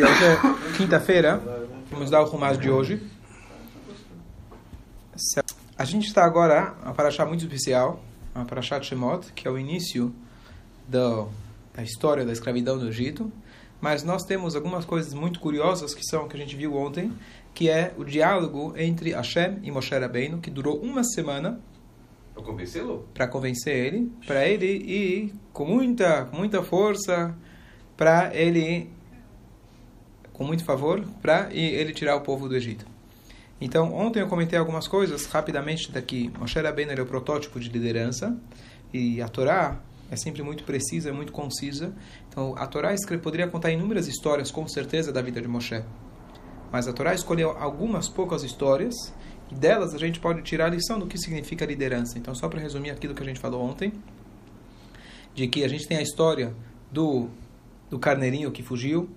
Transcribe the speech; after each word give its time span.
Hoje 0.00 0.24
é 0.24 0.78
quinta-feira, 0.78 1.36
vamos 1.90 2.08
dar 2.08 2.22
o 2.22 2.24
rumas 2.24 2.58
de 2.58 2.70
hoje. 2.70 2.98
A 5.76 5.84
gente 5.84 6.06
está 6.06 6.24
agora 6.24 6.74
a 6.82 6.94
paraxá 6.94 7.26
muito 7.26 7.44
especial, 7.44 8.02
a 8.34 8.42
paraxá 8.42 8.78
de 8.78 8.86
Shemot, 8.86 9.30
que 9.34 9.46
é 9.46 9.50
o 9.50 9.58
início 9.58 10.10
do, 10.88 11.28
da 11.74 11.82
história 11.82 12.24
da 12.24 12.32
escravidão 12.32 12.78
do 12.78 12.88
Egito. 12.88 13.30
Mas 13.82 14.02
nós 14.02 14.22
temos 14.22 14.56
algumas 14.56 14.86
coisas 14.86 15.12
muito 15.12 15.38
curiosas 15.38 15.92
que 15.92 16.02
são 16.06 16.26
que 16.26 16.38
a 16.38 16.40
gente 16.40 16.56
viu 16.56 16.74
ontem, 16.74 17.12
que 17.52 17.68
é 17.68 17.92
o 17.98 18.02
diálogo 18.02 18.72
entre 18.78 19.10
Hashem 19.12 19.58
e 19.62 19.70
Moshe 19.70 19.94
Rabbeinu, 19.94 20.38
que 20.38 20.48
durou 20.50 20.80
uma 20.80 21.04
semana. 21.04 21.60
Para 22.32 22.42
convencê-lo? 22.42 23.06
Para 23.12 23.28
convencer 23.28 23.76
ele, 23.76 24.10
para 24.26 24.48
ele 24.48 24.72
ir 24.72 25.34
com 25.52 25.66
muita, 25.66 26.24
com 26.24 26.38
muita 26.38 26.62
força, 26.62 27.36
para 27.94 28.34
ele 28.34 28.90
com 30.32 30.44
muito 30.44 30.64
favor 30.64 31.04
para 31.20 31.48
ele 31.52 31.92
tirar 31.92 32.16
o 32.16 32.20
povo 32.20 32.48
do 32.48 32.56
Egito. 32.56 32.86
Então, 33.60 33.94
ontem 33.94 34.20
eu 34.20 34.26
comentei 34.26 34.58
algumas 34.58 34.88
coisas 34.88 35.26
rapidamente 35.26 35.92
daqui. 35.92 36.32
Moshe 36.38 36.60
Rabbeinu 36.60 36.92
é 36.92 37.00
o 37.00 37.06
protótipo 37.06 37.60
de 37.60 37.68
liderança 37.68 38.36
e 38.92 39.22
a 39.22 39.28
Torá 39.28 39.80
é 40.10 40.16
sempre 40.16 40.42
muito 40.42 40.64
precisa, 40.64 41.10
é 41.10 41.12
muito 41.12 41.32
concisa. 41.32 41.94
Então, 42.28 42.54
a 42.58 42.66
Torá 42.66 42.92
poderia 43.22 43.46
contar 43.46 43.70
inúmeras 43.70 44.08
histórias, 44.08 44.50
com 44.50 44.66
certeza, 44.66 45.12
da 45.12 45.22
vida 45.22 45.40
de 45.40 45.46
Moshe. 45.46 45.82
Mas 46.72 46.88
a 46.88 46.92
Torá 46.92 47.14
escolheu 47.14 47.50
algumas 47.50 48.08
poucas 48.08 48.42
histórias 48.42 48.94
e 49.50 49.54
delas 49.54 49.94
a 49.94 49.98
gente 49.98 50.18
pode 50.18 50.42
tirar 50.42 50.66
a 50.66 50.70
lição 50.70 50.98
do 50.98 51.06
que 51.06 51.16
significa 51.16 51.64
liderança. 51.64 52.18
Então, 52.18 52.34
só 52.34 52.48
para 52.48 52.58
resumir 52.60 52.90
aquilo 52.90 53.14
que 53.14 53.22
a 53.22 53.26
gente 53.26 53.38
falou 53.38 53.62
ontem, 53.62 53.92
de 55.34 55.46
que 55.46 55.62
a 55.62 55.68
gente 55.68 55.86
tem 55.86 55.98
a 55.98 56.02
história 56.02 56.54
do, 56.90 57.28
do 57.88 57.98
carneirinho 57.98 58.50
que 58.50 58.62
fugiu, 58.62 59.08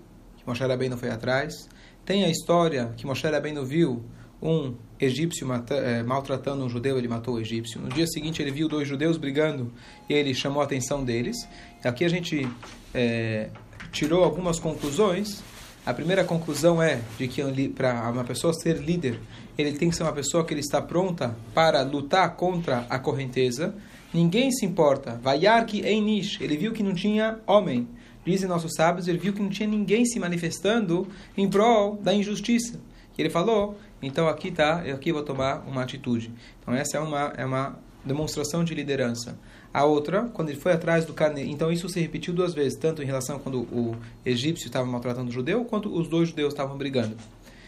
Moshe 0.45 0.63
Rabbeinu 0.63 0.97
foi 0.97 1.09
atrás. 1.09 1.67
Tem 2.05 2.23
a 2.23 2.29
história 2.29 2.93
que 2.97 3.05
Moshe 3.05 3.27
Rabbeinu 3.27 3.65
viu 3.65 4.03
um 4.41 4.75
egípcio 4.99 5.47
é, 5.69 6.03
maltratando 6.03 6.63
um 6.63 6.69
judeu, 6.69 6.97
ele 6.97 7.07
matou 7.07 7.35
o 7.35 7.39
egípcio. 7.39 7.81
No 7.81 7.89
dia 7.89 8.05
seguinte 8.07 8.41
ele 8.41 8.51
viu 8.51 8.67
dois 8.67 8.87
judeus 8.87 9.17
brigando 9.17 9.71
e 10.09 10.13
ele 10.13 10.33
chamou 10.33 10.61
a 10.61 10.65
atenção 10.65 11.03
deles. 11.03 11.47
Aqui 11.83 12.05
a 12.05 12.09
gente 12.09 12.47
é, 12.93 13.49
tirou 13.91 14.23
algumas 14.23 14.59
conclusões. 14.59 15.43
A 15.85 15.93
primeira 15.93 16.23
conclusão 16.23 16.81
é 16.81 16.99
de 17.17 17.27
que 17.27 17.41
para 17.69 18.09
uma 18.09 18.23
pessoa 18.23 18.53
ser 18.53 18.77
líder, 18.77 19.19
ele 19.57 19.73
tem 19.73 19.89
que 19.89 19.95
ser 19.95 20.03
uma 20.03 20.13
pessoa 20.13 20.43
que 20.43 20.53
ele 20.53 20.61
está 20.61 20.81
pronta 20.81 21.35
para 21.53 21.81
lutar 21.83 22.35
contra 22.35 22.85
a 22.89 22.97
correnteza. 22.97 23.75
Ninguém 24.13 24.51
se 24.51 24.65
importa. 24.65 25.19
Vayar 25.21 25.65
em 25.73 25.85
Einish, 25.85 26.39
ele 26.41 26.57
viu 26.57 26.71
que 26.71 26.81
não 26.81 26.93
tinha 26.93 27.39
homem. 27.45 27.87
Dizem 28.25 28.49
nossos 28.49 28.73
sábios, 28.75 29.07
ele 29.07 29.17
viu 29.17 29.33
que 29.33 29.41
não 29.41 29.49
tinha 29.49 29.69
ninguém 29.69 30.05
se 30.05 30.19
manifestando 30.19 31.07
em 31.37 31.47
prol 31.47 31.97
da 31.97 32.13
injustiça. 32.13 32.79
E 33.17 33.21
ele 33.21 33.29
falou, 33.29 33.77
então 34.01 34.27
aqui 34.27 34.51
tá, 34.51 34.81
eu 34.85 34.95
aqui 34.95 35.13
vou 35.13 35.23
tomar 35.23 35.63
uma 35.67 35.83
atitude. 35.83 36.31
Então 36.61 36.73
essa 36.73 36.97
é 36.97 36.99
uma 36.99 37.33
é 37.37 37.45
uma 37.45 37.77
demonstração 38.03 38.63
de 38.63 38.73
liderança. 38.73 39.37
A 39.73 39.83
outra, 39.83 40.29
quando 40.33 40.49
ele 40.49 40.59
foi 40.59 40.71
atrás 40.71 41.05
do 41.05 41.13
carneiro, 41.13 41.49
então 41.49 41.71
isso 41.71 41.89
se 41.89 41.99
repetiu 41.99 42.33
duas 42.33 42.53
vezes, 42.53 42.77
tanto 42.77 43.01
em 43.01 43.05
relação 43.05 43.39
quando 43.39 43.61
o 43.61 43.95
egípcio 44.25 44.67
estava 44.67 44.85
maltratando 44.85 45.29
o 45.29 45.33
judeu, 45.33 45.65
quanto 45.65 45.93
os 45.93 46.07
dois 46.07 46.29
judeus 46.29 46.53
estavam 46.53 46.77
brigando. 46.77 47.15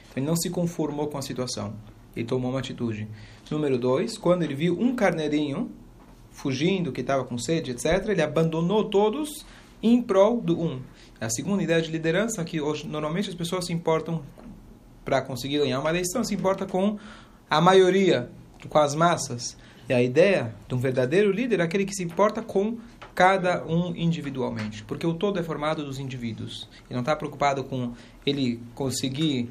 Então 0.10 0.18
ele 0.18 0.26
não 0.26 0.36
se 0.36 0.50
conformou 0.50 1.08
com 1.08 1.18
a 1.18 1.22
situação. 1.22 1.74
Ele 2.16 2.26
tomou 2.26 2.52
uma 2.52 2.60
atitude. 2.60 3.08
Número 3.52 3.78
dois, 3.78 4.18
quando 4.18 4.44
ele 4.44 4.56
viu 4.56 4.80
um 4.80 4.96
carneirinho 4.96 5.70
fugindo, 6.32 6.92
que 6.92 7.02
estava 7.02 7.24
com 7.24 7.38
sede, 7.38 7.72
etc., 7.72 8.10
ele 8.10 8.22
abandonou 8.22 8.86
todos 8.86 9.46
em 9.82 10.02
prol 10.02 10.42
do 10.42 10.60
um. 10.60 10.82
A 11.20 11.30
segunda 11.30 11.64
ideia 11.64 11.82
de 11.82 11.92
liderança, 11.92 12.44
que 12.44 12.62
hoje, 12.62 12.88
normalmente 12.88 13.30
as 13.30 13.36
pessoas 13.36 13.66
se 13.66 13.74
importam 13.74 14.24
para 15.04 15.22
conseguir 15.22 15.60
ganhar 15.60 15.80
uma 15.80 15.90
eleição, 15.90 16.24
se 16.24 16.36
importa 16.36 16.66
com 16.66 16.98
a 17.50 17.62
maioria, 17.62 18.30
com 18.68 18.78
as 18.78 18.94
massas. 18.94 19.58
E 19.90 19.94
a 19.94 20.02
ideia 20.02 20.54
de 20.68 20.76
um 20.76 20.78
verdadeiro 20.78 21.32
líder 21.32 21.62
é 21.62 21.64
aquele 21.64 21.86
que 21.86 21.94
se 21.94 22.04
importa 22.04 22.42
com 22.42 22.78
cada 23.16 23.66
um 23.66 23.96
individualmente, 23.96 24.84
porque 24.84 25.08
o 25.08 25.14
todo 25.14 25.40
é 25.40 25.44
formado 25.44 25.84
dos 25.84 25.98
indivíduos. 25.98 26.68
E 26.90 26.94
não 26.94 27.00
está 27.00 27.16
preocupado 27.16 27.64
com 27.64 27.94
ele 28.26 28.62
conseguir 28.76 29.50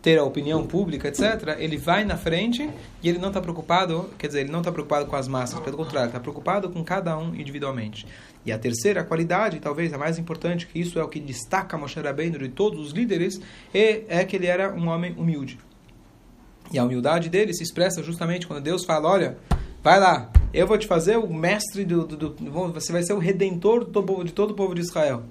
ter 0.00 0.18
a 0.18 0.24
opinião 0.24 0.64
pública, 0.66 1.08
etc., 1.08 1.56
ele 1.58 1.76
vai 1.76 2.04
na 2.04 2.16
frente 2.16 2.70
e 3.02 3.08
ele 3.08 3.18
não 3.18 3.28
está 3.28 3.40
preocupado, 3.40 4.08
quer 4.16 4.28
dizer, 4.28 4.40
ele 4.40 4.52
não 4.52 4.60
está 4.60 4.70
preocupado 4.70 5.06
com 5.06 5.16
as 5.16 5.26
massas, 5.26 5.58
pelo 5.60 5.76
contrário, 5.76 6.08
está 6.08 6.20
preocupado 6.20 6.70
com 6.70 6.84
cada 6.84 7.18
um 7.18 7.34
individualmente. 7.34 8.06
E 8.46 8.52
a 8.52 8.58
terceira 8.58 9.02
qualidade, 9.02 9.58
talvez 9.58 9.92
a 9.92 9.98
mais 9.98 10.18
importante, 10.18 10.66
que 10.66 10.78
isso 10.78 10.98
é 10.98 11.02
o 11.02 11.08
que 11.08 11.18
destaca 11.18 11.76
Moshe 11.76 12.00
Rabbeinu 12.00 12.38
de 12.38 12.48
todos 12.48 12.78
os 12.80 12.92
líderes, 12.92 13.40
é, 13.74 14.04
é 14.08 14.24
que 14.24 14.36
ele 14.36 14.46
era 14.46 14.72
um 14.72 14.88
homem 14.88 15.14
humilde. 15.16 15.58
E 16.72 16.78
a 16.78 16.84
humildade 16.84 17.28
dele 17.28 17.52
se 17.52 17.62
expressa 17.62 18.02
justamente 18.02 18.46
quando 18.46 18.62
Deus 18.62 18.84
fala, 18.84 19.08
olha, 19.08 19.38
vai 19.82 19.98
lá, 19.98 20.30
eu 20.52 20.66
vou 20.66 20.78
te 20.78 20.86
fazer 20.86 21.16
o 21.16 21.32
mestre, 21.32 21.84
do, 21.84 22.06
do, 22.06 22.16
do 22.30 22.72
você 22.72 22.92
vai 22.92 23.02
ser 23.02 23.14
o 23.14 23.18
redentor 23.18 23.84
do, 23.84 24.24
de 24.24 24.32
todo 24.32 24.52
o 24.52 24.54
povo 24.54 24.74
de 24.74 24.80
Israel. 24.80 25.24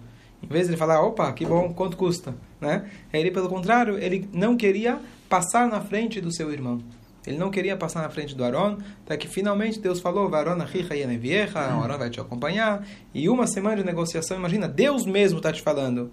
Em 0.43 0.47
vez 0.47 0.65
de 0.65 0.71
ele 0.71 0.77
falar, 0.77 1.01
opa, 1.01 1.31
que 1.31 1.45
bom, 1.45 1.73
quanto 1.73 1.95
custa? 1.95 2.35
Né? 2.59 2.89
Ele, 3.13 3.31
pelo 3.31 3.49
contrário, 3.49 3.97
ele 3.97 4.27
não 4.33 4.57
queria 4.57 4.99
passar 5.29 5.67
na 5.67 5.81
frente 5.81 6.19
do 6.19 6.33
seu 6.33 6.51
irmão. 6.51 6.81
Ele 7.25 7.37
não 7.37 7.51
queria 7.51 7.75
passar 7.75 8.01
na 8.01 8.09
frente 8.09 8.33
do 8.33 8.43
Aaron, 8.43 8.77
até 9.05 9.17
que 9.17 9.27
finalmente 9.27 9.79
Deus 9.81 9.99
falou, 9.99 10.33
Aaron 10.33 10.57
o 10.57 11.83
Aaron 11.83 11.97
vai 11.97 12.09
te 12.09 12.21
acompanhar. 12.21 12.87
E 13.13 13.27
uma 13.27 13.45
semana 13.45 13.75
de 13.75 13.83
negociação, 13.83 14.37
imagina, 14.37 14.65
Deus 14.65 15.05
mesmo 15.05 15.39
está 15.39 15.51
te 15.51 15.61
falando. 15.61 16.09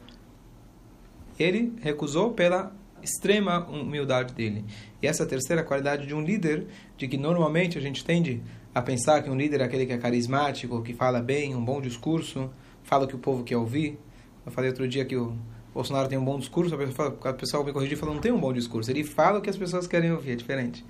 Ele 1.38 1.72
recusou 1.80 2.32
pela 2.32 2.72
extrema 3.00 3.64
humildade 3.68 4.34
dele. 4.34 4.64
E 5.00 5.06
essa 5.06 5.22
é 5.22 5.26
terceira 5.26 5.62
qualidade 5.62 6.04
de 6.06 6.14
um 6.14 6.20
líder, 6.20 6.66
de 6.96 7.06
que 7.06 7.16
normalmente 7.16 7.78
a 7.78 7.80
gente 7.80 8.04
tende 8.04 8.42
a 8.74 8.82
pensar 8.82 9.22
que 9.22 9.30
um 9.30 9.36
líder 9.36 9.60
é 9.60 9.64
aquele 9.64 9.86
que 9.86 9.92
é 9.92 9.98
carismático, 9.98 10.82
que 10.82 10.94
fala 10.94 11.22
bem, 11.22 11.54
um 11.54 11.64
bom 11.64 11.80
discurso, 11.80 12.50
fala 12.82 13.04
o 13.04 13.08
que 13.08 13.14
o 13.14 13.18
povo 13.18 13.44
quer 13.44 13.56
ouvir. 13.56 13.98
Eu 14.44 14.50
falei 14.50 14.70
outro 14.70 14.88
dia 14.88 15.04
que 15.04 15.16
o 15.16 15.36
Bolsonaro 15.74 16.08
tem 16.08 16.16
um 16.16 16.24
bom 16.24 16.38
discurso, 16.38 16.72
a 16.74 16.78
pessoa, 16.78 17.18
a 17.24 17.32
pessoa 17.32 17.64
me 17.64 17.72
corrigiu 17.72 17.96
e 17.96 17.98
falou, 17.98 18.14
não 18.14 18.22
tem 18.22 18.30
um 18.30 18.38
bom 18.38 18.52
discurso. 18.52 18.90
Ele 18.90 19.02
fala 19.02 19.40
o 19.40 19.42
que 19.42 19.50
as 19.50 19.56
pessoas 19.56 19.88
querem 19.88 20.12
ouvir, 20.12 20.32
é 20.32 20.36
diferente. 20.36 20.84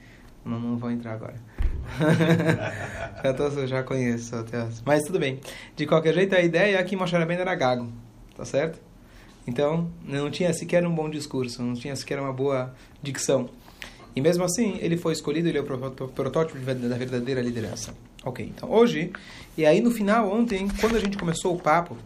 Não, 0.45 0.61
não 0.61 0.77
vou 0.77 0.91
entrar 0.91 1.15
agora. 1.15 1.37
já, 3.25 3.33
tô, 3.33 3.67
já 3.67 3.83
conheço 3.83 4.37
até. 4.37 4.69
Mas 4.85 5.03
tudo 5.05 5.19
bem. 5.19 5.41
De 5.75 5.87
qualquer 5.87 6.13
jeito, 6.13 6.35
a 6.35 6.41
ideia 6.43 6.77
é 6.77 6.83
que 6.85 6.95
Moshe 6.97 7.17
Rabbeinu 7.17 7.41
era 7.41 7.55
gago. 7.55 7.91
Tá 8.37 8.45
certo? 8.45 8.79
Então, 9.47 9.91
não 10.05 10.31
tinha 10.31 10.53
sequer 10.53 10.87
um 10.87 10.95
bom 10.95 11.09
discurso, 11.09 11.63
não 11.63 11.75
tinha 11.75 11.97
sequer 11.97 12.19
uma 12.19 12.33
boa 12.33 12.75
dicção. 13.03 13.49
E 14.15 14.21
mesmo 14.21 14.45
assim, 14.45 14.79
ele 14.81 14.97
foi 14.97 15.13
escolhido, 15.13 15.49
ele 15.49 15.59
é 15.59 15.61
o 15.61 15.65
protótipo 15.65 16.59
da 16.59 16.97
verdadeira 16.97 17.41
liderança. 17.41 17.95
Ok, 18.25 18.53
então 18.57 18.71
hoje, 18.71 19.13
e 19.57 19.67
aí 19.67 19.81
no 19.81 19.91
final, 19.91 20.33
ontem, 20.33 20.69
quando 20.81 20.97
a 20.97 21.01
gente 21.01 21.19
começou 21.19 21.55
o 21.55 21.61
papo, 21.61 21.97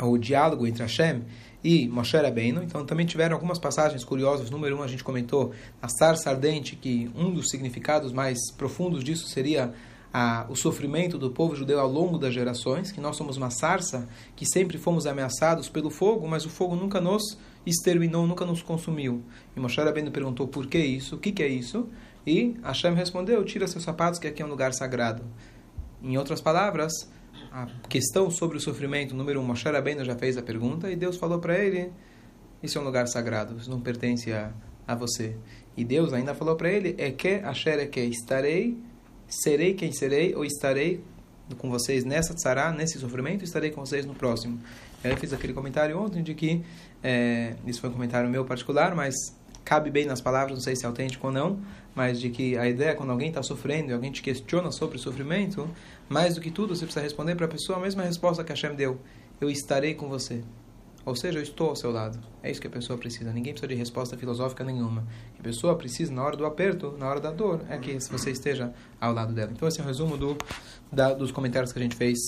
o 0.00 0.18
diálogo 0.18 0.66
entre 0.66 0.82
Hashem 0.82 1.22
e 1.64 1.88
Moshe 1.88 2.16
Rabbeinu. 2.16 2.62
Então 2.62 2.84
também 2.84 3.06
tiveram 3.06 3.34
algumas 3.34 3.58
passagens 3.58 4.04
curiosas. 4.04 4.50
Número 4.50 4.78
um, 4.78 4.82
a 4.82 4.86
gente 4.86 5.04
comentou 5.04 5.52
a 5.80 5.88
sarça 5.88 6.30
ardente, 6.30 6.76
que 6.76 7.10
um 7.14 7.32
dos 7.32 7.50
significados 7.50 8.12
mais 8.12 8.38
profundos 8.56 9.04
disso 9.04 9.28
seria 9.28 9.72
a, 10.12 10.46
o 10.48 10.54
sofrimento 10.54 11.16
do 11.16 11.30
povo 11.30 11.56
judeu 11.56 11.80
ao 11.80 11.90
longo 11.90 12.18
das 12.18 12.34
gerações, 12.34 12.92
que 12.92 13.00
nós 13.00 13.16
somos 13.16 13.36
uma 13.36 13.50
sarça, 13.50 14.08
que 14.36 14.44
sempre 14.44 14.76
fomos 14.76 15.06
ameaçados 15.06 15.68
pelo 15.68 15.90
fogo, 15.90 16.28
mas 16.28 16.44
o 16.44 16.50
fogo 16.50 16.76
nunca 16.76 17.00
nos 17.00 17.38
exterminou, 17.64 18.26
nunca 18.26 18.44
nos 18.44 18.62
consumiu. 18.62 19.22
E 19.56 19.60
Moshe 19.60 19.80
Rabbeinu 19.80 20.10
perguntou 20.10 20.46
por 20.46 20.66
que 20.66 20.78
isso, 20.78 21.16
o 21.16 21.18
que, 21.18 21.32
que 21.32 21.42
é 21.42 21.48
isso? 21.48 21.88
E 22.26 22.56
Hashem 22.62 22.94
respondeu, 22.94 23.44
tira 23.44 23.66
seus 23.66 23.84
sapatos 23.84 24.18
que 24.18 24.26
aqui 24.26 24.42
é 24.42 24.46
um 24.46 24.48
lugar 24.48 24.72
sagrado. 24.74 25.24
Em 26.02 26.18
outras 26.18 26.40
palavras, 26.40 26.92
a 27.50 27.66
questão 27.88 28.30
sobre 28.30 28.56
o 28.56 28.60
sofrimento, 28.60 29.14
número 29.14 29.40
um, 29.40 29.44
Moshe 29.44 29.68
Rabbeinu 29.68 30.04
já 30.04 30.16
fez 30.16 30.36
a 30.36 30.42
pergunta 30.42 30.90
e 30.90 30.96
Deus 30.96 31.16
falou 31.16 31.38
para 31.38 31.58
ele, 31.58 31.92
isso 32.62 32.78
é 32.78 32.80
um 32.80 32.84
lugar 32.84 33.06
sagrado, 33.08 33.56
isso 33.58 33.70
não 33.70 33.80
pertence 33.80 34.32
a, 34.32 34.52
a 34.86 34.94
você. 34.94 35.36
E 35.76 35.84
Deus 35.84 36.12
ainda 36.12 36.34
falou 36.34 36.56
para 36.56 36.70
ele, 36.70 36.94
é 36.98 37.10
que, 37.10 37.34
Asher 37.36 37.78
é 37.78 37.86
que, 37.86 38.00
estarei, 38.00 38.78
serei 39.28 39.74
quem 39.74 39.92
serei, 39.92 40.34
ou 40.34 40.44
estarei 40.44 41.02
com 41.58 41.70
vocês 41.70 42.04
nessa 42.04 42.34
tzara, 42.34 42.72
nesse 42.72 42.98
sofrimento, 42.98 43.44
estarei 43.44 43.70
com 43.70 43.84
vocês 43.84 44.06
no 44.06 44.14
próximo. 44.14 44.60
Eu 45.02 45.16
fiz 45.16 45.32
aquele 45.32 45.52
comentário 45.52 45.98
ontem 46.00 46.22
de 46.22 46.34
que, 46.34 46.62
é, 47.02 47.54
isso 47.66 47.80
foi 47.80 47.90
um 47.90 47.92
comentário 47.92 48.30
meu 48.30 48.44
particular, 48.44 48.94
mas 48.94 49.14
cabe 49.64 49.90
bem 49.90 50.06
nas 50.06 50.20
palavras, 50.20 50.54
não 50.54 50.62
sei 50.62 50.76
se 50.76 50.84
é 50.84 50.88
autêntico 50.88 51.26
ou 51.26 51.32
não, 51.32 51.60
mas 51.94 52.20
de 52.20 52.30
que 52.30 52.56
a 52.56 52.68
ideia, 52.68 52.94
quando 52.94 53.10
alguém 53.10 53.28
está 53.28 53.42
sofrendo 53.42 53.90
e 53.90 53.92
alguém 53.92 54.10
te 54.10 54.22
questiona 54.22 54.70
sobre 54.70 54.96
o 54.96 55.00
sofrimento, 55.00 55.68
mais 56.08 56.34
do 56.34 56.40
que 56.40 56.50
tudo, 56.50 56.74
você 56.74 56.84
precisa 56.84 57.02
responder 57.02 57.34
para 57.34 57.46
a 57.46 57.48
pessoa 57.48 57.78
a 57.78 57.80
mesma 57.80 58.02
resposta 58.02 58.42
que 58.42 58.50
Hashem 58.50 58.74
deu: 58.74 58.98
Eu 59.40 59.50
estarei 59.50 59.94
com 59.94 60.08
você. 60.08 60.42
Ou 61.04 61.16
seja, 61.16 61.38
eu 61.38 61.42
estou 61.42 61.70
ao 61.70 61.76
seu 61.76 61.90
lado. 61.90 62.18
É 62.42 62.50
isso 62.50 62.60
que 62.60 62.66
a 62.66 62.70
pessoa 62.70 62.96
precisa. 62.96 63.32
Ninguém 63.32 63.52
precisa 63.52 63.68
de 63.68 63.74
resposta 63.74 64.16
filosófica 64.16 64.62
nenhuma. 64.62 65.04
A 65.38 65.42
pessoa 65.42 65.74
precisa, 65.76 66.12
na 66.12 66.22
hora 66.22 66.36
do 66.36 66.46
aperto, 66.46 66.94
na 66.96 67.08
hora 67.08 67.20
da 67.20 67.30
dor, 67.32 67.60
é 67.68 67.76
que 67.76 67.98
você 68.08 68.30
esteja 68.30 68.72
ao 69.00 69.12
lado 69.12 69.32
dela. 69.32 69.50
Então, 69.52 69.66
esse 69.66 69.80
é 69.80 69.82
o 69.82 69.86
resumo 69.86 70.16
do, 70.16 70.36
da, 70.92 71.12
dos 71.12 71.32
comentários 71.32 71.72
que 71.72 71.78
a 71.78 71.82
gente 71.82 71.96
fez 71.96 72.18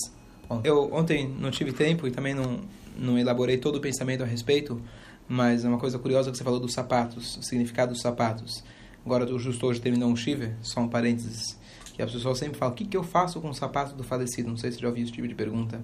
ontem. 0.51 0.69
Eu 0.69 0.93
ontem 0.93 1.29
não 1.29 1.53
tive 1.53 1.73
tempo 1.73 2.07
e 2.09 2.11
também 2.11 2.35
não, 2.35 2.61
não 2.99 3.17
elaborei 3.17 3.59
todo 3.59 3.77
o 3.77 3.81
pensamento 3.81 4.23
a 4.23 4.27
respeito 4.27 4.81
Mas 5.29 5.65
é 5.65 5.69
uma 5.69 5.79
coisa 5.79 5.99
curiosa 5.99 6.33
que 6.33 6.37
você 6.37 6.45
falou 6.45 6.59
dos 6.59 6.73
sapatos, 6.73 7.37
o 7.37 7.43
significado 7.43 7.93
dos 7.93 8.03
sapatos. 8.03 8.65
Agora, 9.05 9.25
o 9.33 9.39
justo 9.39 9.67
hoje 9.67 9.81
terminou 9.81 10.11
um 10.11 10.17
shiva, 10.17 10.53
só 10.63 10.81
um 10.81 10.89
parênteses, 10.89 11.59
que 11.93 12.03
a 12.03 12.07
pessoa 12.07 12.35
sempre 12.35 12.59
fala, 12.59 12.73
o 12.73 12.75
que, 12.75 12.87
que 12.87 12.97
eu 12.97 13.03
faço 13.03 13.41
com 13.41 13.51
o 13.51 13.55
sapato 13.55 13.95
do 13.95 14.03
falecido? 14.03 14.49
Não 14.49 14.57
sei 14.57 14.71
se 14.71 14.79
você 14.79 14.83
já 14.83 14.89
ouviu 14.89 15.05
esse 15.05 15.13
tipo 15.13 15.29
de 15.29 15.35
pergunta. 15.35 15.81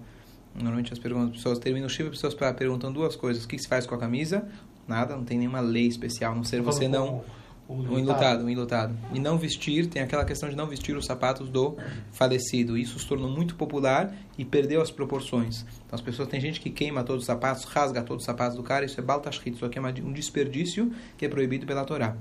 Normalmente 0.54 0.92
as 0.92 0.98
perguntas, 0.98 1.30
as 1.30 1.36
pessoas 1.36 1.58
terminam 1.58 1.86
o 1.86 1.90
shiva, 1.90 2.08
as 2.08 2.16
pessoas 2.16 2.34
perguntam 2.54 2.92
duas 2.92 3.14
coisas. 3.14 3.44
O 3.44 3.48
que 3.48 3.58
se 3.58 3.68
faz 3.68 3.86
com 3.86 3.94
a 3.94 3.98
camisa? 3.98 4.48
Nada, 4.88 5.14
não 5.14 5.24
tem 5.24 5.38
nenhuma 5.38 5.60
lei 5.60 5.86
especial, 5.86 6.34
não 6.34 6.42
ser 6.42 6.60
você 6.62 6.88
não... 6.88 7.22
Um 7.68 8.00
enlutado, 8.00 8.44
um 8.44 8.50
enlutado. 8.50 8.96
E 9.14 9.20
não 9.20 9.38
vestir, 9.38 9.86
tem 9.86 10.02
aquela 10.02 10.24
questão 10.24 10.48
de 10.48 10.56
não 10.56 10.66
vestir 10.66 10.96
os 10.96 11.06
sapatos 11.06 11.48
do 11.48 11.76
falecido. 12.10 12.76
Isso 12.76 12.98
se 12.98 13.06
tornou 13.06 13.30
muito 13.30 13.54
popular 13.54 14.12
e 14.36 14.44
perdeu 14.44 14.82
as 14.82 14.90
proporções. 14.90 15.64
Então 15.86 15.96
as 15.96 16.00
pessoas, 16.00 16.26
tem 16.26 16.40
gente 16.40 16.60
que 16.60 16.68
queima 16.68 17.04
todos 17.04 17.22
os 17.22 17.26
sapatos, 17.26 17.62
rasga 17.62 18.02
todos 18.02 18.22
os 18.22 18.26
sapatos 18.26 18.56
do 18.56 18.64
cara, 18.64 18.84
isso 18.84 18.98
é 18.98 19.02
baltashrit, 19.04 19.54
isso 19.54 19.64
aqui 19.64 19.78
é 19.78 19.82
um 19.82 20.12
desperdício 20.12 20.90
que 21.16 21.24
é 21.24 21.28
proibido 21.28 21.64
pela 21.64 21.84
Torá. 21.84 22.16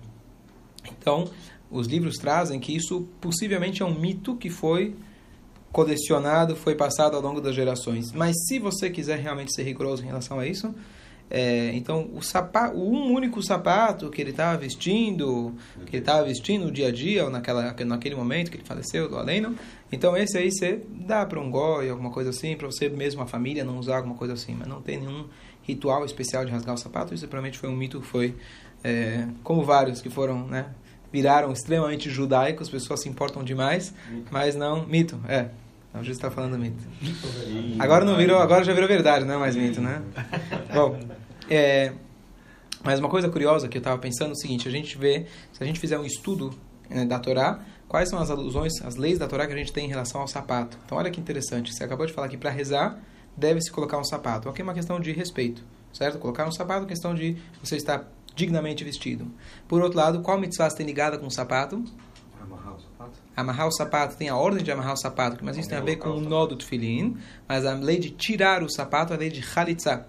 Então, 0.91 1.29
os 1.69 1.87
livros 1.87 2.17
trazem 2.17 2.59
que 2.59 2.75
isso 2.75 3.07
possivelmente 3.21 3.81
é 3.81 3.85
um 3.85 3.97
mito 3.97 4.35
que 4.35 4.49
foi 4.49 4.95
colecionado, 5.71 6.55
foi 6.55 6.75
passado 6.75 7.15
ao 7.15 7.21
longo 7.21 7.39
das 7.39 7.55
gerações. 7.55 8.11
Mas 8.11 8.35
se 8.47 8.59
você 8.59 8.89
quiser 8.89 9.19
realmente 9.19 9.53
ser 9.53 9.63
rigoroso 9.63 10.03
em 10.03 10.07
relação 10.07 10.39
a 10.39 10.47
isso, 10.47 10.73
é, 11.29 11.71
então, 11.75 12.09
o 12.15 12.23
sapato, 12.23 12.75
um 12.75 13.13
único 13.13 13.41
sapato 13.43 14.09
que 14.09 14.19
ele 14.19 14.31
estava 14.31 14.57
vestindo, 14.57 15.53
que 15.85 15.97
ele 15.97 16.01
estava 16.01 16.25
vestindo 16.25 16.65
no 16.65 16.71
dia 16.71 16.87
a 16.87 16.91
dia, 16.91 17.25
ou 17.25 17.29
naquela, 17.29 17.71
naquele 17.85 18.15
momento 18.15 18.49
que 18.49 18.57
ele 18.57 18.65
faleceu, 18.65 19.07
do 19.07 19.15
além, 19.15 19.45
então 19.91 20.17
esse 20.17 20.37
aí 20.39 20.51
você 20.51 20.81
dá 20.89 21.23
para 21.25 21.39
um 21.39 21.51
goi, 21.51 21.87
alguma 21.87 22.09
coisa 22.09 22.31
assim, 22.31 22.55
para 22.55 22.65
você 22.65 22.89
mesmo, 22.89 23.21
a 23.21 23.27
família, 23.27 23.63
não 23.63 23.77
usar 23.77 23.97
alguma 23.97 24.15
coisa 24.15 24.33
assim, 24.33 24.55
mas 24.57 24.67
não 24.67 24.81
tem 24.81 24.97
nenhum 24.97 25.25
ritual 25.61 26.03
especial 26.03 26.43
de 26.43 26.51
rasgar 26.51 26.73
o 26.73 26.77
sapato, 26.79 27.13
isso 27.13 27.27
provavelmente 27.27 27.59
foi 27.59 27.69
um 27.69 27.75
mito 27.75 28.01
que 28.01 28.07
foi, 28.07 28.35
é, 28.83 29.27
como 29.43 29.63
vários 29.63 30.01
que 30.01 30.09
foram, 30.09 30.47
né, 30.47 30.65
viraram 31.11 31.51
extremamente 31.51 32.09
judaicos, 32.09 32.67
as 32.67 32.71
pessoas 32.71 33.01
se 33.01 33.09
importam 33.09 33.43
demais, 33.43 33.93
mas 34.31 34.55
não, 34.55 34.85
mito, 34.85 35.19
é. 35.27 35.49
A 35.91 36.03
gente 36.03 36.11
está 36.11 36.29
falando 36.29 36.57
mito. 36.57 36.83
Agora 37.79 38.05
não 38.05 38.15
virou, 38.15 38.37
agora 38.37 38.63
já 38.63 38.73
virou 38.73 38.87
verdade, 38.87 39.25
não 39.25 39.33
é 39.33 39.37
mais 39.37 39.55
mito, 39.55 39.81
né? 39.81 40.03
Bom, 40.71 40.99
é, 41.49 41.93
mas 42.83 42.99
uma 42.99 43.09
coisa 43.09 43.27
curiosa 43.27 43.67
que 43.67 43.77
eu 43.77 43.79
estava 43.79 43.97
pensando 43.97 44.29
é 44.29 44.33
o 44.33 44.35
seguinte: 44.35 44.67
a 44.67 44.71
gente 44.71 44.97
vê, 44.97 45.25
se 45.51 45.63
a 45.63 45.65
gente 45.65 45.79
fizer 45.79 45.97
um 45.97 46.05
estudo 46.05 46.53
né, 46.89 47.05
da 47.05 47.17
Torá, 47.17 47.59
quais 47.87 48.07
são 48.07 48.19
as 48.19 48.29
alusões, 48.29 48.73
as 48.83 48.95
leis 48.95 49.17
da 49.17 49.27
Torá 49.27 49.47
que 49.47 49.53
a 49.53 49.57
gente 49.57 49.73
tem 49.73 49.85
em 49.85 49.89
relação 49.89 50.21
ao 50.21 50.27
sapato. 50.27 50.77
Então, 50.85 50.97
olha 50.97 51.09
que 51.09 51.19
interessante. 51.19 51.73
Você 51.73 51.83
acabou 51.83 52.05
de 52.05 52.13
falar 52.13 52.29
que 52.29 52.37
para 52.37 52.51
rezar 52.51 52.99
deve-se 53.35 53.71
colocar 53.71 53.97
um 53.97 54.03
sapato. 54.03 54.47
Aqui 54.47 54.61
é 54.61 54.63
uma 54.63 54.73
questão 54.73 54.99
de 54.99 55.11
respeito, 55.11 55.63
certo? 55.91 56.19
Colocar 56.19 56.47
um 56.47 56.51
sapato 56.51 56.85
é 56.85 56.87
questão 56.87 57.13
de 57.13 57.37
você 57.63 57.75
estar 57.75 58.07
dignamente 58.35 58.83
vestido. 58.83 59.31
Por 59.67 59.81
outro 59.81 59.97
lado, 59.97 60.21
qual 60.21 60.39
mitzvah 60.39 60.69
tem 60.69 60.85
ligada 60.85 61.17
com 61.17 61.27
o 61.27 61.31
sapato? 61.31 61.83
Amarrar 62.41 62.75
o 62.75 62.79
sapato? 62.79 63.19
Amarrar 63.35 63.67
o 63.67 63.71
sapato, 63.71 64.17
tem 64.17 64.29
a 64.29 64.35
ordem 64.35 64.63
de 64.63 64.71
amarrar 64.71 64.93
o 64.93 64.97
sapato, 64.97 65.43
mas 65.43 65.57
isso 65.57 65.69
tem 65.69 65.77
a 65.77 65.81
ver 65.81 65.97
com 65.97 66.09
o 66.09 66.21
nó 66.21 66.45
do 66.45 66.55
tefilin. 66.55 67.17
Mas 67.47 67.65
a 67.65 67.73
lei 67.73 67.99
de 67.99 68.11
tirar 68.11 68.63
o 68.63 68.69
sapato 68.69 69.13
é 69.13 69.15
a 69.15 69.19
lei 69.19 69.29
de 69.29 69.41
chalitza. 69.41 70.07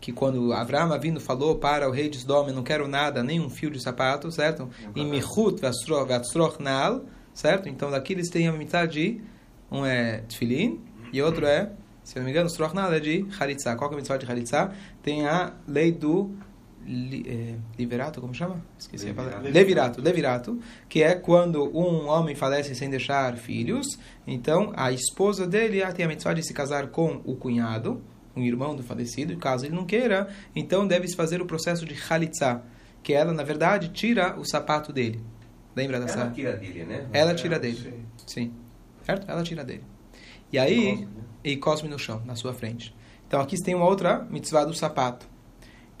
Que 0.00 0.12
quando 0.12 0.52
Avraham 0.52 0.98
vindo 0.98 1.20
falou 1.20 1.56
para 1.56 1.88
o 1.88 1.92
rei 1.92 2.08
de 2.08 2.18
Sodom, 2.18 2.48
eu 2.48 2.54
não 2.54 2.62
quero 2.62 2.88
nada, 2.88 3.22
nem 3.22 3.40
um 3.40 3.50
fio 3.50 3.70
de 3.70 3.80
sapato, 3.80 4.30
certo? 4.32 4.68
E 4.94 5.04
mihut 5.04 5.60
vatsroch 5.60 6.62
nal, 6.62 7.04
certo? 7.34 7.68
Então 7.68 7.90
daqui 7.90 8.14
eles 8.14 8.30
têm 8.30 8.48
a 8.48 8.52
metade 8.52 8.92
de 8.92 9.20
um 9.70 9.84
é 9.84 10.18
tefilin 10.28 10.80
e 11.12 11.20
outro 11.22 11.46
é, 11.46 11.70
se 12.02 12.16
eu 12.16 12.20
não 12.20 12.26
me 12.26 12.30
engano, 12.30 12.48
stroch 12.48 12.74
nal 12.74 12.92
é 12.92 13.00
de 13.00 13.26
chalitza. 13.30 13.76
Qual 13.76 13.88
que 13.88 13.94
é 13.94 13.96
a 13.96 14.00
mitzvah 14.00 14.16
de 14.16 14.26
chalitza? 14.26 14.72
Tem 15.02 15.26
a 15.26 15.52
lei 15.66 15.92
do 15.92 16.30
li, 16.86 17.24
é, 17.28 17.54
liverato, 17.78 18.20
como 18.20 18.34
chama? 18.34 18.62
Esqueci 18.78 19.06
levirato. 19.06 19.28
a 19.28 19.32
palavra. 19.32 19.50
Levirato, 19.50 20.02
levirato, 20.02 20.60
que 20.88 21.02
é 21.02 21.14
quando 21.14 21.64
um 21.76 22.08
homem 22.08 22.34
falece 22.34 22.74
sem 22.74 22.90
deixar 22.90 23.36
filhos, 23.36 23.98
então 24.26 24.72
a 24.76 24.92
esposa 24.92 25.46
dele 25.46 25.80
tem 25.92 26.04
a 26.04 26.08
mitzvah 26.08 26.34
de 26.34 26.42
se 26.42 26.52
casar 26.52 26.88
com 26.88 27.20
o 27.24 27.36
cunhado, 27.36 28.02
um 28.36 28.42
irmão 28.42 28.74
do 28.74 28.82
falecido, 28.82 29.36
caso 29.36 29.66
ele 29.66 29.74
não 29.74 29.84
queira, 29.84 30.28
então 30.54 30.86
deve-se 30.86 31.16
fazer 31.16 31.40
o 31.40 31.46
processo 31.46 31.84
de 31.84 31.94
chalitza, 31.94 32.62
que 33.02 33.12
ela, 33.12 33.32
na 33.32 33.42
verdade, 33.42 33.88
tira 33.88 34.38
o 34.38 34.44
sapato 34.44 34.92
dele. 34.92 35.22
Lembra 35.74 36.00
dessa? 36.00 36.20
Ela 36.20 36.30
tira 36.30 36.56
dele, 36.56 36.84
né? 36.84 37.06
Ela 37.12 37.34
tira 37.34 37.58
dele, 37.58 37.76
sim. 37.76 38.04
sim. 38.26 38.52
Certo? 39.04 39.30
Ela 39.30 39.42
tira 39.42 39.64
dele. 39.64 39.84
E 40.52 40.58
aí, 40.58 40.90
cosme, 40.90 41.06
né? 41.06 41.22
e 41.44 41.56
cosme 41.56 41.88
no 41.88 41.98
chão, 41.98 42.22
na 42.24 42.34
sua 42.34 42.52
frente. 42.52 42.94
Então 43.26 43.40
aqui 43.40 43.56
tem 43.62 43.74
uma 43.74 43.86
outra 43.86 44.26
mitzvah 44.28 44.64
do 44.64 44.74
sapato. 44.74 45.29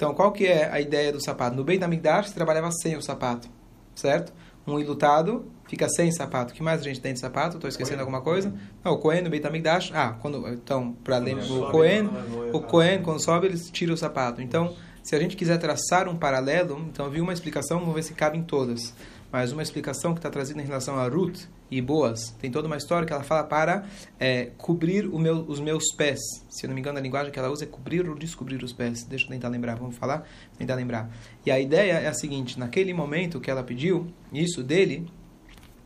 Então, 0.00 0.14
qual 0.14 0.32
que 0.32 0.46
é 0.46 0.66
a 0.72 0.80
ideia 0.80 1.12
do 1.12 1.22
sapato? 1.22 1.54
No 1.54 1.62
Beit 1.62 1.84
HaMikdash, 1.84 2.28
se 2.28 2.34
trabalhava 2.34 2.72
sem 2.72 2.96
o 2.96 3.02
sapato, 3.02 3.50
certo? 3.94 4.32
Um 4.66 4.80
ilutado 4.80 5.44
fica 5.68 5.86
sem 5.90 6.10
sapato. 6.10 6.54
O 6.54 6.56
que 6.56 6.62
mais 6.62 6.80
a 6.80 6.84
gente 6.84 6.98
tem 7.02 7.12
de 7.12 7.20
sapato? 7.20 7.56
Estou 7.56 7.68
esquecendo 7.68 8.00
alguma 8.00 8.22
coisa? 8.22 8.50
Não, 8.82 8.92
o 8.92 8.98
Cohen 8.98 9.20
no 9.20 9.28
Beit 9.28 9.46
HaMikdash, 9.46 9.92
ah, 9.94 10.16
quando, 10.18 10.48
então, 10.48 10.96
para 11.04 11.16
além 11.16 11.36
do 11.36 11.70
Cohen, 11.70 12.08
o 12.50 12.60
Cohen, 12.60 13.02
quando 13.02 13.22
sobe, 13.22 13.48
eles 13.48 13.70
tiram 13.70 13.92
o 13.92 13.96
sapato. 13.96 14.40
Então, 14.40 14.74
se 15.02 15.14
a 15.14 15.18
gente 15.18 15.36
quiser 15.36 15.58
traçar 15.58 16.08
um 16.08 16.16
paralelo, 16.16 16.78
então 16.90 17.04
eu 17.04 17.12
vi 17.12 17.20
uma 17.20 17.34
explicação, 17.34 17.78
vamos 17.78 17.94
ver 17.94 18.02
se 18.02 18.14
cabe 18.14 18.38
em 18.38 18.42
todas 18.42 18.94
mas 19.32 19.52
uma 19.52 19.62
explicação 19.62 20.12
que 20.12 20.18
está 20.18 20.30
trazida 20.30 20.60
em 20.60 20.64
relação 20.64 20.98
a 20.98 21.08
Ruth 21.08 21.42
e 21.70 21.80
Boas. 21.80 22.30
Tem 22.40 22.50
toda 22.50 22.66
uma 22.66 22.76
história 22.76 23.06
que 23.06 23.12
ela 23.12 23.22
fala 23.22 23.44
para 23.44 23.86
é, 24.18 24.50
cobrir 24.58 25.08
meu, 25.08 25.44
os 25.46 25.60
meus 25.60 25.92
pés. 25.96 26.18
Se 26.48 26.66
eu 26.66 26.68
não 26.68 26.74
me 26.74 26.80
engano, 26.80 26.98
a 26.98 27.00
linguagem 27.00 27.32
que 27.32 27.38
ela 27.38 27.50
usa 27.50 27.64
é 27.64 27.66
cobrir 27.66 28.08
ou 28.08 28.16
descobrir 28.16 28.62
os 28.62 28.72
pés. 28.72 29.04
Deixa 29.04 29.26
eu 29.26 29.28
tentar 29.28 29.48
lembrar, 29.48 29.76
vamos 29.76 29.96
falar? 29.96 30.28
Tentar 30.58 30.74
lembrar. 30.74 31.10
E 31.46 31.50
a 31.50 31.60
ideia 31.60 31.92
é 31.92 32.08
a 32.08 32.14
seguinte: 32.14 32.58
naquele 32.58 32.92
momento 32.92 33.40
que 33.40 33.50
ela 33.50 33.62
pediu 33.62 34.12
isso 34.32 34.62
dele, 34.62 35.06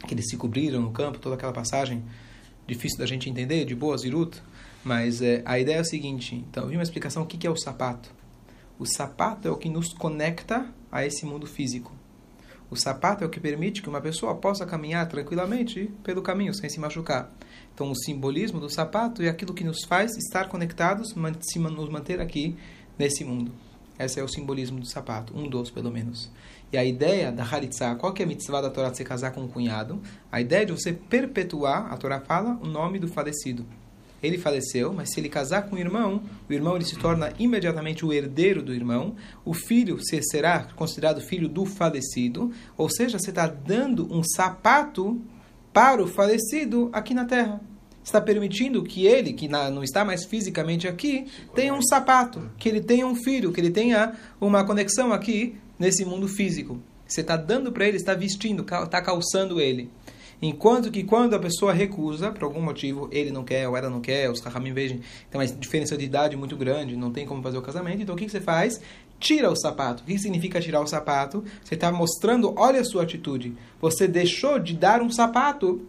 que 0.06 0.14
eles 0.14 0.28
se 0.28 0.36
cobriram 0.36 0.80
no 0.80 0.90
campo, 0.90 1.18
toda 1.18 1.34
aquela 1.34 1.52
passagem 1.52 2.02
difícil 2.66 2.98
da 2.98 3.06
gente 3.06 3.28
entender, 3.28 3.66
de 3.66 3.74
Boas 3.74 4.04
e 4.04 4.10
Ruth, 4.10 4.38
mas 4.82 5.20
é, 5.20 5.42
a 5.44 5.58
ideia 5.58 5.76
é 5.76 5.80
a 5.80 5.84
seguinte: 5.84 6.34
então, 6.34 6.66
vi 6.66 6.76
uma 6.76 6.82
explicação: 6.82 7.22
o 7.22 7.26
que, 7.26 7.36
que 7.36 7.46
é 7.46 7.50
o 7.50 7.56
sapato? 7.56 8.10
O 8.78 8.86
sapato 8.86 9.46
é 9.46 9.50
o 9.50 9.56
que 9.56 9.68
nos 9.68 9.92
conecta 9.92 10.66
a 10.90 11.04
esse 11.06 11.24
mundo 11.24 11.46
físico. 11.46 11.92
O 12.74 12.76
sapato 12.76 13.22
é 13.22 13.26
o 13.28 13.30
que 13.30 13.38
permite 13.38 13.80
que 13.80 13.88
uma 13.88 14.00
pessoa 14.00 14.34
possa 14.34 14.66
caminhar 14.66 15.06
tranquilamente 15.06 15.92
pelo 16.02 16.20
caminho, 16.20 16.52
sem 16.52 16.68
se 16.68 16.80
machucar. 16.80 17.32
Então, 17.72 17.88
o 17.88 17.94
simbolismo 17.94 18.58
do 18.58 18.68
sapato 18.68 19.22
é 19.22 19.28
aquilo 19.28 19.54
que 19.54 19.62
nos 19.62 19.84
faz 19.84 20.16
estar 20.16 20.48
conectados, 20.48 21.14
nos 21.14 21.88
manter 21.88 22.20
aqui 22.20 22.56
nesse 22.98 23.24
mundo. 23.24 23.52
Esse 23.96 24.18
é 24.18 24.24
o 24.24 24.28
simbolismo 24.28 24.80
do 24.80 24.86
sapato, 24.86 25.38
um 25.38 25.48
dos 25.48 25.70
pelo 25.70 25.88
menos. 25.88 26.28
E 26.72 26.76
a 26.76 26.84
ideia 26.84 27.30
da 27.30 27.44
Haritzah, 27.44 27.94
qual 27.94 28.12
que 28.12 28.22
é 28.22 28.24
a 28.24 28.28
mitzvah 28.28 28.60
da 28.60 28.70
Torá 28.70 28.90
de 28.90 28.96
se 28.96 29.04
casar 29.04 29.30
com 29.30 29.42
um 29.42 29.48
cunhado? 29.48 30.02
A 30.32 30.40
ideia 30.40 30.62
é 30.62 30.64
de 30.64 30.72
você 30.72 30.92
perpetuar, 30.92 31.92
a 31.92 31.96
Torá 31.96 32.18
fala, 32.18 32.58
o 32.60 32.66
nome 32.66 32.98
do 32.98 33.06
falecido 33.06 33.64
ele 34.24 34.38
faleceu, 34.38 34.92
mas 34.92 35.12
se 35.12 35.20
ele 35.20 35.28
casar 35.28 35.68
com 35.68 35.76
o 35.76 35.78
irmão, 35.78 36.22
o 36.48 36.52
irmão 36.52 36.76
ele 36.76 36.84
se 36.84 36.96
torna 36.96 37.32
imediatamente 37.38 38.04
o 38.04 38.12
herdeiro 38.12 38.62
do 38.62 38.74
irmão, 38.74 39.14
o 39.44 39.52
filho 39.52 39.98
será 40.30 40.68
considerado 40.74 41.20
filho 41.20 41.48
do 41.48 41.64
falecido, 41.66 42.50
ou 42.76 42.88
seja, 42.88 43.18
você 43.18 43.30
está 43.30 43.46
dando 43.46 44.12
um 44.12 44.22
sapato 44.22 45.20
para 45.72 46.02
o 46.02 46.06
falecido 46.06 46.88
aqui 46.92 47.12
na 47.12 47.24
terra. 47.24 47.60
Está 48.02 48.20
permitindo 48.20 48.82
que 48.82 49.06
ele, 49.06 49.32
que 49.32 49.48
não 49.48 49.82
está 49.82 50.04
mais 50.04 50.24
fisicamente 50.24 50.86
aqui, 50.86 51.26
tenha 51.54 51.72
um 51.72 51.82
sapato, 51.82 52.50
que 52.58 52.68
ele 52.68 52.80
tenha 52.80 53.06
um 53.06 53.14
filho, 53.14 53.50
que 53.50 53.60
ele 53.60 53.70
tenha 53.70 54.12
uma 54.40 54.64
conexão 54.64 55.12
aqui 55.12 55.56
nesse 55.78 56.04
mundo 56.04 56.28
físico. 56.28 56.80
Você 57.06 57.22
está 57.22 57.36
dando 57.36 57.72
para 57.72 57.86
ele, 57.86 57.96
está 57.96 58.14
vestindo, 58.14 58.62
está 58.62 59.00
calçando 59.00 59.60
ele. 59.60 59.90
Enquanto 60.40 60.90
que 60.90 61.04
quando 61.04 61.34
a 61.34 61.38
pessoa 61.38 61.72
recusa, 61.72 62.30
por 62.30 62.44
algum 62.44 62.60
motivo, 62.60 63.08
ele 63.10 63.30
não 63.30 63.44
quer 63.44 63.68
ou 63.68 63.76
ela 63.76 63.88
não 63.88 64.00
quer, 64.00 64.30
os 64.30 64.40
rahamim 64.40 64.72
vejam, 64.72 64.98
tem 65.30 65.40
uma 65.40 65.46
diferença 65.46 65.96
de 65.96 66.04
idade 66.04 66.36
muito 66.36 66.56
grande, 66.56 66.96
não 66.96 67.10
tem 67.10 67.26
como 67.26 67.42
fazer 67.42 67.58
o 67.58 67.62
casamento, 67.62 68.02
então 68.02 68.14
o 68.14 68.18
que, 68.18 68.26
que 68.26 68.30
você 68.30 68.40
faz? 68.40 68.80
Tira 69.18 69.50
o 69.50 69.56
sapato. 69.56 70.02
O 70.02 70.06
que 70.06 70.18
significa 70.18 70.60
tirar 70.60 70.80
o 70.80 70.86
sapato? 70.86 71.44
Você 71.62 71.74
está 71.74 71.90
mostrando, 71.90 72.52
olha 72.56 72.80
a 72.80 72.84
sua 72.84 73.04
atitude. 73.04 73.54
Você 73.80 74.06
deixou 74.06 74.58
de 74.58 74.74
dar 74.74 75.00
um 75.00 75.10
sapato 75.10 75.80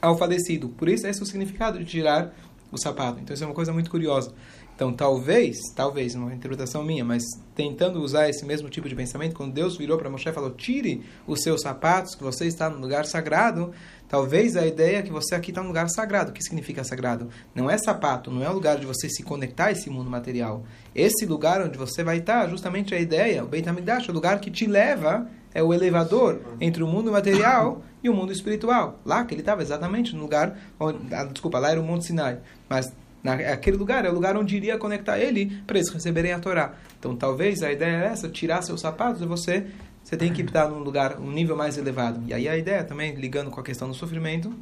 ao 0.00 0.18
falecido. 0.18 0.68
Por 0.68 0.88
isso, 0.88 1.06
esse 1.06 1.20
é 1.20 1.22
o 1.22 1.26
significado 1.26 1.78
de 1.78 1.84
tirar 1.84 2.34
o 2.72 2.78
sapato. 2.78 3.20
Então, 3.20 3.34
isso 3.34 3.44
é 3.44 3.46
uma 3.46 3.54
coisa 3.54 3.72
muito 3.72 3.90
curiosa. 3.90 4.32
Então, 4.74 4.92
talvez, 4.92 5.58
talvez, 5.76 6.14
uma 6.14 6.34
interpretação 6.34 6.82
minha, 6.82 7.04
mas 7.04 7.22
tentando 7.54 8.00
usar 8.00 8.28
esse 8.30 8.44
mesmo 8.44 8.70
tipo 8.70 8.88
de 8.88 8.96
pensamento, 8.96 9.36
quando 9.36 9.52
Deus 9.52 9.76
virou 9.76 9.98
para 9.98 10.08
Moshe 10.08 10.28
e 10.28 10.32
falou: 10.32 10.50
tire 10.50 11.04
os 11.26 11.42
seus 11.42 11.60
sapatos, 11.60 12.14
que 12.14 12.24
você 12.24 12.46
está 12.46 12.70
no 12.70 12.80
lugar 12.80 13.04
sagrado, 13.04 13.70
talvez 14.08 14.56
a 14.56 14.66
ideia 14.66 14.98
é 14.98 15.02
que 15.02 15.12
você 15.12 15.34
aqui 15.34 15.50
está 15.50 15.62
no 15.62 15.68
lugar 15.68 15.88
sagrado. 15.90 16.30
O 16.30 16.34
que 16.34 16.42
significa 16.42 16.82
sagrado? 16.82 17.28
Não 17.54 17.70
é 17.70 17.76
sapato, 17.76 18.30
não 18.30 18.42
é 18.42 18.48
o 18.48 18.54
lugar 18.54 18.78
de 18.78 18.86
você 18.86 19.08
se 19.10 19.22
conectar 19.22 19.66
a 19.66 19.72
esse 19.72 19.90
mundo 19.90 20.10
material. 20.10 20.64
Esse 20.94 21.26
lugar 21.26 21.60
onde 21.60 21.76
você 21.76 22.02
vai 22.02 22.18
estar, 22.18 22.48
justamente 22.48 22.94
a 22.94 22.98
ideia, 22.98 23.44
o 23.44 23.46
Beit 23.46 23.68
HaMikdash, 23.68 24.08
o 24.08 24.12
lugar 24.12 24.40
que 24.40 24.50
te 24.50 24.66
leva, 24.66 25.28
é 25.54 25.62
o 25.62 25.72
elevador 25.72 26.40
entre 26.60 26.82
o 26.82 26.86
mundo 26.86 27.12
material 27.12 27.82
e 28.02 28.08
o 28.08 28.14
mundo 28.14 28.32
espiritual. 28.32 28.98
Lá 29.04 29.24
que 29.24 29.34
ele 29.34 29.42
estava 29.42 29.62
exatamente 29.62 30.14
no 30.14 30.22
lugar, 30.22 30.58
onde, 30.78 31.14
ah, 31.14 31.24
desculpa, 31.24 31.58
lá 31.58 31.70
era 31.70 31.80
o 31.80 31.84
Monte 31.84 32.06
Sinai, 32.06 32.38
mas 32.68 32.92
Na, 33.22 33.34
aquele 33.34 33.76
lugar 33.76 34.04
é 34.04 34.10
o 34.10 34.12
lugar 34.12 34.36
onde 34.36 34.56
iria 34.56 34.76
conectar 34.76 35.16
ele 35.18 35.62
para 35.64 35.78
eles 35.78 35.88
receberem 35.90 36.32
a 36.32 36.40
Torá. 36.40 36.74
Então, 36.98 37.14
talvez 37.14 37.62
a 37.62 37.70
ideia 37.70 38.04
é 38.04 38.06
essa, 38.06 38.28
tirar 38.28 38.62
seus 38.62 38.80
sapatos 38.80 39.22
e 39.22 39.26
você 39.26 39.66
você 40.02 40.16
tem 40.16 40.32
que 40.32 40.42
estar 40.42 40.68
num 40.68 40.80
lugar, 40.80 41.20
um 41.20 41.30
nível 41.30 41.56
mais 41.56 41.78
elevado. 41.78 42.20
E 42.26 42.34
aí 42.34 42.48
a 42.48 42.56
ideia 42.56 42.82
também, 42.82 43.14
ligando 43.14 43.50
com 43.50 43.60
a 43.60 43.62
questão 43.62 43.88
do 43.88 43.94
sofrimento, 43.94 44.52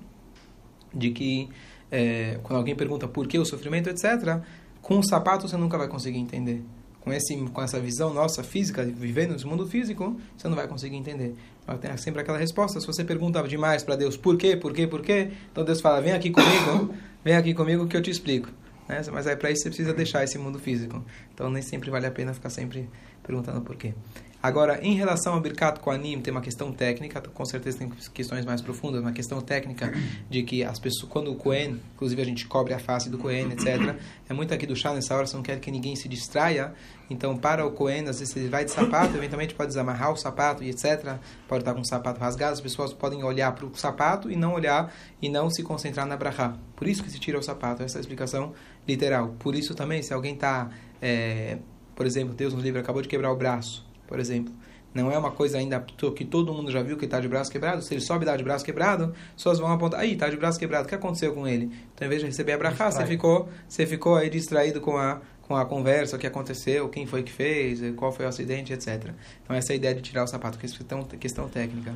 de 0.94 1.10
que 1.10 1.48
é, 1.90 2.38
quando 2.42 2.58
alguém 2.58 2.76
pergunta 2.76 3.08
por 3.08 3.26
que 3.26 3.38
o 3.38 3.44
sofrimento, 3.44 3.88
etc., 3.88 4.40
com 4.82 4.98
o 4.98 5.02
sapato 5.02 5.48
você 5.48 5.56
nunca 5.56 5.78
vai 5.78 5.88
conseguir 5.88 6.18
entender. 6.18 6.62
Com, 7.00 7.10
esse, 7.10 7.34
com 7.34 7.62
essa 7.62 7.80
visão 7.80 8.12
nossa 8.12 8.42
física, 8.42 8.84
vivendo 8.84 9.32
nesse 9.32 9.46
mundo 9.46 9.66
físico, 9.66 10.20
você 10.36 10.46
não 10.48 10.54
vai 10.54 10.68
conseguir 10.68 10.96
entender. 10.96 11.34
Tem 11.78 11.96
sempre 11.96 12.20
aquela 12.20 12.38
resposta. 12.38 12.80
Se 12.80 12.86
você 12.86 13.04
pergunta 13.04 13.42
demais 13.42 13.82
para 13.82 13.96
Deus 13.96 14.16
por 14.16 14.36
quê, 14.36 14.56
por 14.56 14.72
quê, 14.72 14.86
por 14.86 15.02
quê, 15.02 15.30
então 15.50 15.64
Deus 15.64 15.80
fala: 15.80 16.00
vem 16.00 16.12
aqui 16.12 16.30
comigo, 16.30 16.94
vem 17.24 17.34
aqui 17.34 17.54
comigo 17.54 17.86
que 17.86 17.96
eu 17.96 18.02
te 18.02 18.10
explico. 18.10 18.48
Né? 18.88 19.00
Mas 19.12 19.26
aí 19.26 19.36
para 19.36 19.50
isso 19.50 19.62
você 19.62 19.68
precisa 19.68 19.94
deixar 19.94 20.24
esse 20.24 20.38
mundo 20.38 20.58
físico. 20.58 21.04
Então 21.32 21.50
nem 21.50 21.62
sempre 21.62 21.90
vale 21.90 22.06
a 22.06 22.10
pena 22.10 22.34
ficar 22.34 22.50
sempre 22.50 22.88
perguntando 23.22 23.60
por 23.60 23.76
quê. 23.76 23.94
Agora, 24.42 24.80
em 24.82 24.94
relação 24.94 25.34
ao 25.34 25.40
Birkat 25.40 25.80
Koanim, 25.80 26.18
tem 26.22 26.32
uma 26.32 26.40
questão 26.40 26.72
técnica, 26.72 27.20
com 27.20 27.44
certeza 27.44 27.76
tem 27.76 27.90
questões 28.14 28.42
mais 28.46 28.62
profundas, 28.62 29.02
uma 29.02 29.12
questão 29.12 29.38
técnica 29.42 29.92
de 30.30 30.42
que 30.42 30.64
as 30.64 30.78
pessoas, 30.78 31.12
quando 31.12 31.30
o 31.30 31.34
Kohen, 31.34 31.78
inclusive 31.94 32.22
a 32.22 32.24
gente 32.24 32.46
cobre 32.46 32.72
a 32.72 32.78
face 32.78 33.10
do 33.10 33.18
Kohen, 33.18 33.52
etc., 33.52 33.96
é 34.26 34.32
muito 34.32 34.54
aqui 34.54 34.66
do 34.66 34.74
chá 34.74 34.94
nessa 34.94 35.14
hora, 35.14 35.26
você 35.26 35.36
não 35.36 35.42
quer 35.42 35.60
que 35.60 35.70
ninguém 35.70 35.94
se 35.94 36.08
distraia, 36.08 36.72
então 37.10 37.36
para 37.36 37.66
o 37.66 37.72
Kohen, 37.72 38.08
às 38.08 38.18
vezes 38.18 38.34
ele 38.34 38.48
vai 38.48 38.64
de 38.64 38.70
sapato, 38.70 39.14
eventualmente 39.14 39.54
pode 39.54 39.68
desamarrar 39.68 40.10
o 40.10 40.16
sapato 40.16 40.64
e 40.64 40.70
etc., 40.70 41.18
pode 41.46 41.60
estar 41.60 41.74
com 41.74 41.82
o 41.82 41.86
sapato 41.86 42.18
rasgado, 42.18 42.54
as 42.54 42.62
pessoas 42.62 42.94
podem 42.94 43.22
olhar 43.22 43.52
para 43.52 43.66
o 43.66 43.76
sapato 43.76 44.30
e 44.30 44.36
não 44.36 44.54
olhar 44.54 44.90
e 45.20 45.28
não 45.28 45.50
se 45.50 45.62
concentrar 45.62 46.06
na 46.06 46.16
brachá. 46.16 46.56
Por 46.76 46.88
isso 46.88 47.04
que 47.04 47.10
se 47.10 47.18
tira 47.18 47.38
o 47.38 47.42
sapato, 47.42 47.82
essa 47.82 47.98
é 47.98 47.98
a 47.98 48.00
explicação 48.00 48.54
literal. 48.88 49.34
Por 49.38 49.54
isso 49.54 49.74
também, 49.74 50.02
se 50.02 50.14
alguém 50.14 50.32
está, 50.32 50.70
é, 51.02 51.58
por 51.94 52.06
exemplo, 52.06 52.32
Deus 52.32 52.54
nos 52.54 52.62
livre, 52.62 52.80
acabou 52.80 53.02
de 53.02 53.08
quebrar 53.08 53.30
o 53.30 53.36
braço, 53.36 53.89
por 54.10 54.18
exemplo. 54.18 54.52
Não 54.92 55.10
é 55.10 55.16
uma 55.16 55.30
coisa 55.30 55.56
ainda 55.56 55.78
que 56.16 56.24
todo 56.24 56.52
mundo 56.52 56.70
já 56.70 56.82
viu 56.82 56.96
que 56.96 57.04
está 57.04 57.20
de 57.20 57.28
braço 57.28 57.50
quebrado. 57.50 57.80
Se 57.80 57.94
ele 57.94 58.00
sobe 58.00 58.24
e 58.24 58.26
dá 58.26 58.36
de 58.36 58.42
braço 58.42 58.64
quebrado, 58.64 59.14
pessoas 59.36 59.60
vão 59.60 59.72
apontar, 59.72 60.00
aí, 60.00 60.14
está 60.14 60.28
de 60.28 60.36
braço 60.36 60.58
quebrado, 60.58 60.86
o 60.86 60.88
que 60.88 60.94
aconteceu 60.96 61.32
com 61.32 61.46
ele? 61.46 61.70
Então, 61.94 62.06
em 62.06 62.08
vez 62.08 62.20
de 62.20 62.26
receber 62.26 62.54
a 62.54 62.58
brachá, 62.58 62.90
você 62.90 63.06
ficou, 63.06 63.48
você 63.68 63.86
ficou 63.86 64.16
aí 64.16 64.28
distraído 64.28 64.80
com 64.80 64.98
a, 64.98 65.20
com 65.42 65.54
a 65.54 65.64
conversa, 65.64 66.16
o 66.16 66.18
que 66.18 66.26
aconteceu, 66.26 66.88
quem 66.88 67.06
foi 67.06 67.22
que 67.22 67.30
fez, 67.30 67.80
qual 67.94 68.10
foi 68.10 68.26
o 68.26 68.28
acidente, 68.28 68.72
etc. 68.72 69.12
Então, 69.44 69.54
essa 69.54 69.72
é 69.72 69.74
a 69.74 69.76
ideia 69.76 69.94
de 69.94 70.02
tirar 70.02 70.24
o 70.24 70.26
sapato, 70.26 70.58
que 70.58 70.66
é 70.66 70.68
questão, 70.68 71.04
questão 71.04 71.48
técnica. 71.48 71.94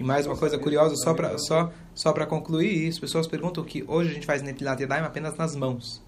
E 0.00 0.02
mais 0.02 0.26
uma 0.26 0.36
coisa 0.36 0.58
curiosa, 0.58 0.96
só 0.96 1.12
para 1.12 1.36
só, 1.38 1.70
só 1.94 2.12
concluir, 2.26 2.88
as 2.88 2.98
pessoas 2.98 3.26
perguntam 3.26 3.62
que 3.62 3.84
hoje 3.86 4.10
a 4.10 4.14
gente 4.14 4.26
faz 4.26 4.40
Netilat 4.40 4.80
Yadayim 4.80 5.04
apenas 5.04 5.36
nas 5.36 5.54
mãos. 5.54 6.02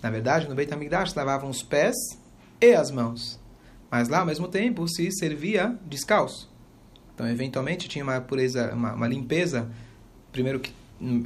Na 0.00 0.10
verdade, 0.10 0.48
no 0.48 0.54
Beit 0.54 0.72
HaMikdash 0.72 1.14
lavavam 1.14 1.50
os 1.50 1.62
pés 1.62 1.94
e 2.60 2.72
as 2.74 2.90
mãos. 2.90 3.42
Mas 3.94 4.08
lá, 4.08 4.18
ao 4.18 4.26
mesmo 4.26 4.48
tempo, 4.48 4.88
se 4.88 5.08
servia 5.12 5.78
descalço. 5.86 6.50
Então, 7.14 7.28
eventualmente, 7.28 7.86
tinha 7.86 8.02
uma 8.02 8.20
pureza, 8.20 8.74
uma, 8.74 8.92
uma 8.92 9.06
limpeza, 9.06 9.70
primeiro 10.32 10.58
que 10.58 10.72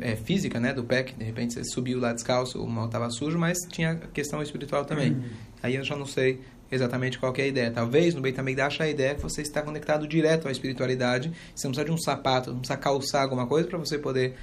é, 0.00 0.14
física, 0.16 0.60
né, 0.60 0.74
do 0.74 0.84
pé, 0.84 1.02
que 1.02 1.14
de 1.14 1.24
repente 1.24 1.54
você 1.54 1.64
subiu 1.64 1.98
lá 1.98 2.12
descalço, 2.12 2.62
o 2.62 2.68
mal 2.68 2.84
estava 2.84 3.08
sujo, 3.08 3.38
mas 3.38 3.56
tinha 3.70 3.96
questão 4.12 4.42
espiritual 4.42 4.84
também. 4.84 5.12
Uhum. 5.12 5.22
Aí 5.62 5.76
eu 5.76 5.82
já 5.82 5.96
não 5.96 6.04
sei 6.04 6.42
exatamente 6.70 7.18
qual 7.18 7.32
é 7.38 7.40
a 7.40 7.46
ideia. 7.46 7.70
Talvez 7.70 8.14
no 8.14 8.20
Beit 8.20 8.38
HaMikdash 8.38 8.82
a 8.82 8.88
ideia 8.90 9.12
é 9.12 9.14
que 9.14 9.22
você 9.22 9.40
está 9.40 9.62
conectado 9.62 10.06
direto 10.06 10.46
à 10.46 10.50
espiritualidade, 10.50 11.32
você 11.54 11.66
não 11.66 11.72
precisa 11.72 11.86
de 11.86 11.90
um 11.90 11.96
sapato, 11.96 12.50
não 12.50 12.58
precisa 12.58 12.78
calçar 12.78 13.22
alguma 13.22 13.46
coisa 13.46 13.66
para 13.66 13.78
você 13.78 13.96
poder 13.96 14.34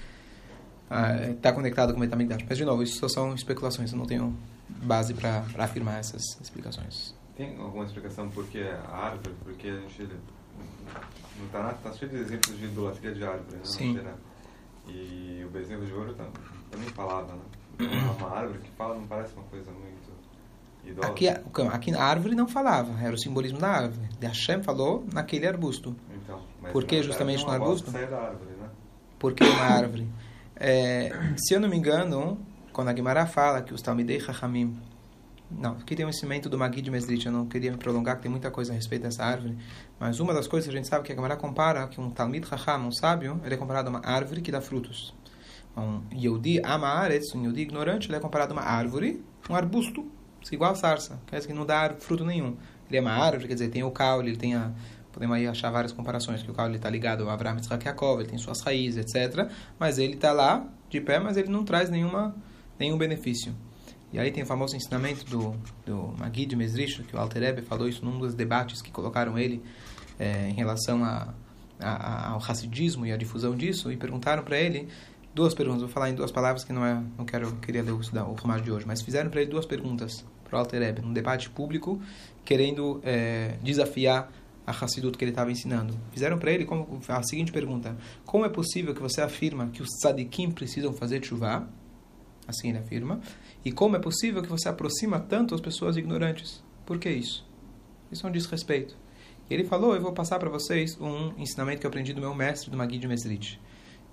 estar 0.86 1.30
uh, 1.30 1.36
tá 1.36 1.54
conectado 1.54 1.94
com 1.94 1.98
o 1.98 2.00
Beit 2.00 2.12
HaMikdash. 2.12 2.44
Mas, 2.50 2.58
de 2.58 2.66
novo, 2.66 2.82
isso 2.82 2.98
só 2.98 3.08
são 3.08 3.36
especulações, 3.36 3.92
eu 3.92 4.00
não 4.00 4.08
tenho 4.08 4.36
base 4.68 5.14
para 5.14 5.46
afirmar 5.60 6.00
essas 6.00 6.24
explicações. 6.42 7.14
Tem 7.36 7.60
alguma 7.60 7.86
explicação 7.86 8.30
por 8.30 8.46
que 8.48 8.62
a 8.62 8.96
árvore? 8.96 9.36
Porque 9.44 9.68
a 9.68 9.80
gente. 9.82 10.04
No 11.40 11.48
Tanakh 11.52 11.76
está 11.78 11.92
cheio 11.92 12.12
de 12.12 12.18
exemplos 12.18 12.58
de 12.58 12.66
idolatria 12.66 13.14
de 13.14 13.24
árvore, 13.24 13.58
né? 13.58 13.62
Sim. 13.64 14.00
E 14.88 15.44
o 15.46 15.50
bezerro 15.50 15.86
de 15.86 15.92
ouro 15.92 16.14
também 16.14 16.88
falava, 16.90 17.34
né? 17.34 17.42
Uma 18.18 18.38
árvore 18.38 18.60
que 18.60 18.72
fala 18.72 18.96
não 18.96 19.06
parece 19.06 19.34
uma 19.34 19.44
coisa 19.44 19.70
muito 19.72 20.12
idólatra. 20.86 21.12
Aqui, 21.12 21.28
aqui 21.28 21.94
a 21.94 22.04
árvore 22.04 22.36
não 22.36 22.48
falava, 22.48 22.98
era 23.02 23.14
o 23.14 23.18
simbolismo 23.18 23.60
da 23.60 23.68
árvore. 23.68 24.08
De 24.20 24.28
Hashem 24.28 24.64
falou 24.64 25.06
naquele 25.12 25.48
arbusto. 25.48 25.96
Então, 26.16 26.42
mas 26.62 26.72
por 26.72 26.86
que 26.86 27.04
justamente 27.04 27.44
no 27.44 27.52
arbusto? 27.52 27.92
Da 27.92 28.00
árvore, 28.00 28.52
né? 28.52 28.70
Por 29.20 29.34
que 29.34 29.44
uma 29.44 29.64
árvore? 29.64 30.08
É, 30.56 31.10
se 31.36 31.54
eu 31.54 31.60
não 31.60 31.68
me 31.68 31.76
engano, 31.76 32.40
quando 32.72 32.90
a 32.90 32.94
Guimarães 32.94 33.32
fala 33.32 33.62
que 33.62 33.74
os 33.74 33.82
Talmidei 33.82 34.20
Chachamim 34.22 34.80
não, 35.50 35.74
aqui 35.74 35.96
tem 35.96 36.06
um 36.06 36.10
ensinamento 36.10 36.50
do 36.50 36.58
Magui 36.58 36.82
de 36.82 36.90
Mesrit, 36.90 37.26
eu 37.26 37.32
não 37.32 37.46
queria 37.46 37.72
me 37.72 37.78
prolongar, 37.78 38.16
que 38.18 38.24
tem 38.24 38.32
muita 38.32 38.50
coisa 38.50 38.72
a 38.72 38.76
respeito 38.76 39.04
dessa 39.04 39.24
árvore, 39.24 39.56
mas 40.00 40.20
uma 40.20 40.34
das 40.34 40.48
coisas 40.48 40.68
que 40.70 40.76
a 40.76 40.78
gente 40.78 40.88
sabe 40.88 41.06
que 41.06 41.12
a 41.12 41.16
Gemara 41.16 41.36
compara, 41.36 41.88
que 41.88 42.02
um 42.02 42.10
Talmid 42.10 42.48
Chacham, 42.48 42.88
um 42.88 42.92
sábio, 42.92 43.40
ele 43.44 43.54
é 43.54 43.58
comparado 43.58 43.90
a 43.90 43.92
uma 43.92 44.02
árvore 44.04 44.42
que 44.42 44.52
dá 44.52 44.60
frutos. 44.60 45.14
Um 45.78 46.02
Yehudi 46.14 46.62
Amaretz, 46.64 47.36
um 47.36 47.42
Yehudi 47.42 47.62
ignorante, 47.62 48.08
ele 48.08 48.18
é 48.18 48.20
comparado 48.20 48.54
a 48.54 48.56
uma 48.58 48.64
árvore, 48.64 49.24
um 49.50 49.56
arbusto, 49.56 50.10
igual 50.52 50.72
a 50.72 50.76
sarça, 50.76 51.20
quer 51.28 51.38
dizer 51.38 51.48
que 51.48 51.54
não 51.54 51.66
dá 51.66 51.96
fruto 52.00 52.26
nenhum. 52.26 52.58
Ele 52.88 52.98
é 52.98 53.02
uma 53.02 53.12
árvore, 53.12 53.48
quer 53.48 53.54
dizer, 53.54 53.70
tem 53.70 53.84
o 53.84 53.92
caule, 53.92 54.30
ele 54.30 54.38
tem 54.38 54.56
a... 54.56 54.72
Podemos 55.12 55.38
aí 55.38 55.48
achar 55.48 55.72
várias 55.72 55.94
comparações, 55.94 56.44
que 56.44 56.52
o 56.52 56.54
caule 56.54 56.76
está 56.76 56.90
ligado 56.90 57.24
ao 57.24 57.30
Abraham 57.30 57.56
Yitzhak 57.56 57.86
Yaakov, 57.86 58.20
ele 58.20 58.30
tem 58.30 58.38
suas 58.38 58.60
raízes, 58.62 58.98
etc. 58.98 59.50
Mas 59.80 59.98
ele 59.98 60.16
está 60.16 60.34
lá, 60.34 60.68
de 60.90 61.00
pé, 61.00 61.20
mas 61.20 61.38
ele 61.38 61.50
não 61.50 61.64
traz 61.64 61.90
nenhuma, 61.90 62.36
nenhum 62.78 62.98
benefício. 62.98 63.56
E 64.14 64.20
aí 64.20 64.32
tem 64.32 64.44
o 64.44 64.46
famoso 64.46 64.76
ensinamento 64.76 65.26
do, 65.26 65.56
do 65.86 66.14
Magui 66.18 66.46
de 66.46 66.56
Mesrich, 66.56 67.04
que 67.04 67.16
o 67.16 67.20
Alter 67.20 67.44
Ebe 67.44 67.62
falou 67.62 67.88
isso 67.88 68.04
num 68.06 68.18
dos 68.18 68.34
debates 68.34 68.82
que 68.82 68.92
colocaram 68.92 69.38
ele 69.38 69.62
é, 70.18 70.50
em 70.50 70.54
relação 70.54 71.04
a, 71.04 71.34
a, 71.80 72.30
ao 72.30 72.40
racidismo 72.40 73.06
e 73.06 73.12
a 73.12 73.18
difusão 73.18 73.56
disso, 73.56 73.92
e 73.92 73.98
perguntaram 73.98 74.44
para 74.44 74.58
ele 74.58 74.88
duas 75.34 75.54
perguntas. 75.54 75.82
Vou 75.82 75.90
falar 75.90 76.10
em 76.10 76.16
duas 76.16 76.32
palavras 76.32 76.64
que 76.64 76.72
não 76.72 76.86
é, 76.86 77.04
não 77.18 77.26
quero 77.26 77.56
queria 77.58 77.84
ler 77.84 77.92
o, 77.92 77.98
o 78.00 78.62
de 78.62 78.72
hoje, 78.72 78.86
mas 78.88 79.02
fizeram 79.02 79.30
para 79.30 79.42
ele 79.42 79.52
duas 79.52 79.66
perguntas 79.66 80.24
para 80.46 80.56
o 80.56 80.60
Alter 80.60 80.82
Ebe, 80.82 81.02
num 81.02 81.12
debate 81.12 81.50
público, 81.50 82.02
querendo 82.46 83.02
é, 83.04 83.58
desafiar 83.62 84.32
a 84.66 84.72
Hassidut 84.72 85.18
que 85.18 85.24
ele 85.24 85.32
estava 85.32 85.52
ensinando. 85.52 85.94
Fizeram 86.12 86.40
para 86.40 86.52
ele 86.52 86.66
como, 86.66 87.00
a 87.08 87.24
seguinte 87.24 87.52
pergunta: 87.52 87.96
Como 88.26 88.46
é 88.46 88.50
possível 88.50 88.96
que 88.96 89.02
você 89.02 89.22
afirma 89.22 89.68
que 89.68 89.82
os 89.82 89.90
tzadikim 90.02 90.52
precisam 90.52 90.94
fazer 90.94 91.24
chuva? 91.24 91.68
Assim 92.48 92.70
ele 92.70 92.78
afirma. 92.78 93.20
E 93.66 93.72
como 93.72 93.96
é 93.96 94.00
possível 94.00 94.44
que 94.44 94.48
você 94.48 94.70
aproxima 94.70 95.20
tanto 95.20 95.56
as 95.56 95.60
pessoas 95.60 95.98
ignorantes? 95.98 96.64
Por 96.86 97.00
que 97.00 97.10
isso? 97.10 97.44
Isso 98.12 98.26
é 98.26 98.30
um 98.30 98.32
desrespeito. 98.32 98.96
E 99.50 99.54
ele 99.56 99.64
falou, 99.64 99.96
eu 99.96 100.02
vou 100.02 100.14
passar 100.14 100.38
para 100.38 100.50
vocês 100.52 100.96
um 101.02 101.34
ensinamento 101.36 101.80
que 101.80 101.88
eu 101.88 101.90
aprendi 101.90 102.14
do 102.14 102.22
meu 102.22 102.36
mestre, 102.36 102.70
do 102.70 102.78
Magui 102.78 103.00
de 103.00 103.08
Mesrit. 103.08 103.60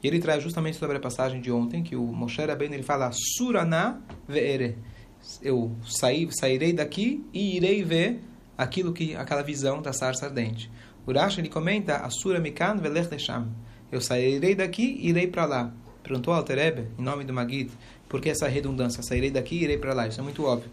E 0.02 0.06
ele 0.06 0.18
traz 0.18 0.42
justamente 0.42 0.78
sobre 0.78 0.96
a 0.96 1.00
passagem 1.00 1.40
de 1.40 1.52
ontem, 1.52 1.82
que 1.82 1.94
o 1.94 2.02
Moshe 2.02 2.42
Rabbeinu 2.42 2.74
ele 2.74 2.82
fala, 2.82 3.10
Surana 3.12 4.02
ve'ere. 4.26 4.78
Eu 5.42 5.70
saí, 5.84 6.28
sairei 6.32 6.72
daqui 6.72 7.24
e 7.32 7.56
irei 7.56 7.84
ver 7.84 8.22
aquilo 8.56 8.92
que, 8.92 9.14
aquela 9.14 9.42
visão 9.42 9.80
da 9.80 9.92
sarça 9.92 10.26
ardente. 10.26 10.70
Urash 11.06 11.38
ele 11.38 11.48
comenta, 11.48 11.96
Asura 11.96 12.40
mikan 12.40 12.76
velech. 12.76 13.10
Eu 13.90 14.00
sairei 14.00 14.54
daqui 14.54 14.98
e 15.00 15.10
irei 15.10 15.26
para 15.26 15.44
lá. 15.44 15.74
Perguntou 16.02 16.34
ao 16.34 16.42
Terebe, 16.42 16.88
em 16.98 17.02
nome 17.02 17.24
do 17.24 17.32
Magid, 17.32 17.70
por 18.12 18.20
que 18.20 18.28
essa 18.28 18.46
redundância? 18.46 19.02
Sairei 19.02 19.30
daqui 19.30 19.56
e 19.56 19.64
irei 19.64 19.78
para 19.78 19.94
lá. 19.94 20.06
Isso 20.06 20.20
é 20.20 20.22
muito 20.22 20.44
óbvio. 20.44 20.70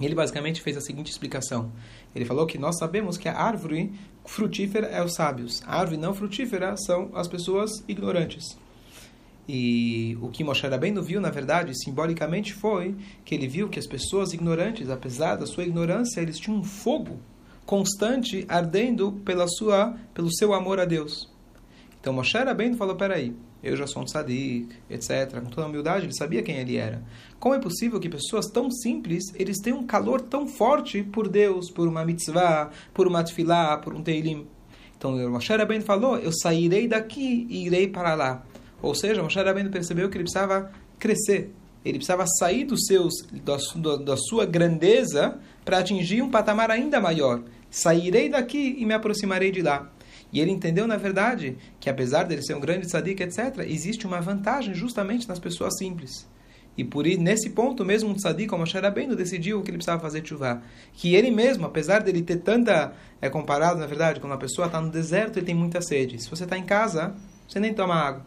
Ele 0.00 0.12
basicamente 0.12 0.60
fez 0.60 0.76
a 0.76 0.80
seguinte 0.80 1.08
explicação. 1.08 1.70
Ele 2.16 2.24
falou 2.24 2.46
que 2.46 2.58
nós 2.58 2.76
sabemos 2.80 3.16
que 3.16 3.28
a 3.28 3.38
árvore 3.38 3.92
frutífera 4.24 4.88
é 4.88 5.00
os 5.04 5.14
sábios. 5.14 5.62
A 5.64 5.78
árvore 5.78 5.98
não 5.98 6.12
frutífera 6.12 6.76
são 6.76 7.12
as 7.14 7.28
pessoas 7.28 7.84
ignorantes. 7.86 8.58
E 9.48 10.18
o 10.20 10.30
que 10.30 10.42
Moshe 10.42 10.66
Rabbeinu 10.66 11.00
viu, 11.00 11.20
na 11.20 11.30
verdade, 11.30 11.78
simbolicamente 11.80 12.52
foi 12.52 12.96
que 13.24 13.36
ele 13.36 13.46
viu 13.46 13.68
que 13.68 13.78
as 13.78 13.86
pessoas 13.86 14.32
ignorantes, 14.32 14.90
apesar 14.90 15.36
da 15.36 15.46
sua 15.46 15.62
ignorância, 15.62 16.20
eles 16.20 16.40
tinham 16.40 16.58
um 16.58 16.64
fogo 16.64 17.20
constante 17.64 18.44
ardendo 18.48 19.12
pela 19.24 19.46
sua, 19.46 19.96
pelo 20.12 20.34
seu 20.34 20.54
amor 20.54 20.80
a 20.80 20.84
Deus. 20.84 21.30
Então 22.00 22.12
Moshe 22.12 22.36
Rabbeinu 22.36 22.76
falou, 22.76 22.96
peraí, 22.96 23.32
eu 23.62 23.76
já 23.76 23.86
sou 23.86 24.02
um 24.02 24.04
tzadik, 24.04 24.68
etc. 24.90 25.40
Com 25.40 25.50
toda 25.50 25.66
humildade, 25.66 26.06
ele 26.06 26.14
sabia 26.14 26.42
quem 26.42 26.56
ele 26.56 26.76
era. 26.76 27.02
Como 27.38 27.54
é 27.54 27.58
possível 27.58 28.00
que 28.00 28.08
pessoas 28.08 28.46
tão 28.46 28.70
simples, 28.70 29.32
eles 29.36 29.58
tenham 29.58 29.78
um 29.78 29.86
calor 29.86 30.20
tão 30.20 30.48
forte 30.48 31.02
por 31.02 31.28
Deus, 31.28 31.70
por 31.70 31.86
uma 31.86 32.04
mitzvah, 32.04 32.70
por 32.92 33.06
uma 33.06 33.22
tefilá, 33.22 33.76
por 33.78 33.94
um 33.94 34.02
teilim? 34.02 34.46
Então, 34.96 35.14
o 35.14 35.30
Moshe 35.30 35.52
Rabbeinu 35.52 35.84
falou, 35.84 36.16
eu 36.18 36.32
sairei 36.32 36.86
daqui 36.88 37.46
e 37.48 37.66
irei 37.66 37.88
para 37.88 38.14
lá. 38.14 38.44
Ou 38.80 38.94
seja, 38.94 39.20
o 39.20 39.24
Moshe 39.24 39.40
Rabbeinu 39.40 39.70
percebeu 39.70 40.08
que 40.08 40.16
ele 40.16 40.24
precisava 40.24 40.70
crescer. 40.98 41.52
Ele 41.84 41.98
precisava 41.98 42.24
sair 42.38 42.64
dos 42.64 42.86
seus, 42.86 43.12
da, 43.32 43.96
da 43.96 44.16
sua 44.16 44.46
grandeza 44.46 45.38
para 45.64 45.78
atingir 45.78 46.22
um 46.22 46.30
patamar 46.30 46.70
ainda 46.70 47.00
maior. 47.00 47.42
Sairei 47.70 48.28
daqui 48.28 48.76
e 48.78 48.86
me 48.86 48.94
aproximarei 48.94 49.50
de 49.50 49.62
lá. 49.62 49.90
E 50.32 50.40
ele 50.40 50.50
entendeu, 50.50 50.86
na 50.86 50.96
verdade, 50.96 51.58
que 51.78 51.90
apesar 51.90 52.24
dele 52.24 52.42
ser 52.42 52.54
um 52.54 52.60
grande 52.60 52.86
tzadik, 52.86 53.22
etc., 53.22 53.58
existe 53.66 54.06
uma 54.06 54.20
vantagem 54.20 54.74
justamente 54.74 55.28
nas 55.28 55.38
pessoas 55.38 55.76
simples. 55.76 56.26
E 56.76 56.82
por 56.82 57.04
nesse 57.04 57.50
ponto 57.50 57.84
mesmo 57.84 58.08
um 58.08 58.14
tzadik 58.14 58.48
como 58.48 58.60
Moshe 58.60 58.78
Rabbeinu 58.78 59.14
decidiu 59.14 59.62
que 59.62 59.70
ele 59.70 59.76
precisava 59.76 60.00
fazer 60.00 60.26
chuva. 60.26 60.62
Que 60.94 61.14
ele 61.14 61.30
mesmo, 61.30 61.66
apesar 61.66 62.02
dele 62.02 62.22
ter 62.22 62.36
tanta... 62.36 62.94
É 63.20 63.28
comparado, 63.28 63.78
na 63.78 63.86
verdade, 63.86 64.20
quando 64.20 64.32
uma 64.32 64.38
pessoa 64.38 64.66
está 64.66 64.80
no 64.80 64.90
deserto 64.90 65.38
e 65.38 65.42
tem 65.42 65.54
muita 65.54 65.82
sede. 65.82 66.20
Se 66.20 66.30
você 66.30 66.44
está 66.44 66.56
em 66.56 66.64
casa, 66.64 67.14
você 67.46 67.60
nem 67.60 67.74
toma 67.74 67.94
água. 67.94 68.24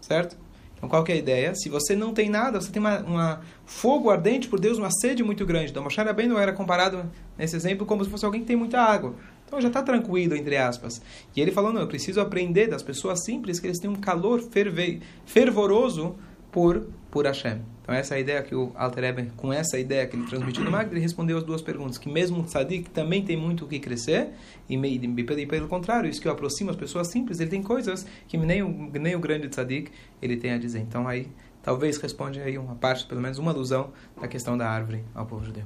Certo? 0.00 0.36
Então 0.76 0.88
qual 0.90 1.04
é 1.08 1.12
a 1.12 1.16
ideia? 1.16 1.54
Se 1.54 1.70
você 1.70 1.96
não 1.96 2.12
tem 2.12 2.28
nada, 2.28 2.60
você 2.60 2.70
tem 2.70 2.80
uma, 2.80 2.98
uma 3.00 3.40
fogo 3.64 4.10
ardente 4.10 4.46
por 4.46 4.60
Deus, 4.60 4.76
uma 4.78 4.90
sede 4.90 5.24
muito 5.24 5.46
grande. 5.46 5.70
Então 5.70 5.82
Moshe 5.82 6.00
Rabbeinu 6.00 6.36
era 6.36 6.52
comparado 6.52 7.10
nesse 7.36 7.56
exemplo 7.56 7.86
como 7.86 8.04
se 8.04 8.10
fosse 8.10 8.24
alguém 8.26 8.42
que 8.42 8.46
tem 8.46 8.56
muita 8.56 8.78
água. 8.78 9.14
Então 9.46 9.60
já 9.60 9.68
está 9.68 9.82
tranquilo, 9.82 10.34
entre 10.34 10.56
aspas. 10.56 11.00
E 11.34 11.40
ele 11.40 11.52
falou, 11.52 11.72
não, 11.72 11.80
eu 11.80 11.86
preciso 11.86 12.20
aprender 12.20 12.66
das 12.66 12.82
pessoas 12.82 13.24
simples 13.24 13.60
que 13.60 13.66
eles 13.66 13.78
têm 13.78 13.88
um 13.88 13.96
calor 13.96 14.42
ferve, 14.42 15.00
fervoroso 15.24 16.16
por, 16.50 16.88
por 17.10 17.26
Hashem. 17.26 17.60
Então 17.82 17.94
essa 17.94 18.14
é 18.14 18.16
a 18.16 18.20
ideia 18.20 18.42
que 18.42 18.54
o 18.54 18.72
Alter 18.74 19.04
Eben, 19.04 19.30
com 19.36 19.52
essa 19.52 19.78
ideia 19.78 20.04
que 20.08 20.16
ele 20.16 20.26
transmitiu 20.26 20.64
no 20.64 20.70
Magda, 20.72 20.92
ele 20.92 21.00
respondeu 21.00 21.38
as 21.38 21.44
duas 21.44 21.62
perguntas, 21.62 21.98
que 21.98 22.08
mesmo 22.08 22.40
o 22.40 22.42
tzadik 22.42 22.90
também 22.90 23.24
tem 23.24 23.36
muito 23.36 23.64
o 23.64 23.68
que 23.68 23.78
crescer, 23.78 24.30
e, 24.68 24.74
e 24.74 25.46
pelo 25.46 25.68
contrário, 25.68 26.10
isso 26.10 26.20
que 26.20 26.28
aproxima 26.28 26.72
as 26.72 26.76
pessoas 26.76 27.06
simples, 27.06 27.38
ele 27.38 27.48
tem 27.48 27.62
coisas 27.62 28.04
que 28.26 28.36
nem 28.36 28.60
o, 28.60 28.90
nem 28.98 29.14
o 29.14 29.20
grande 29.20 29.48
tzadik 29.48 29.92
ele 30.20 30.36
tem 30.36 30.50
a 30.50 30.58
dizer. 30.58 30.80
Então 30.80 31.06
aí, 31.06 31.28
talvez 31.62 31.96
responde 31.98 32.40
aí 32.40 32.58
uma 32.58 32.74
parte, 32.74 33.06
pelo 33.06 33.20
menos 33.20 33.38
uma 33.38 33.52
alusão 33.52 33.92
da 34.20 34.26
questão 34.26 34.58
da 34.58 34.68
árvore 34.68 35.04
ao 35.14 35.24
povo 35.24 35.44
judeu. 35.44 35.64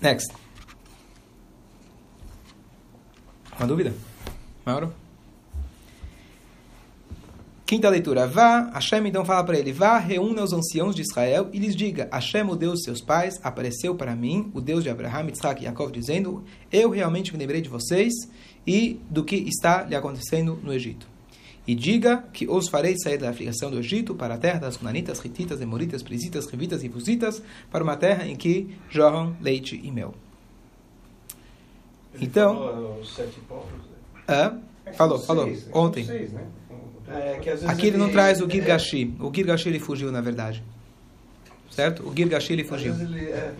Next. 0.00 0.51
Uma 3.62 3.68
dúvida? 3.68 3.94
Mauro? 4.66 4.92
Quinta 7.64 7.88
leitura. 7.88 8.26
Vá, 8.26 8.68
Hashem 8.74 9.06
então 9.06 9.24
fala 9.24 9.44
para 9.44 9.56
ele: 9.56 9.72
Vá, 9.72 9.98
reúna 9.98 10.42
os 10.42 10.52
anciãos 10.52 10.96
de 10.96 11.02
Israel 11.02 11.48
e 11.52 11.60
lhes 11.60 11.76
diga: 11.76 12.08
Hashem, 12.12 12.42
o 12.42 12.56
Deus 12.56 12.80
de 12.80 12.86
seus 12.86 13.00
pais, 13.00 13.38
apareceu 13.40 13.94
para 13.94 14.16
mim, 14.16 14.50
o 14.52 14.60
Deus 14.60 14.82
de 14.82 14.90
Abraham, 14.90 15.30
Isaac 15.30 15.62
e 15.62 15.64
Jacob, 15.66 15.92
dizendo: 15.92 16.42
Eu 16.72 16.90
realmente 16.90 17.32
me 17.32 17.38
lembrei 17.38 17.60
de 17.60 17.68
vocês 17.68 18.12
e 18.66 18.98
do 19.08 19.22
que 19.22 19.36
está 19.36 19.84
lhe 19.84 19.94
acontecendo 19.94 20.58
no 20.60 20.72
Egito. 20.72 21.06
E 21.64 21.76
diga 21.76 22.24
que 22.32 22.48
os 22.50 22.68
farei 22.68 22.96
sair 22.98 23.18
da 23.18 23.30
aflição 23.30 23.70
do 23.70 23.78
Egito 23.78 24.12
para 24.12 24.34
a 24.34 24.38
terra 24.38 24.58
das 24.58 24.76
Cunanitas, 24.76 25.24
Hititas, 25.24 25.60
Emoritas, 25.60 26.02
Prisitas, 26.02 26.46
Revitas 26.46 26.82
e 26.82 26.88
Fusitas, 26.88 27.40
para 27.70 27.84
uma 27.84 27.96
terra 27.96 28.26
em 28.26 28.34
que 28.34 28.76
jorram 28.90 29.36
leite 29.40 29.80
e 29.80 29.92
mel. 29.92 30.16
Ele 32.14 32.24
então. 32.26 32.54
Falou, 32.56 32.98
os 33.00 33.14
sete 33.14 33.40
povos, 33.48 33.72
né? 33.72 33.96
Ah, 34.28 34.54
falou, 34.94 35.18
falou. 35.18 35.46
Né? 35.46 35.58
Ontem. 35.72 36.04
Seis, 36.04 36.32
né? 36.32 36.44
É, 37.08 37.40
Aqui 37.66 37.88
ele 37.88 37.98
não 37.98 38.10
traz 38.10 38.40
o 38.40 38.46
é, 38.46 38.50
Girgashi. 38.50 39.14
O 39.20 39.30
Girgashi 39.34 39.68
ele 39.68 39.78
fugiu, 39.78 40.10
na 40.10 40.20
verdade. 40.20 40.62
Certo? 41.70 42.06
O 42.06 42.14
Girgashi 42.14 42.52
ele 42.52 42.64
fugiu. 42.64 42.94
ele 42.94 43.30
é, 43.30 43.54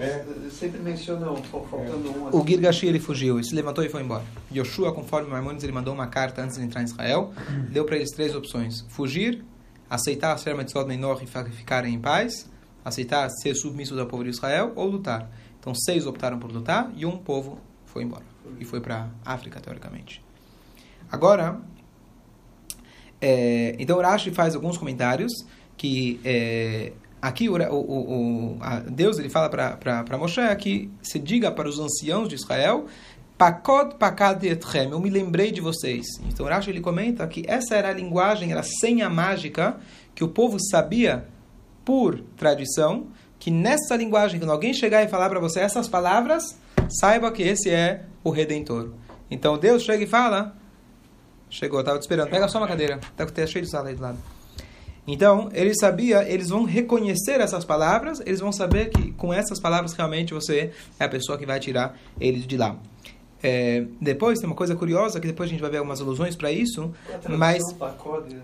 sempre 0.51 0.81
menciona 0.81 1.31
um, 1.31 1.43
faltando 1.43 2.11
um. 2.11 2.25
O 2.25 2.29
assim. 2.29 2.47
Girgashi 2.47 2.87
ele 2.87 3.01
fugiu, 3.01 3.37
ele 3.37 3.45
se 3.45 3.55
levantou 3.55 3.83
e 3.85 3.89
foi 3.89 4.03
embora. 4.03 4.23
Yoshua, 4.55 4.93
conforme 4.93 5.31
Maimonides, 5.31 5.65
ele 5.65 5.73
mandou 5.73 5.95
uma 5.95 6.07
carta 6.07 6.43
antes 6.43 6.57
de 6.57 6.63
entrar 6.63 6.83
em 6.83 6.85
Israel, 6.85 7.33
deu 7.71 7.85
para 7.87 7.97
eles 7.97 8.11
três 8.11 8.35
opções: 8.35 8.85
fugir, 8.89 9.43
aceitar 9.89 10.37
ser 10.39 10.55
Mitzvot 10.55 10.85
Menor 10.85 11.23
e 11.23 11.27
ficarem 11.51 11.95
em 11.95 11.99
paz, 11.99 12.51
aceitar 12.85 13.31
ser 13.31 13.55
submisso 13.55 13.99
ao 13.99 14.07
povo 14.07 14.25
de 14.25 14.31
Israel 14.31 14.73
ou 14.77 14.87
lutar. 14.89 15.31
Então 15.59 15.75
seis 15.75 16.07
optaram 16.07 16.39
por 16.39 16.53
lutar 16.53 16.93
e 16.95 17.07
um 17.07 17.17
povo 17.17 17.59
foi 17.87 18.03
embora 18.03 18.32
e 18.59 18.65
foi 18.65 18.81
para 18.81 19.09
África 19.25 19.61
teoricamente. 19.61 20.23
Agora, 21.11 21.61
é, 23.21 23.77
então 23.79 24.01
Rashi 24.01 24.31
faz 24.31 24.55
alguns 24.55 24.77
comentários 24.77 25.33
que 25.77 26.21
é, 26.25 26.93
aqui 27.21 27.49
o, 27.49 27.55
o, 27.57 28.57
o- 28.57 28.59
Deus 28.91 29.19
ele 29.19 29.29
fala 29.29 29.49
para 29.49 30.19
Moshe 30.19 30.41
que 30.57 30.91
se 31.03 31.19
diga 31.19 31.51
para 31.51 31.69
os 31.69 31.79
anciãos 31.79 32.29
de 32.29 32.35
Israel 32.35 32.87
Pakod 33.39 33.97
pakad 33.97 34.45
etchem, 34.47 34.91
eu 34.91 35.01
me 35.01 35.11
lembrei 35.11 35.51
de 35.51 35.61
vocês. 35.61 36.07
Então 36.29 36.47
Rashi 36.47 36.71
ele 36.71 36.81
comenta 36.81 37.27
que 37.27 37.43
essa 37.49 37.75
era 37.75 37.89
a 37.89 37.93
linguagem, 37.93 38.53
era 38.53 38.61
a 38.61 38.65
senha 38.65 39.11
mágica 39.11 39.79
que 40.15 40.23
o 40.23 40.29
povo 40.29 40.59
sabia 40.61 41.27
por 41.85 42.21
tradição, 42.37 43.09
que 43.41 43.51
nessa 43.51 43.97
linguagem, 43.97 44.39
quando 44.39 44.53
alguém 44.53 44.73
chegar 44.73 45.03
e 45.03 45.09
falar 45.09 45.29
para 45.29 45.41
você 45.41 45.59
essas 45.59 45.89
palavras, 45.89 46.57
saiba 47.01 47.33
que 47.33 47.43
esse 47.43 47.69
é 47.71 48.05
o 48.23 48.31
Redentor. 48.31 48.91
Então 49.31 49.59
Deus 49.59 49.83
chega 49.83 50.05
e 50.05 50.07
fala, 50.07 50.57
chegou, 51.49 51.81
estava 51.81 51.99
te 51.99 52.03
esperando, 52.03 52.31
pega 52.31 52.49
só 52.49 52.59
uma 52.59 52.69
cadeira, 52.69 52.97
está 52.97 53.27
tá 53.27 53.47
cheio 53.47 53.65
de 53.65 53.71
sala 53.71 53.89
aí 53.89 53.95
do 53.95 54.03
lado. 54.03 54.19
Então, 55.07 55.51
ele 55.53 55.75
sabia, 55.75 56.23
eles 56.29 56.49
vão 56.49 56.63
reconhecer 56.63 57.41
essas 57.41 57.65
palavras, 57.65 58.21
eles 58.25 58.39
vão 58.39 58.53
saber 58.53 58.91
que 58.91 59.11
com 59.13 59.33
essas 59.33 59.59
palavras 59.59 59.93
realmente 59.95 60.33
você 60.33 60.71
é 60.99 61.05
a 61.05 61.09
pessoa 61.09 61.37
que 61.37 61.45
vai 61.45 61.59
tirar 61.59 61.99
eles 62.21 62.47
de 62.47 62.57
lá. 62.57 62.77
É, 63.43 63.85
depois, 64.01 64.39
tem 64.39 64.49
uma 64.49 64.55
coisa 64.55 64.77
curiosa, 64.77 65.19
que 65.19 65.27
depois 65.27 65.49
a 65.49 65.51
gente 65.51 65.61
vai 65.61 65.71
ver 65.71 65.79
algumas 65.79 66.01
alusões 66.01 66.37
para 66.37 66.53
isso, 66.53 66.93
é 67.09 67.29
mas 67.29 67.73
Pacote, 67.73 68.37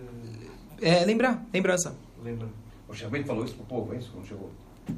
é, 0.82 1.04
lembrar, 1.04 1.46
lembrança. 1.54 1.94
lembra? 2.24 2.48
O 2.88 2.94
Shabbat 2.94 3.24
falou 3.24 3.44
isso 3.44 3.54
pro 3.54 3.64
povo, 3.66 3.94
é 3.94 3.98
isso? 3.98 4.10
Quando 4.12 4.26
chegou? 4.26 4.50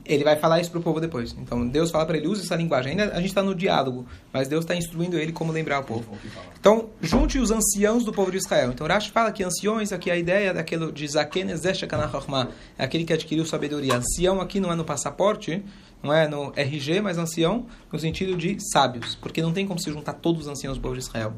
Ele 0.05 0.25
vai 0.25 0.37
falar 0.37 0.61
isso 0.61 0.71
para 0.71 0.81
o 0.81 0.83
povo 0.83 1.01
depois. 1.01 1.35
Então, 1.39 1.67
Deus 1.67 1.91
fala 1.91 2.07
para 2.07 2.17
ele, 2.17 2.27
use 2.27 2.43
essa 2.43 2.57
linguagem. 2.57 2.93
Ainda 2.93 3.13
a 3.13 3.17
gente 3.17 3.29
está 3.29 3.43
no 3.43 3.55
diálogo, 3.55 4.07
mas 4.33 4.49
Deus 4.49 4.65
está 4.65 4.75
instruindo 4.75 5.19
ele 5.19 5.33
como 5.33 5.53
lembrar 5.53 5.81
o 5.81 5.85
povo. 5.85 6.17
Então, 6.59 6.89
junte 7.01 7.39
os 7.39 7.51
anciãos 7.51 8.05
do 8.05 8.13
povo 8.13 8.31
de 8.31 8.39
Israel. 8.39 8.71
Então, 8.71 8.87
Rashi 8.87 9.11
fala 9.11 9.33
que 9.33 9.43
anciões, 9.43 9.93
aqui 9.93 10.11
a 10.11 10.17
ideia 10.17 10.55
daquele 10.55 10.93
de 10.93 11.07
Zaken 11.07 11.51
Ezeshekanachachma, 11.51 12.51
é 12.79 12.85
aquele 12.85 13.05
que 13.05 13.13
adquiriu 13.13 13.45
sabedoria. 13.45 13.97
Ancião 13.97 14.41
aqui 14.41 14.61
não 14.61 14.73
é 14.73 14.75
no 14.75 14.85
passaporte, 14.85 15.63
não 16.03 16.13
é 16.13 16.27
no 16.27 16.53
RG, 16.57 17.01
mas 17.01 17.19
ancião 17.19 17.67
no 17.93 17.99
sentido 17.99 18.37
de 18.37 18.57
sábios, 18.73 19.15
porque 19.15 19.43
não 19.43 19.53
tem 19.53 19.67
como 19.67 19.79
se 19.79 19.91
juntar 19.91 20.15
todos 20.15 20.43
os 20.43 20.49
anciãos 20.49 20.79
do 20.79 20.81
povo 20.81 20.95
de 20.95 21.01
Israel. 21.01 21.35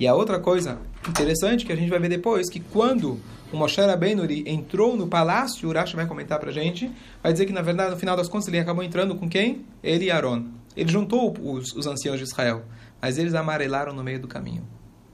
E 0.00 0.08
a 0.08 0.14
outra 0.14 0.40
coisa 0.40 0.78
interessante 1.06 1.66
que 1.66 1.72
a 1.72 1.76
gente 1.76 1.90
vai 1.90 1.98
ver 1.98 2.08
depois, 2.08 2.48
que 2.48 2.58
quando 2.58 3.20
o 3.52 3.56
Moshe 3.56 3.78
Rabbeinu 3.82 4.24
entrou 4.46 4.96
no 4.96 5.06
palácio, 5.06 5.68
o 5.68 5.72
Rashi 5.74 5.94
vai 5.94 6.06
comentar 6.06 6.40
pra 6.40 6.50
gente, 6.50 6.90
vai 7.22 7.30
dizer 7.32 7.44
que 7.44 7.52
na 7.52 7.60
verdade, 7.60 7.90
no 7.90 7.98
final 7.98 8.16
das 8.16 8.26
contas, 8.26 8.48
ele 8.48 8.58
acabou 8.58 8.82
entrando 8.82 9.14
com 9.14 9.28
quem? 9.28 9.66
Ele 9.82 10.06
e 10.06 10.10
Aaron. 10.10 10.46
Ele 10.74 10.90
juntou 10.90 11.36
os, 11.38 11.74
os 11.74 11.86
anciãos 11.86 12.16
de 12.16 12.24
Israel, 12.24 12.62
mas 12.98 13.18
eles 13.18 13.34
amarelaram 13.34 13.92
no 13.92 14.02
meio 14.02 14.18
do 14.18 14.26
caminho. 14.26 14.66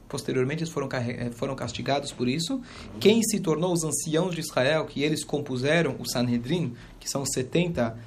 Posteriormente, 0.09 0.63
eles 0.63 0.73
foram, 0.73 0.89
eh, 0.93 1.31
foram 1.33 1.57
castigados 1.57 2.13
por 2.13 2.29
isso. 2.29 2.61
Quem 3.01 3.25
se 3.25 3.41
tornou 3.41 3.73
os 3.73 3.83
anciãos 3.83 4.37
de 4.37 4.41
Israel, 4.41 4.85
que 4.85 5.03
eles 5.03 5.25
compuseram 5.25 5.97
o 5.99 6.09
Sanhedrin, 6.09 6.75
que 7.01 7.11
são 7.11 7.27
70 7.27 7.99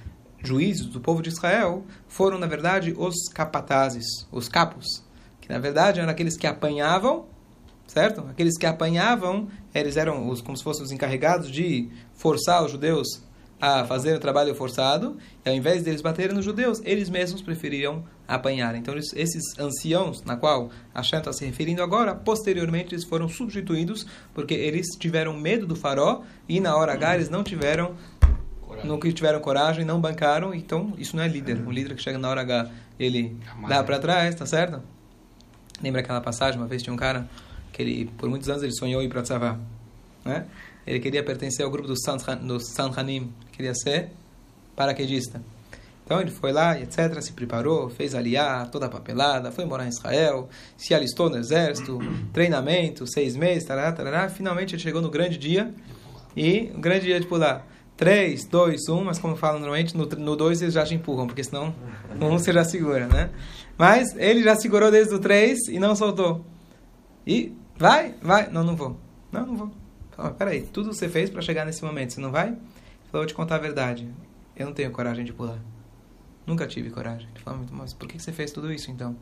juízes 0.42 0.86
do 0.86 1.02
povo 1.02 1.22
de 1.22 1.28
Israel, 1.28 1.84
foram, 2.08 2.40
na 2.40 2.48
verdade, 2.48 2.96
os 2.98 3.28
capatazes, 3.34 4.06
os 4.32 4.48
capos, 4.48 5.04
que 5.50 5.54
na 5.54 5.58
verdade 5.60 6.00
eram 6.00 6.12
aqueles 6.12 6.38
que 6.38 6.46
apanhavam, 6.46 7.26
certo? 7.88 8.22
Aqueles 8.30 8.56
que 8.56 8.68
apanhavam, 8.68 9.48
eles 9.74 9.98
eram 9.98 10.30
os, 10.30 10.42
como 10.42 10.56
se 10.56 10.64
fossem 10.64 10.84
os 10.84 10.92
encarregados 10.92 11.50
de 11.50 11.90
forçar 12.14 12.64
os 12.64 12.72
judeus 12.72 13.24
a 13.60 13.84
fazer 13.84 14.16
o 14.16 14.20
trabalho 14.20 14.54
forçado, 14.54 15.18
e 15.44 15.50
ao 15.50 15.56
invés 15.56 15.84
deles 15.84 16.02
baterem 16.02 16.36
nos 16.36 16.46
judeus, 16.46 16.80
eles 16.86 17.10
mesmos 17.10 17.42
preferiam 17.42 18.06
apanhar. 18.28 18.74
Então, 18.76 18.94
eles- 18.94 19.12
esses 19.14 19.58
anciãos, 19.60 20.24
na 20.24 20.38
qual 20.38 20.70
a 20.94 21.02
Shem 21.04 21.18
está 21.20 21.34
se 21.34 21.44
referindo 21.46 21.82
agora, 21.82 22.14
posteriormente 22.16 22.94
eles 22.94 23.04
foram 23.04 23.28
substituídos, 23.28 24.06
porque 24.36 24.54
eles 24.54 24.88
tiveram 24.98 25.34
medo 25.36 25.66
do 25.66 25.76
faró, 25.76 26.22
e 26.48 26.60
na 26.62 26.78
hora 26.78 26.94
H 26.94 27.16
eles 27.16 27.30
não 27.30 27.44
tiveram 27.44 27.96
não 28.84 29.00
que 29.00 29.12
tiveram 29.12 29.42
coragem, 29.42 29.84
não 29.84 30.00
bancaram, 30.00 30.54
então 30.54 30.94
isso 30.98 31.16
não 31.16 31.24
é 31.24 31.28
líder. 31.28 31.60
O 31.68 31.72
líder 31.72 31.96
que 31.96 32.02
chega 32.04 32.20
na 32.20 32.30
hora 32.30 32.42
H, 32.42 32.70
ele 33.00 33.36
dá 33.68 33.84
para 33.84 33.98
trás, 34.00 34.36
tá 34.36 34.46
certo? 34.46 34.82
Lembra 35.82 36.02
aquela 36.02 36.22
passagem? 36.22 36.60
Uma 36.60 36.68
vez 36.68 36.82
tinha 36.82 36.94
um 36.94 36.98
cara 36.98 37.30
que 37.72 37.82
ele, 37.82 38.06
por 38.18 38.30
muitos 38.30 38.50
anos, 38.50 38.64
ele 38.64 38.74
sonhou 38.74 39.02
ir 39.02 39.10
para 39.10 39.22
Tzavá, 39.22 39.58
né? 40.26 40.46
Ele 40.86 41.00
queria 41.00 41.24
pertencer 41.24 41.64
ao 41.64 41.72
grupo 41.72 41.88
dos 41.88 42.00
Sanhanim, 42.02 43.32
queria 43.52 43.74
ser 43.76 44.10
paraquedista. 44.76 45.42
Então 46.04 46.20
ele 46.20 46.32
foi 46.32 46.52
lá, 46.52 46.80
etc., 46.80 47.22
se 47.22 47.34
preparou, 47.34 47.88
fez 47.88 48.16
aliar, 48.16 48.72
toda 48.72 48.88
a 48.88 48.90
papelada, 48.90 49.52
foi 49.52 49.64
morar 49.66 49.86
em 49.86 49.90
Israel, 49.90 50.50
se 50.76 50.92
alistou 50.96 51.30
no 51.30 51.38
exército, 51.38 52.00
treinamento, 52.34 53.06
seis 53.06 53.36
meses, 53.36 53.66
tarará, 53.66 53.92
tarará. 53.92 54.30
Finalmente 54.30 54.74
ele 54.74 54.82
chegou 54.82 55.04
no 55.04 55.12
grande 55.12 55.38
dia, 55.38 55.72
e 56.36 56.72
o 56.74 56.80
grande 56.80 57.06
dia 57.06 57.20
de 57.20 57.28
pular. 57.28 57.64
3, 58.00 58.46
2, 58.46 58.88
1, 58.88 59.04
mas 59.04 59.20
como 59.20 59.36
falam 59.36 59.60
normalmente, 59.60 59.96
no 59.96 60.06
2 60.06 60.62
eles 60.62 60.74
já 60.74 60.86
te 60.86 60.96
empurram, 60.96 61.28
porque 61.28 61.44
senão 61.44 61.76
no 62.18 62.28
1 62.32 62.40
você 62.40 62.54
já 62.54 62.64
segura, 62.64 63.08
né? 63.08 63.30
Mas 63.78 64.16
ele 64.16 64.42
já 64.42 64.56
segurou 64.56 64.90
desde 64.90 65.14
o 65.14 65.20
3 65.20 65.68
e 65.68 65.80
não 65.80 65.94
soltou. 65.98 66.46
E 67.28 67.54
vai, 67.76 68.16
vai. 68.22 68.50
Não, 68.50 68.64
não 68.64 68.74
vou. 68.74 68.98
Não, 69.30 69.46
não 69.46 69.56
vou. 69.58 69.72
Falei, 70.12 70.34
peraí, 70.34 70.62
tudo 70.62 70.94
você 70.94 71.10
fez 71.10 71.30
para 71.30 71.42
chegar 71.42 71.66
nesse 71.66 71.84
momento, 71.84 72.14
você 72.14 72.22
não 72.22 72.32
vai? 72.32 72.48
Ele 72.48 72.58
falou, 73.12 73.24
vou 73.24 73.26
te 73.26 73.34
contar 73.34 73.56
a 73.56 73.60
verdade. 73.60 74.08
Eu 74.56 74.68
não 74.68 74.74
tenho 74.74 74.92
coragem 74.92 75.26
de 75.26 75.34
pular. 75.34 75.60
Nunca 76.48 76.66
tive 76.66 76.90
coragem. 76.90 77.28
Ele 77.36 77.44
falou, 77.44 77.66
mas 77.74 77.94
por 77.94 78.08
que 78.08 78.18
você 78.18 78.32
fez 78.32 78.54
tudo 78.54 78.72
isso 78.72 78.90
então? 78.90 79.14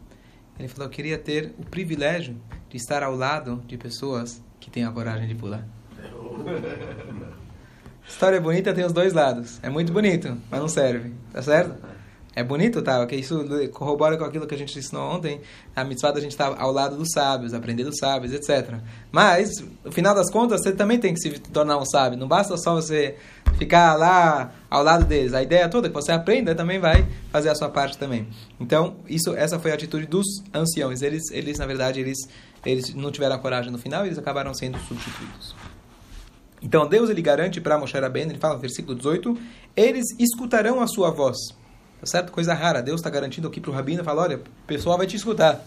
Ele 0.60 0.68
falou, 0.68 0.86
eu 0.86 0.92
queria 0.92 1.18
ter 1.18 1.56
o 1.58 1.66
privilégio 1.66 2.40
de 2.70 2.78
estar 2.78 3.02
ao 3.02 3.16
lado 3.16 3.64
de 3.66 3.76
pessoas 3.76 4.40
que 4.60 4.70
têm 4.70 4.86
a 4.86 4.92
coragem 4.92 5.28
de 5.28 5.34
pular. 5.34 5.68
História 8.08 8.40
bonita 8.40 8.74
tem 8.74 8.86
os 8.86 8.94
dois 8.94 9.14
lados. 9.14 9.60
É 9.62 9.70
muito 9.70 9.92
bonito, 9.92 10.38
mas 10.50 10.60
não 10.60 10.68
serve. 10.68 11.12
Tá 11.32 11.42
certo? 11.42 11.76
É 12.38 12.44
bonito, 12.44 12.84
tá? 12.84 13.04
Que 13.08 13.16
isso 13.16 13.44
corrobora 13.74 14.16
com 14.16 14.24
aquilo 14.24 14.46
que 14.46 14.54
a 14.54 14.58
gente 14.58 14.78
ensinou 14.78 15.12
ontem. 15.12 15.42
A 15.76 15.84
mitzvah 15.84 16.12
da 16.12 16.22
gente 16.22 16.34
estar 16.34 16.56
ao 16.56 16.72
lado 16.72 16.96
dos 16.96 17.10
sábios, 17.12 17.52
aprender 17.52 17.84
dos 17.84 17.98
sábios, 17.98 18.32
etc. 18.32 18.76
Mas, 19.12 19.50
no 19.84 19.92
final 19.92 20.14
das 20.14 20.30
contas, 20.30 20.62
você 20.62 20.72
também 20.72 21.00
tem 21.00 21.16
que 21.16 21.20
se 21.20 21.32
tornar 21.40 21.80
um 21.80 21.86
sábio. 21.86 22.16
Não 22.16 22.28
basta 22.28 22.56
só 22.56 22.76
você 22.76 23.16
ficar 23.58 23.96
lá 23.96 24.54
ao 24.70 24.84
lado 24.84 25.04
deles. 25.06 25.34
A 25.34 25.42
ideia 25.42 25.68
toda 25.68 25.88
é 25.88 25.90
que 25.90 25.96
você 25.96 26.12
aprenda 26.12 26.54
também 26.54 26.78
vai 26.78 27.08
fazer 27.32 27.50
a 27.50 27.56
sua 27.56 27.70
parte 27.70 27.98
também. 27.98 28.28
Então, 28.60 28.98
isso, 29.08 29.36
essa 29.36 29.58
foi 29.58 29.72
a 29.72 29.74
atitude 29.74 30.06
dos 30.06 30.28
anciãos. 30.54 31.02
Eles, 31.02 31.32
eles 31.32 31.58
na 31.58 31.66
verdade, 31.66 32.00
eles, 32.00 32.20
eles 32.64 32.94
não 32.94 33.12
tiveram 33.12 33.36
a 33.36 33.40
coragem 33.40 33.72
no 33.72 33.80
final 33.80 34.04
e 34.06 34.10
eles 34.10 34.20
acabaram 34.20 34.54
sendo 34.54 34.78
substituídos. 34.88 35.56
Então, 36.62 36.88
Deus 36.88 37.10
ele 37.10 37.22
garante 37.22 37.62
para 37.62 37.78
Moshe 37.78 37.98
Rabbeinu, 37.98 38.32
ele 38.32 38.40
fala 38.40 38.56
no 38.56 38.60
versículo 38.60 38.96
18, 38.96 39.38
eles 39.76 40.06
escutarão 40.20 40.82
a 40.82 40.88
sua 40.88 41.12
voz. 41.12 41.38
Tá 42.00 42.06
certo? 42.06 42.32
Coisa 42.32 42.54
rara. 42.54 42.82
Deus 42.82 43.00
está 43.00 43.10
garantindo 43.10 43.48
aqui 43.48 43.60
para 43.60 43.72
o 43.72 43.74
Rabino, 43.74 44.04
fala, 44.04 44.24
olha, 44.24 44.38
o 44.38 44.68
pessoal 44.68 44.98
vai 44.98 45.08
te 45.08 45.16
escutar. 45.16 45.64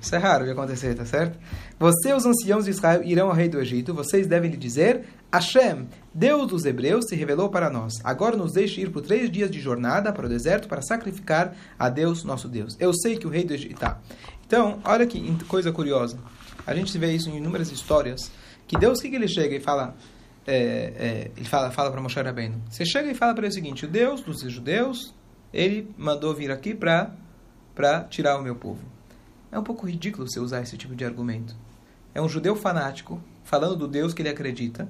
Isso 0.00 0.14
é 0.14 0.18
raro 0.18 0.44
de 0.44 0.52
acontecer, 0.52 0.94
tá 0.94 1.04
certo? 1.04 1.38
Você, 1.78 2.12
os 2.12 2.24
anciãos 2.24 2.64
de 2.64 2.70
Israel, 2.70 3.02
irão 3.02 3.28
ao 3.28 3.34
rei 3.34 3.48
do 3.48 3.60
Egito. 3.60 3.92
Vocês 3.92 4.26
devem 4.26 4.50
lhe 4.50 4.56
dizer: 4.56 5.04
Hashem, 5.32 5.88
Deus 6.14 6.46
dos 6.46 6.64
Hebreus, 6.64 7.06
se 7.08 7.16
revelou 7.16 7.48
para 7.48 7.68
nós. 7.68 7.94
Agora 8.04 8.36
nos 8.36 8.52
deixe 8.52 8.82
ir 8.82 8.90
por 8.90 9.02
três 9.02 9.30
dias 9.30 9.50
de 9.50 9.60
jornada 9.60 10.12
para 10.12 10.26
o 10.26 10.28
deserto 10.28 10.68
para 10.68 10.82
sacrificar 10.82 11.54
a 11.78 11.88
Deus, 11.88 12.22
nosso 12.22 12.48
Deus. 12.48 12.76
Eu 12.78 12.92
sei 12.94 13.16
que 13.16 13.26
o 13.26 13.30
rei 13.30 13.44
do 13.44 13.54
Egito. 13.54 13.80
Tá. 13.80 13.98
Então, 14.46 14.78
olha 14.84 15.06
que 15.06 15.36
coisa 15.46 15.72
curiosa. 15.72 16.18
A 16.64 16.74
gente 16.74 16.96
vê 16.98 17.12
isso 17.12 17.28
em 17.28 17.38
inúmeras 17.38 17.72
histórias. 17.72 18.30
Que 18.66 18.76
Deus, 18.76 18.98
o 18.98 19.02
que, 19.02 19.10
que 19.10 19.16
ele 19.16 19.28
chega 19.28 19.54
e 19.56 19.60
fala? 19.60 19.94
É, 20.46 20.56
é, 20.56 21.30
ele 21.36 21.48
fala, 21.48 21.70
fala 21.70 21.90
para 21.90 22.00
Moshe 22.00 22.20
Rabbeinu. 22.20 22.60
Você 22.70 22.84
chega 22.84 23.10
e 23.10 23.14
fala 23.14 23.34
para 23.34 23.44
ele 23.44 23.52
o 23.52 23.54
seguinte: 23.54 23.84
o 23.84 23.88
Deus 23.88 24.20
dos 24.20 24.40
judeus, 24.40 25.14
ele 25.52 25.88
mandou 25.96 26.34
vir 26.34 26.50
aqui 26.50 26.74
para 26.74 27.12
para 27.74 28.04
tirar 28.04 28.38
o 28.38 28.42
meu 28.42 28.56
povo. 28.56 28.80
É 29.52 29.58
um 29.58 29.62
pouco 29.62 29.86
ridículo 29.86 30.26
você 30.26 30.40
usar 30.40 30.62
esse 30.62 30.78
tipo 30.78 30.94
de 30.94 31.04
argumento. 31.04 31.54
É 32.14 32.22
um 32.22 32.28
judeu 32.28 32.56
fanático 32.56 33.20
falando 33.44 33.76
do 33.76 33.86
Deus 33.86 34.14
que 34.14 34.22
ele 34.22 34.30
acredita 34.30 34.88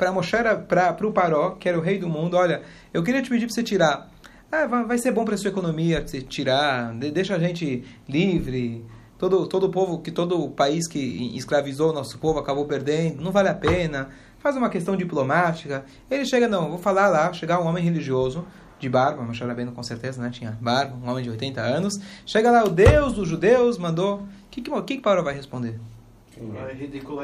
para 0.00 0.10
mostrar 0.10 0.56
para 0.56 1.06
o 1.06 1.12
Paró, 1.12 1.50
que 1.50 1.68
era 1.68 1.78
o 1.78 1.82
rei 1.82 1.98
do 1.98 2.08
mundo, 2.08 2.34
olha, 2.34 2.62
eu 2.94 3.02
queria 3.02 3.20
te 3.20 3.28
pedir 3.28 3.44
para 3.44 3.54
você 3.54 3.62
tirar. 3.62 4.10
Ah, 4.50 4.66
vai 4.66 4.96
ser 4.96 5.12
bom 5.12 5.26
para 5.26 5.36
sua 5.36 5.50
economia 5.50 6.00
você 6.00 6.22
tirar, 6.22 6.94
deixa 6.94 7.36
a 7.36 7.38
gente 7.38 7.84
livre. 8.08 8.82
Todo 9.20 9.46
todo 9.46 9.64
o 9.64 9.70
povo 9.70 9.98
que 9.98 10.10
todo 10.10 10.42
o 10.42 10.48
país 10.48 10.88
que 10.88 10.98
escravizou 11.36 11.90
o 11.90 11.92
nosso 11.92 12.18
povo 12.18 12.38
acabou 12.38 12.64
perdendo, 12.64 13.22
não 13.22 13.30
vale 13.30 13.50
a 13.50 13.54
pena. 13.54 14.08
Faz 14.38 14.56
uma 14.56 14.70
questão 14.70 14.96
diplomática. 14.96 15.84
Ele 16.10 16.24
chega 16.24 16.48
não, 16.48 16.70
vou 16.70 16.78
falar 16.78 17.06
lá, 17.08 17.30
chegar 17.30 17.60
um 17.60 17.66
homem 17.66 17.84
religioso 17.84 18.46
de 18.78 18.88
barba, 18.88 19.22
Moshe 19.22 19.44
Rabbeinu 19.44 19.72
com 19.72 19.82
certeza, 19.82 20.22
né? 20.22 20.30
Tinha 20.30 20.56
barba, 20.58 20.96
um 20.96 21.10
homem 21.10 21.22
de 21.22 21.28
80 21.28 21.60
anos. 21.60 22.00
Chega 22.24 22.50
lá, 22.50 22.64
o 22.64 22.70
Deus 22.70 23.12
dos 23.12 23.28
judeus 23.28 23.76
mandou. 23.76 24.20
O 24.20 24.28
que, 24.50 24.62
que, 24.62 24.70
que, 24.70 24.96
que 24.96 25.02
Paulo 25.02 25.22
vai 25.22 25.34
responder? 25.34 25.78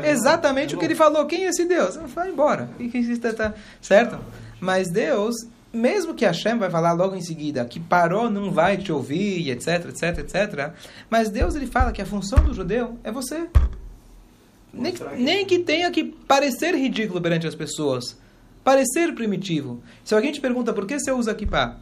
Exatamente 0.07 0.77
o 0.77 0.79
que 0.79 0.85
ele 0.85 0.95
falou. 0.95 1.25
Quem 1.25 1.47
é 1.47 1.49
esse 1.49 1.65
Deus? 1.65 1.97
Vai 2.15 2.29
embora. 2.31 2.69
Tá, 3.35 3.55
certo? 3.81 4.19
Mas 4.61 4.91
Deus, 4.91 5.35
mesmo 5.77 6.15
que 6.15 6.25
Hashem 6.25 6.59
vai 6.59 6.71
falar 6.71 6.93
logo 6.93 7.15
em 7.15 7.23
seguida 7.23 7.65
que 7.65 7.79
parou, 7.79 8.31
não 8.31 8.51
vai 8.51 8.77
te 8.77 8.91
ouvir, 8.91 9.51
etc, 9.51 9.87
etc, 9.89 10.19
etc. 10.19 10.73
Mas 11.09 11.31
Deus 11.31 11.55
ele 11.55 11.67
fala 11.67 11.93
que 11.93 12.03
a 12.03 12.07
função 12.07 12.43
do 12.43 12.55
judeu 12.55 12.99
é 13.05 13.13
você. 13.13 13.49
Nem, 14.73 14.95
nem 15.19 15.47
que 15.47 15.61
tenha 15.61 15.91
que 15.91 16.05
parecer 16.05 16.75
ridículo 16.75 17.21
perante 17.21 17.47
as 17.47 17.55
pessoas 17.55 18.19
parecer 18.67 19.15
primitivo. 19.15 19.81
Se 20.05 20.13
alguém 20.13 20.33
te 20.33 20.41
pergunta 20.41 20.73
por 20.73 20.87
que 20.87 20.99
você 20.99 21.13
usa 21.13 21.33
kippah, 21.33 21.79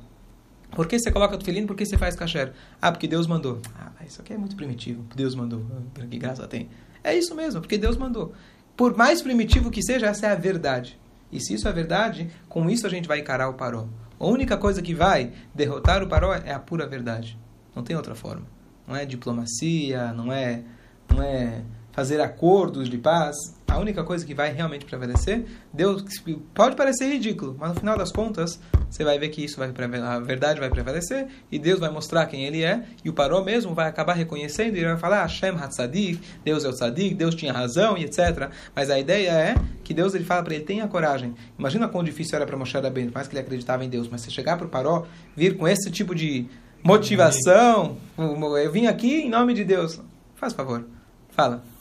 por 0.71 0.87
que 0.87 0.99
você 0.99 1.11
coloca 1.11 1.39
tefilim, 1.39 1.67
por 1.67 1.75
que 1.75 1.87
você 1.87 1.97
faz 1.97 2.15
kasher? 2.15 2.53
Ah, 2.83 2.93
porque 2.93 3.09
Deus 3.09 3.27
mandou. 3.27 3.61
Ah, 3.75 4.05
isso 4.07 4.21
aqui 4.21 4.35
é 4.35 4.37
muito 4.37 4.55
primitivo. 4.55 5.03
Deus 5.17 5.35
mandou. 5.35 5.65
Ah, 5.99 6.07
que 6.07 6.19
graça 6.19 6.47
tem. 6.47 6.69
É 7.03 7.17
isso 7.17 7.35
mesmo, 7.35 7.63
porque 7.63 7.79
Deus 7.79 7.97
mandou. 7.97 8.35
Por 8.77 8.95
mais 8.97 9.23
primitivo 9.23 9.71
que 9.71 9.83
seja, 9.83 10.09
essa 10.09 10.27
é 10.27 10.33
a 10.33 10.35
verdade. 10.35 10.99
E 11.35 11.41
se 11.41 11.53
isso 11.53 11.67
é 11.67 11.73
verdade, 11.73 12.31
com 12.49 12.71
isso 12.71 12.87
a 12.87 12.91
gente 12.91 13.09
vai 13.09 13.19
encarar 13.19 13.49
o 13.49 13.55
paró. 13.55 13.89
A 14.21 14.25
única 14.25 14.57
coisa 14.57 14.81
que 14.81 14.95
vai 14.95 15.33
derrotar 15.53 16.01
o 16.01 16.07
paró 16.07 16.33
é 16.33 16.53
a 16.53 16.61
pura 16.61 16.87
verdade. 16.87 17.37
Não 17.75 17.83
tem 17.83 17.97
outra 17.97 18.15
forma. 18.15 18.47
Não 18.87 18.95
é 18.95 19.05
diplomacia, 19.05 20.13
não 20.13 20.33
é, 20.33 20.63
não 21.11 21.21
é 21.21 21.63
fazer 21.95 22.21
acordos 22.21 22.89
de 22.91 22.99
paz, 22.99 23.37
a 23.69 23.79
única 23.79 24.03
coisa 24.03 24.27
que 24.27 24.35
vai 24.35 24.53
realmente 24.53 24.85
prevalecer, 24.85 25.47
Deus 25.73 26.05
pode 26.53 26.77
parecer 26.77 27.07
ridículo, 27.07 27.57
mas 27.59 27.71
no 27.71 27.81
final 27.81 27.97
das 27.97 28.11
contas, 28.11 28.61
você 28.91 29.05
vai 29.05 29.19
ver 29.19 29.29
que 29.29 29.45
isso 29.45 29.59
vai 29.59 29.69
a 29.69 30.21
verdade 30.21 30.61
vai 30.61 30.69
prevalecer 30.69 31.29
e 31.51 31.59
Deus 31.59 31.81
vai 31.81 31.91
mostrar 31.91 32.27
quem 32.27 32.45
ele 32.45 32.63
é, 32.63 32.85
e 33.05 33.09
o 33.09 33.13
Paró 33.13 33.43
mesmo 33.43 33.75
vai 33.75 33.89
acabar 33.89 34.15
reconhecendo 34.15 34.77
e 34.77 34.85
vai 34.85 34.97
falar 34.97 35.23
Hashem 35.23 35.51
Hatzadik, 35.51 36.21
Deus 36.45 36.65
é 36.65 36.69
o 36.69 36.73
Tzadik, 36.73 37.15
Deus 37.15 37.35
tinha 37.35 37.53
razão 37.53 37.97
e 37.97 38.05
etc. 38.05 38.51
Mas 38.75 38.91
a 38.91 38.99
ideia 38.99 39.31
é 39.31 39.55
que 39.83 39.95
Deus 39.95 40.15
ele 40.15 40.25
fala 40.25 40.43
para 40.43 40.55
ele 40.55 40.65
tenha 40.65 40.87
coragem. 40.89 41.35
Imagina 41.59 41.89
quão 41.89 42.03
difícil 42.03 42.37
era 42.37 42.47
para 42.47 42.57
Moshe 42.57 42.75
Rabbeinu, 42.77 43.13
mais 43.15 43.29
que 43.29 43.35
ele 43.35 43.41
acreditava 43.41 43.85
em 43.85 43.89
Deus, 43.89 44.09
mas 44.09 44.21
você 44.21 44.31
chegar 44.31 44.57
para 44.57 44.67
o 44.67 44.71
Paró, 44.71 45.07
vir 45.37 45.57
com 45.57 45.67
esse 45.67 45.91
tipo 45.91 46.15
de 46.15 46.47
motivação, 46.83 47.97
eu 48.19 48.71
vim 48.71 48.87
aqui 48.87 49.23
em 49.23 49.31
nome 49.31 49.55
de 49.55 49.65
Deus. 49.65 50.01
Faz 50.35 50.53
favor. 50.53 50.85
Fala. 51.31 51.74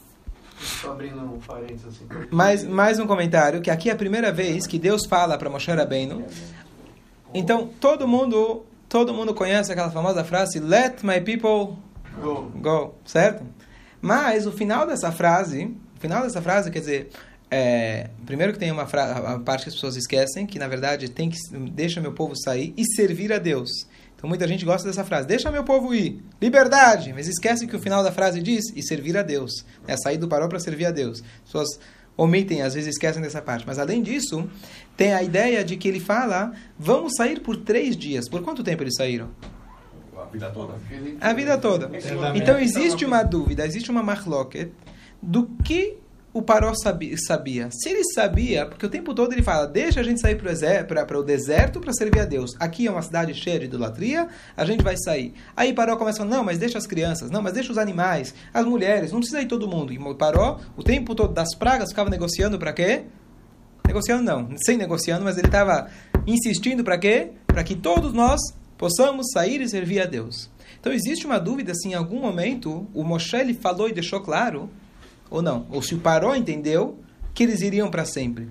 Estou 0.63 0.91
abrindo 0.91 1.19
um 1.19 1.39
parênteses 1.39 1.85
assim. 1.85 2.07
Mais, 2.31 2.63
mais 2.63 2.99
um 2.99 3.05
comentário, 3.05 3.61
que 3.61 3.69
aqui 3.69 3.89
é 3.89 3.93
a 3.93 3.95
primeira 3.95 4.31
vez 4.31 4.65
que 4.65 4.79
Deus 4.79 5.05
fala 5.05 5.37
para 5.37 5.49
Moshe 5.49 5.69
Rabbeinu. 5.71 6.23
Então, 7.33 7.67
todo 7.79 8.07
mundo, 8.07 8.65
todo 8.87 9.13
mundo 9.13 9.33
conhece 9.33 9.71
aquela 9.71 9.91
famosa 9.91 10.23
frase, 10.23 10.59
Let 10.59 11.03
my 11.03 11.19
people 11.19 11.77
go, 12.21 12.51
go 12.55 12.95
certo? 13.05 13.43
Mas 14.01 14.45
o 14.45 14.51
final 14.51 14.87
dessa 14.87 15.11
frase, 15.11 15.75
o 15.97 15.99
final 15.99 16.23
dessa 16.23 16.41
frase 16.41 16.71
quer 16.71 16.79
dizer, 16.79 17.09
é, 17.49 18.09
primeiro 18.25 18.53
que 18.53 18.59
tem 18.59 18.71
uma, 18.71 18.83
uma 18.83 19.39
parte 19.39 19.63
que 19.63 19.69
as 19.69 19.75
pessoas 19.75 19.95
esquecem, 19.95 20.45
que 20.45 20.57
na 20.57 20.67
verdade 20.67 21.09
tem 21.09 21.29
que 21.29 21.37
deixa 21.71 22.01
meu 22.01 22.13
povo 22.13 22.35
sair 22.35 22.73
e 22.77 22.85
servir 22.85 23.31
a 23.33 23.37
Deus. 23.37 23.69
Então 24.23 24.29
muita 24.29 24.47
gente 24.47 24.63
gosta 24.63 24.87
dessa 24.87 25.03
frase. 25.03 25.27
Deixa 25.27 25.51
meu 25.51 25.65
povo 25.65 25.93
ir. 25.93 26.23
Liberdade. 26.41 27.11
Mas 27.11 27.27
esquece 27.27 27.67
que 27.67 27.75
o 27.75 27.79
final 27.79 28.01
da 28.01 28.09
frase 28.09 28.41
diz 28.41 28.63
e 28.73 28.81
servir 28.81 29.17
a 29.17 29.21
Deus. 29.21 29.65
É 29.85 29.97
sair 29.97 30.17
do 30.17 30.29
paró 30.29 30.47
para 30.47 30.61
servir 30.61 30.85
a 30.85 30.91
Deus. 30.91 31.21
As 31.21 31.41
pessoas 31.41 31.79
omitem, 32.15 32.61
às 32.61 32.73
vezes 32.73 32.91
esquecem 32.91 33.21
dessa 33.21 33.41
parte. 33.41 33.67
Mas 33.67 33.77
além 33.77 34.01
disso, 34.01 34.49
tem 34.95 35.13
a 35.13 35.21
ideia 35.21 35.61
de 35.61 35.75
que 35.75 35.89
ele 35.89 35.99
fala: 35.99 36.53
vamos 36.79 37.15
sair 37.17 37.41
por 37.41 37.57
três 37.57 37.97
dias. 37.97 38.29
Por 38.29 38.41
quanto 38.41 38.63
tempo 38.63 38.81
eles 38.81 38.95
saíram? 38.95 39.29
A 40.17 40.23
vida 40.23 40.49
toda. 40.51 40.73
A 41.19 41.33
vida 41.33 41.57
toda. 41.57 41.91
Então 42.33 42.57
existe 42.57 43.03
uma 43.03 43.23
dúvida, 43.23 43.65
existe 43.65 43.91
uma 43.91 44.01
marloquet 44.01 44.71
do 45.21 45.47
que 45.65 45.97
o 46.33 46.41
Paró 46.41 46.73
sabia, 46.73 47.69
Se 47.69 47.89
ele 47.89 48.03
sabia, 48.15 48.65
porque 48.65 48.85
o 48.85 48.89
tempo 48.89 49.13
todo 49.13 49.33
ele 49.33 49.43
fala, 49.43 49.67
deixa 49.67 49.99
a 49.99 50.03
gente 50.03 50.19
sair 50.19 50.35
para 50.35 51.19
o 51.19 51.23
deserto 51.23 51.79
para 51.79 51.93
servir 51.93 52.21
a 52.21 52.25
Deus. 52.25 52.55
Aqui 52.59 52.87
é 52.87 52.91
uma 52.91 53.03
cidade 53.03 53.35
cheia 53.35 53.59
de 53.59 53.65
idolatria, 53.65 54.27
a 54.57 54.65
gente 54.65 54.83
vai 54.83 54.95
sair. 54.97 55.35
Aí 55.55 55.71
Paró 55.73 55.95
começa 55.95 56.23
a 56.23 56.25
falar, 56.25 56.37
não, 56.37 56.43
mas 56.43 56.57
deixa 56.57 56.79
as 56.79 56.87
crianças, 56.87 57.29
não, 57.29 57.41
mas 57.41 57.53
deixa 57.53 57.71
os 57.71 57.77
animais, 57.77 58.33
as 58.51 58.65
mulheres, 58.65 59.11
não 59.11 59.19
precisa 59.19 59.43
ir 59.43 59.47
todo 59.47 59.67
mundo. 59.67 59.93
E 59.93 60.15
Paró, 60.15 60.59
o 60.75 60.83
tempo 60.83 61.13
todo 61.13 61.33
das 61.33 61.53
pragas, 61.53 61.89
ficava 61.89 62.09
negociando 62.09 62.57
para 62.57 62.73
quê? 62.73 63.03
Negociando 63.85 64.23
não, 64.23 64.49
sem 64.57 64.75
negociando, 64.75 65.23
mas 65.23 65.37
ele 65.37 65.47
estava 65.47 65.87
insistindo 66.25 66.83
para 66.83 66.97
quê? 66.97 67.29
Para 67.45 67.63
que 67.63 67.75
todos 67.75 68.11
nós 68.11 68.41
possamos 68.75 69.27
sair 69.31 69.61
e 69.61 69.69
servir 69.69 70.01
a 70.01 70.05
Deus. 70.07 70.49
Então 70.79 70.91
existe 70.91 71.27
uma 71.27 71.39
dúvida 71.39 71.75
se 71.75 71.89
em 71.89 71.93
algum 71.93 72.19
momento 72.19 72.87
o 72.91 73.03
Moshe 73.03 73.35
ele 73.35 73.53
falou 73.53 73.87
e 73.87 73.93
deixou 73.93 74.19
claro 74.19 74.69
ou 75.33 75.41
não. 75.41 75.65
Ou 75.71 75.81
se 75.81 75.95
o 75.95 75.99
Paró 75.99 76.35
entendeu 76.35 76.99
que 77.33 77.43
eles 77.43 77.61
iriam 77.61 77.89
para 77.89 78.05
sempre. 78.05 78.47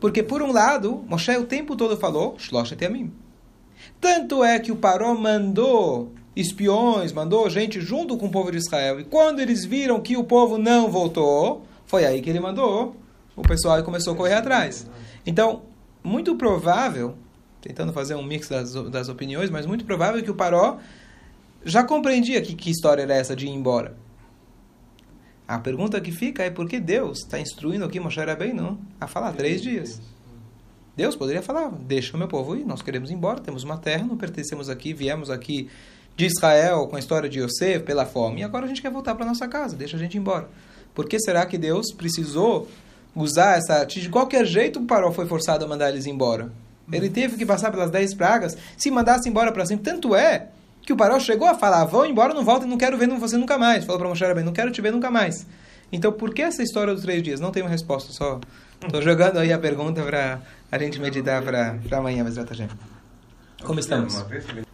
Porque, 0.00 0.22
por 0.22 0.40
um 0.40 0.52
lado, 0.52 1.04
Moshe 1.08 1.36
o 1.36 1.44
tempo 1.44 1.74
todo 1.74 1.96
falou, 1.96 2.36
a 2.86 2.90
mim. 2.90 3.12
Tanto 4.00 4.44
é 4.44 4.58
que 4.60 4.70
o 4.70 4.76
Paró 4.76 5.14
mandou 5.14 6.12
espiões, 6.36 7.12
mandou 7.12 7.50
gente 7.50 7.80
junto 7.80 8.16
com 8.16 8.26
o 8.26 8.30
povo 8.30 8.52
de 8.52 8.58
Israel. 8.58 9.00
E 9.00 9.04
quando 9.04 9.40
eles 9.40 9.64
viram 9.64 10.00
que 10.00 10.16
o 10.16 10.24
povo 10.24 10.56
não 10.58 10.90
voltou, 10.90 11.64
foi 11.84 12.06
aí 12.06 12.22
que 12.22 12.30
ele 12.30 12.40
mandou 12.40 12.96
o 13.36 13.42
pessoal 13.42 13.82
começou 13.82 14.12
a 14.12 14.16
correr 14.16 14.34
atrás. 14.34 14.88
Então, 15.26 15.62
muito 16.02 16.36
provável, 16.36 17.16
tentando 17.60 17.92
fazer 17.92 18.14
um 18.14 18.22
mix 18.22 18.48
das, 18.48 18.72
das 18.90 19.08
opiniões, 19.08 19.50
mas 19.50 19.66
muito 19.66 19.84
provável 19.84 20.22
que 20.22 20.30
o 20.30 20.34
Paró 20.34 20.78
já 21.64 21.82
compreendia 21.82 22.40
que, 22.40 22.54
que 22.54 22.70
história 22.70 23.02
era 23.02 23.14
essa 23.14 23.34
de 23.34 23.46
ir 23.46 23.50
embora. 23.50 23.96
A 25.46 25.58
pergunta 25.58 26.00
que 26.00 26.10
fica 26.10 26.42
é 26.42 26.50
por 26.50 26.66
que 26.66 26.80
Deus 26.80 27.18
está 27.18 27.38
instruindo 27.38 27.84
aqui 27.84 28.00
Moshe 28.00 28.18
Rabbeinu 28.18 28.78
a 28.98 29.06
falar 29.06 29.32
três 29.32 29.60
dias? 29.60 30.00
Deus 30.96 31.14
poderia 31.14 31.42
falar, 31.42 31.70
deixa 31.70 32.16
o 32.16 32.18
meu 32.18 32.28
povo 32.28 32.56
ir, 32.56 32.64
nós 32.64 32.80
queremos 32.80 33.10
ir 33.10 33.14
embora, 33.14 33.40
temos 33.40 33.64
uma 33.64 33.76
terra, 33.76 34.04
não 34.04 34.16
pertencemos 34.16 34.70
aqui, 34.70 34.94
viemos 34.94 35.28
aqui 35.28 35.68
de 36.16 36.26
Israel 36.26 36.86
com 36.86 36.96
a 36.96 36.98
história 36.98 37.28
de 37.28 37.40
Yosef 37.40 37.84
pela 37.84 38.06
fome, 38.06 38.40
e 38.40 38.44
agora 38.44 38.64
a 38.64 38.68
gente 38.68 38.80
quer 38.80 38.90
voltar 38.90 39.14
para 39.16 39.26
nossa 39.26 39.48
casa, 39.48 39.76
deixa 39.76 39.96
a 39.96 40.00
gente 40.00 40.14
ir 40.14 40.18
embora. 40.18 40.48
Por 40.94 41.08
que 41.08 41.18
será 41.18 41.44
que 41.44 41.58
Deus 41.58 41.92
precisou 41.92 42.68
usar 43.14 43.58
essa... 43.58 43.84
De 43.84 44.08
qualquer 44.08 44.46
jeito, 44.46 44.78
o 44.78 44.86
Paró 44.86 45.10
foi 45.10 45.26
forçado 45.26 45.64
a 45.64 45.68
mandar 45.68 45.90
eles 45.90 46.06
embora. 46.06 46.52
Ele 46.92 47.10
teve 47.10 47.36
que 47.36 47.44
passar 47.44 47.70
pelas 47.70 47.90
dez 47.90 48.14
pragas. 48.14 48.56
Se 48.76 48.90
mandasse 48.90 49.28
embora 49.28 49.50
para 49.50 49.66
sempre, 49.66 49.84
tanto 49.84 50.14
é 50.14 50.50
que 50.84 50.92
o 50.92 50.96
Paró 50.96 51.18
chegou 51.18 51.48
a 51.48 51.54
falar, 51.54 51.84
vão 51.84 52.04
embora, 52.04 52.34
não 52.34 52.44
voltem, 52.44 52.68
não 52.68 52.76
quero 52.76 52.98
ver 52.98 53.08
você 53.08 53.36
nunca 53.36 53.56
mais. 53.56 53.84
Falou 53.84 53.98
para 53.98 54.08
Moshe 54.08 54.24
Rabbeinu, 54.24 54.46
não 54.46 54.52
quero 54.52 54.70
te 54.70 54.80
ver 54.82 54.92
nunca 54.92 55.10
mais. 55.10 55.46
Então, 55.90 56.12
por 56.12 56.34
que 56.34 56.42
essa 56.42 56.62
história 56.62 56.92
dos 56.92 57.02
três 57.02 57.22
dias? 57.22 57.40
Não 57.40 57.50
uma 57.50 57.68
resposta, 57.68 58.12
só 58.12 58.40
estou 58.84 59.00
jogando 59.00 59.38
aí 59.38 59.52
a 59.52 59.58
pergunta 59.58 60.02
para 60.02 60.42
a 60.70 60.78
gente 60.78 61.00
meditar 61.00 61.42
para 61.42 61.78
amanhã, 61.92 62.24
mas 62.24 62.34
já 62.34 62.44
tá 62.44 62.54
gente. 62.54 62.74
Como 63.62 63.80
estamos? 63.80 64.22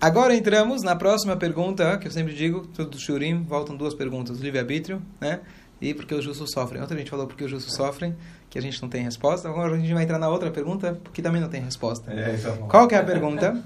Agora 0.00 0.34
entramos 0.34 0.82
na 0.82 0.96
próxima 0.96 1.36
pergunta, 1.36 1.96
que 1.98 2.08
eu 2.08 2.10
sempre 2.10 2.34
digo, 2.34 2.66
tudo 2.66 2.90
do 2.90 2.98
Shurim, 2.98 3.44
voltam 3.44 3.76
duas 3.76 3.94
perguntas, 3.94 4.38
livre-arbítrio, 4.40 5.00
né? 5.20 5.40
E 5.80 5.94
porque 5.94 6.14
os 6.14 6.24
justos 6.24 6.50
sofrem. 6.50 6.82
Ontem 6.82 6.94
a 6.94 6.98
gente 6.98 7.10
falou 7.10 7.26
porque 7.26 7.44
os 7.44 7.50
justos 7.50 7.74
sofrem, 7.74 8.16
que 8.50 8.58
a 8.58 8.62
gente 8.62 8.82
não 8.82 8.88
tem 8.88 9.02
resposta. 9.02 9.48
Agora 9.48 9.74
a 9.74 9.78
gente 9.78 9.94
vai 9.94 10.02
entrar 10.02 10.18
na 10.18 10.28
outra 10.28 10.50
pergunta, 10.50 10.98
porque 11.04 11.22
também 11.22 11.40
não 11.40 11.48
tem 11.48 11.62
resposta. 11.62 12.12
É, 12.12 12.34
é 12.34 12.66
Qual 12.68 12.88
que 12.88 12.94
é 12.94 12.98
a 12.98 13.04
pergunta? 13.04 13.62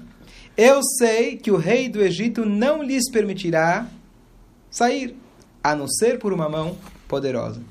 Eu 0.57 0.81
sei 0.83 1.37
que 1.37 1.51
o 1.51 1.57
rei 1.57 1.89
do 1.89 2.01
Egito 2.01 2.45
não 2.45 2.81
lhes 2.81 3.09
permitirá 3.11 3.87
sair, 4.69 5.15
a 5.63 5.75
não 5.75 5.87
ser 5.87 6.19
por 6.19 6.31
uma 6.31 6.47
mão 6.47 6.77
poderosa. 7.07 7.61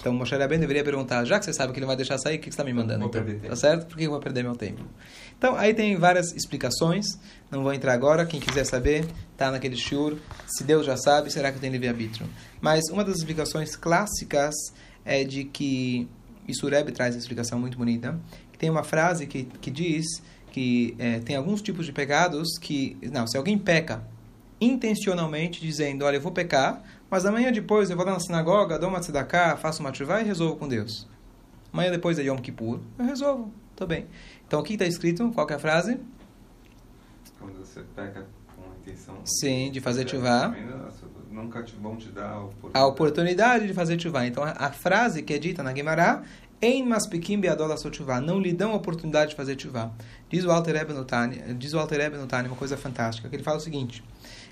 Então 0.00 0.12
Moshe 0.12 0.34
Rabbeinu 0.34 0.62
deveria 0.62 0.82
perguntar, 0.82 1.24
já 1.24 1.38
que 1.38 1.44
você 1.44 1.52
sabe 1.52 1.72
que 1.72 1.78
ele 1.78 1.84
não 1.84 1.88
vai 1.88 1.96
deixar 1.96 2.18
sair, 2.18 2.36
o 2.36 2.38
que 2.40 2.46
você 2.46 2.50
está 2.50 2.64
me 2.64 2.72
mandando? 2.72 3.04
Então? 3.06 3.24
Tá 3.50 3.56
certo? 3.56 3.86
Por 3.86 3.96
que 3.96 4.04
eu 4.04 4.10
vou 4.10 4.20
perder 4.20 4.42
meu 4.42 4.56
tempo? 4.56 4.82
Então, 5.38 5.56
aí 5.56 5.74
tem 5.74 5.96
várias 5.96 6.32
explicações, 6.32 7.06
não 7.50 7.62
vou 7.62 7.72
entrar 7.72 7.92
agora, 7.92 8.24
quem 8.26 8.40
quiser 8.40 8.64
saber, 8.64 9.04
está 9.32 9.50
naquele 9.50 9.76
shiur, 9.76 10.16
se 10.46 10.64
Deus 10.64 10.86
já 10.86 10.96
sabe, 10.96 11.30
será 11.30 11.52
que 11.52 11.58
tem 11.58 11.70
livre-arbítrio? 11.70 12.26
Mas 12.60 12.84
uma 12.90 13.04
das 13.04 13.16
explicações 13.16 13.76
clássicas 13.76 14.54
é 15.04 15.22
de 15.22 15.44
que, 15.44 16.08
isso 16.48 16.66
o 16.66 16.70
Rebbe 16.70 16.92
traz 16.92 17.14
uma 17.14 17.20
explicação 17.20 17.58
muito 17.58 17.76
bonita, 17.76 18.18
que 18.52 18.58
tem 18.58 18.70
uma 18.70 18.82
frase 18.82 19.26
que, 19.26 19.44
que 19.60 19.70
diz 19.70 20.04
que 20.54 20.94
é, 21.00 21.18
tem 21.18 21.34
alguns 21.34 21.60
tipos 21.60 21.84
de 21.84 21.92
pecados 21.92 22.56
que, 22.60 22.96
não, 23.10 23.26
se 23.26 23.36
alguém 23.36 23.58
peca 23.58 24.04
intencionalmente, 24.60 25.60
dizendo, 25.60 26.04
olha, 26.04 26.14
eu 26.14 26.20
vou 26.20 26.30
pecar, 26.30 26.80
mas 27.10 27.26
amanhã 27.26 27.50
depois 27.50 27.90
eu 27.90 27.96
vou 27.96 28.06
lá 28.06 28.12
na 28.12 28.20
sinagoga, 28.20 28.78
dou 28.78 28.88
uma 28.88 29.00
tzedakah, 29.00 29.56
faço 29.56 29.80
uma 29.80 29.90
tshuva 29.90 30.20
e 30.20 30.24
resolvo 30.24 30.54
com 30.54 30.68
Deus. 30.68 31.08
Amanhã 31.72 31.90
depois 31.90 32.20
é 32.20 32.22
Yom 32.22 32.36
Kippur, 32.36 32.78
eu 32.96 33.04
resolvo, 33.04 33.52
tô 33.74 33.84
bem. 33.84 34.06
Então, 34.46 34.60
o 34.60 34.62
que 34.62 34.74
está 34.74 34.86
escrito? 34.86 35.28
Qual 35.32 35.44
é 35.50 35.54
a 35.54 35.58
frase? 35.58 35.98
Quando 37.40 37.58
você 37.58 37.80
peca 37.96 38.24
com 38.54 38.62
a 38.62 38.76
intenção... 38.80 39.16
Sim, 39.24 39.72
de 39.72 39.80
fazer 39.80 40.04
tshuva. 40.04 40.56
Nunca 41.32 41.64
vão 41.82 41.96
te 41.96 42.10
dar 42.10 42.30
a 42.30 42.44
oportunidade. 42.44 42.84
A 42.84 42.86
oportunidade 42.86 43.66
de 43.66 43.74
fazer 43.74 43.96
tshuva. 43.96 44.24
Então, 44.24 44.44
a, 44.44 44.50
a 44.50 44.70
frase 44.70 45.20
que 45.20 45.34
é 45.34 45.38
dita 45.38 45.64
na 45.64 45.74
Gemara 45.74 46.22
em 46.60 46.84
maspikim 46.84 47.40
beadola 47.40 47.76
sotchuvá. 47.76 48.20
Não 48.20 48.40
lhe 48.40 48.52
dão 48.52 48.72
a 48.72 48.76
oportunidade 48.76 49.30
de 49.30 49.36
fazer 49.36 49.56
tshuva. 49.56 49.92
Diz 50.28 50.44
o 50.44 50.50
Alter 50.50 50.74
Rebbe 50.76 50.94
diz 51.58 51.72
o 51.72 51.78
Alter 51.78 52.10
uma 52.46 52.56
coisa 52.56 52.76
fantástica, 52.76 53.28
que 53.28 53.36
ele 53.36 53.42
fala 53.42 53.58
o 53.58 53.60
seguinte, 53.60 54.02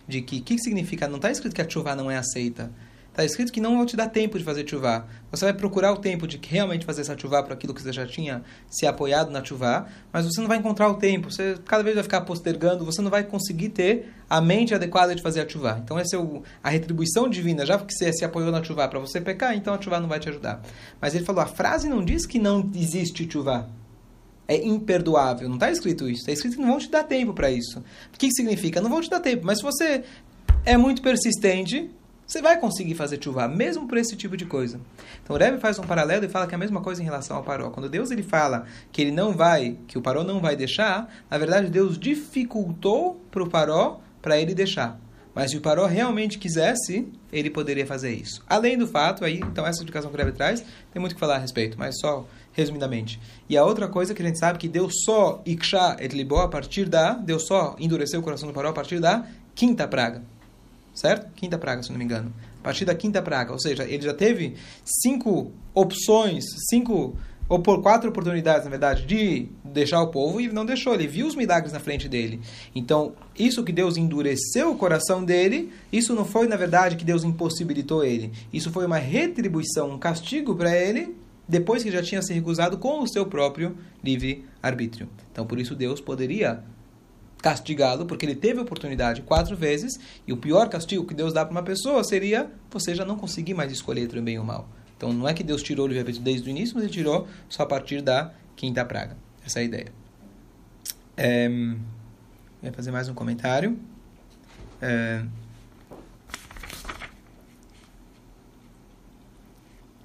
de 0.07 0.23
que 0.23 0.39
o 0.39 0.43
que, 0.43 0.59
significa, 0.59 1.09
não 1.09 1.17
está 1.17 1.31
escrito 1.31 1.55
que 1.55 1.63
a 1.63 1.67
tshuva 1.67 1.95
não 1.95 2.11
é 2.11 2.17
aceita, 2.17 2.71
Está 3.13 3.27
escrito 3.27 3.53
que 3.53 3.61
não 3.61 3.77
vão 3.77 3.85
te 3.85 3.95
dar 3.95 4.09
tempo 4.09 4.39
de 4.39 4.45
fazer 4.45 4.67
chuvá. 4.67 5.05
Você 5.31 5.45
vai 5.45 5.53
procurar 5.53 5.93
o 5.93 5.99
tempo 5.99 6.27
de 6.27 6.41
realmente 6.49 6.87
fazer 6.87 7.03
essa 7.03 7.17
chuvá 7.17 7.43
para 7.43 7.53
aquilo 7.53 7.75
que 7.75 7.83
você 7.83 7.93
já 7.93 8.07
tinha 8.07 8.43
se 8.71 8.87
apoiado 8.87 9.31
na 9.31 9.45
chuvá, 9.45 9.87
mas 10.11 10.25
você 10.25 10.41
não 10.41 10.49
vai 10.49 10.57
encontrar 10.57 10.89
o 10.89 10.95
tempo. 10.95 11.31
Você 11.31 11.59
cada 11.67 11.83
vez 11.83 11.95
vai 11.95 12.03
ficar 12.03 12.23
postergando, 12.23 12.87
você 12.87 13.03
não 13.03 13.11
vai 13.11 13.23
conseguir 13.23 13.69
ter 13.69 14.15
a 14.31 14.41
mente 14.41 14.75
adequada 14.75 15.15
de 15.15 15.21
fazer 15.21 15.43
a 15.43 15.49
chuvá. 15.49 15.79
Então 15.85 15.99
essa 15.99 16.17
é 16.17 16.19
o, 16.19 16.43
a 16.65 16.71
retribuição 16.71 17.29
divina, 17.29 17.67
já 17.67 17.79
que 17.79 17.93
você 17.93 18.11
se 18.15 18.25
apoiou 18.25 18.51
na 18.51 18.65
chuvá 18.65 18.89
para 18.89 18.99
você 18.99 19.21
pecar, 19.21 19.55
então 19.55 19.75
a 19.75 19.81
chuvá 19.81 20.01
não 20.01 20.09
vai 20.09 20.19
te 20.19 20.31
ajudar. 20.31 20.63
Mas 20.99 21.15
ele 21.15 21.27
falou, 21.27 21.43
a 21.43 21.47
frase 21.47 21.91
não 21.91 22.03
diz 22.03 22.25
que 22.25 22.39
não 22.39 22.71
existe 22.75 23.31
chuvá. 23.31 23.69
É 24.49 24.57
imperdoável. 24.57 25.49
Não 25.51 25.57
está 25.57 25.71
escrito 25.71 26.09
isso. 26.09 26.21
Está 26.21 26.33
escrito 26.33 26.57
que 26.57 26.63
não 26.63 26.71
vão 26.71 26.79
te 26.79 26.91
dar 26.91 27.05
tempo 27.05 27.35
para 27.35 27.51
isso. 27.51 27.79
O 27.79 28.19
que, 28.19 28.29
que 28.29 28.35
significa? 28.35 28.81
Não 28.81 28.89
vão 28.89 29.03
te 29.03 29.11
dar 29.11 29.21
tempo. 29.21 29.45
Mas 29.45 29.59
se 29.59 29.65
você 29.65 30.03
é 30.65 30.79
muito 30.79 31.03
persistente, 31.03 31.91
você 32.27 32.41
vai 32.41 32.59
conseguir 32.59 32.95
fazer 32.95 33.23
chuva, 33.23 33.47
mesmo 33.49 33.87
por 33.87 33.99
esse 33.99 34.17
tipo 34.17 34.37
de 34.37 34.47
coisa. 34.47 34.81
Então 35.23 35.37
o 35.37 35.39
Rebbe 35.39 35.61
faz 35.61 35.79
um 35.79 35.83
paralelo 35.83 36.25
e 36.25 36.29
fala 36.29 36.47
que 36.47 36.55
é 36.55 36.57
a 36.57 36.59
mesma 36.59 36.81
coisa 36.81 37.03
em 37.03 37.05
relação 37.05 37.37
ao 37.37 37.43
paró. 37.43 37.71
Quando 37.71 37.89
Deus 37.89 38.11
ele 38.11 38.23
fala 38.23 38.65
que 38.91 39.03
ele 39.03 39.11
não 39.11 39.33
vai, 39.33 39.77
que 39.87 39.99
o 39.99 40.03
paró 40.03 40.25
não 40.25 40.41
vai 40.41 40.57
deixar, 40.57 41.13
na 41.31 41.39
verdade 41.39 41.69
Deus 41.69 41.99
dificultou 41.99 43.21
para 43.31 43.43
o 43.43 43.51
paró 43.51 44.01
para 44.21 44.39
ele 44.39 44.55
deixar. 44.55 44.99
Mas 45.35 45.51
se 45.51 45.57
o 45.57 45.61
paró 45.61 45.87
realmente 45.87 46.39
quisesse, 46.39 47.09
ele 47.33 47.49
poderia 47.49 47.87
fazer 47.87 48.13
isso. 48.13 48.43
Além 48.47 48.77
do 48.77 48.87
fato, 48.87 49.25
aí, 49.25 49.39
então 49.39 49.67
essa 49.67 49.79
explicação 49.79 50.11
que 50.11 50.17
o 50.17 50.19
Rebbe 50.19 50.37
traz, 50.37 50.63
tem 50.93 51.01
muito 51.01 51.15
que 51.15 51.21
falar 51.21 51.37
a 51.37 51.39
respeito, 51.39 51.79
mas 51.79 51.99
só 51.99 52.27
resumidamente. 52.53 53.19
E 53.49 53.57
a 53.57 53.65
outra 53.65 53.89
coisa 53.89 54.15
que 54.15 54.23
a 54.23 54.27
gente 54.27 54.39
sabe 54.39 54.59
que 54.59 54.69
Deus 54.69 54.93
só 55.05 55.43
iksha 55.47 55.97
et 55.99 56.15
libo 56.15 56.37
a 56.37 56.49
partir 56.49 56.87
da, 56.87 57.15
Deus 57.15 57.47
só 57.47 57.75
endureceu 57.79 58.21
o 58.21 58.23
coração 58.23 58.47
do 58.49 58.55
paró 58.55 58.69
a 58.69 58.75
partir 58.75 59.01
da 59.01 59.27
quinta 59.55 59.89
praga. 59.89 60.23
Certo? 60.95 61.33
Quinta 61.35 61.59
praga, 61.59 61.83
se 61.83 61.91
não 61.91 61.99
me 61.99 62.05
engano. 62.05 62.33
A 62.61 62.65
partir 62.65 62.85
da 62.85 62.95
quinta 62.95 63.23
praga. 63.23 63.53
Ou 63.53 63.59
seja, 63.59 63.85
ele 63.85 64.03
já 64.03 64.15
teve 64.15 64.55
cinco 64.85 65.53
opções, 65.75 66.45
cinco 66.69 67.17
ou 67.49 67.59
por 67.59 67.83
quatro 67.83 68.09
oportunidades, 68.09 68.65
na 68.65 68.71
verdade, 68.71 69.05
de 69.05 69.47
deixar 69.63 70.01
o 70.01 70.09
povo 70.09 70.41
e 70.41 70.51
não 70.51 70.65
deixou. 70.65 70.95
Ele 70.95 71.07
viu 71.07 71.27
os 71.27 71.35
milagres 71.35 71.73
na 71.73 71.81
frente 71.81 72.09
dele. 72.09 72.41
Então, 72.75 73.13
isso 73.39 73.63
que 73.63 73.73
Deus 73.73 73.97
endureceu 73.97 74.71
o 74.71 74.77
coração 74.77 75.23
dele, 75.23 75.71
isso 75.93 76.15
não 76.15 76.25
foi, 76.25 76.47
na 76.47 76.57
verdade, 76.57 76.97
que 76.97 77.05
Deus 77.05 77.25
impossibilitou 77.25 78.05
ele. 78.05 78.33
Isso 78.53 78.71
foi 78.71 78.87
uma 78.87 78.97
retribuição, 78.97 79.91
um 79.91 79.99
castigo 79.99 80.55
para 80.55 80.75
ele, 80.75 81.15
depois 81.47 81.83
que 81.83 81.91
já 81.91 82.03
tinha 82.03 82.23
se 82.23 82.33
recusado 82.33 82.79
com 82.79 83.03
o 83.03 83.09
seu 83.09 83.27
próprio 83.27 83.77
livre 84.03 84.47
arbítrio. 84.63 85.09
Então, 85.31 85.45
por 85.45 85.59
isso 85.59 85.75
Deus 85.75 86.01
poderia 86.01 86.65
castigá-lo, 87.43 88.07
porque 88.07 88.25
ele 88.25 88.37
teve 88.37 88.61
oportunidade 88.61 89.21
quatro 89.23 89.57
vezes, 89.57 89.99
e 90.27 90.33
o 90.33 90.37
pior 90.37 90.69
castigo 90.69 91.05
que 91.05 91.13
Deus 91.13 91.33
dá 91.33 91.45
para 91.45 91.51
uma 91.51 91.63
pessoa 91.63 92.05
seria 92.05 92.51
você 92.71 92.95
já 92.95 93.05
não 93.05 93.17
conseguir 93.17 93.53
mais 93.53 93.73
escolher 93.73 94.03
entre 94.03 94.21
o 94.21 94.23
bem 94.23 94.37
e 94.37 94.39
o 94.39 94.45
mal. 94.45 94.69
Então 94.97 95.13
não 95.13 95.29
é 95.29 95.35
que 95.35 95.43
Deus 95.43 95.63
tirou 95.63 95.85
o 95.85 95.89
livre-arbítrio 95.89 96.25
desde 96.25 96.49
o 96.49 96.51
início, 96.51 96.77
mas 96.77 96.85
ele 96.85 96.93
tirou 96.93 97.27
só 97.49 97.65
a 97.65 97.67
partir 97.67 98.01
da 98.01 98.33
quinta 98.55 98.85
praga. 98.85 99.17
Essa 99.45 99.59
é 99.59 99.63
a 99.63 99.65
ideia. 99.65 99.93
É, 101.17 101.49
vou 102.63 102.73
fazer 102.73 102.93
mais 102.93 103.09
um 103.09 103.15
comentário. 103.15 103.77
É, 104.81 105.25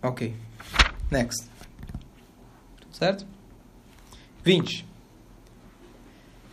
ok. 0.02 0.36
Next. 1.12 1.48
Tudo 2.82 2.96
certo? 2.96 3.28
20. 4.44 4.88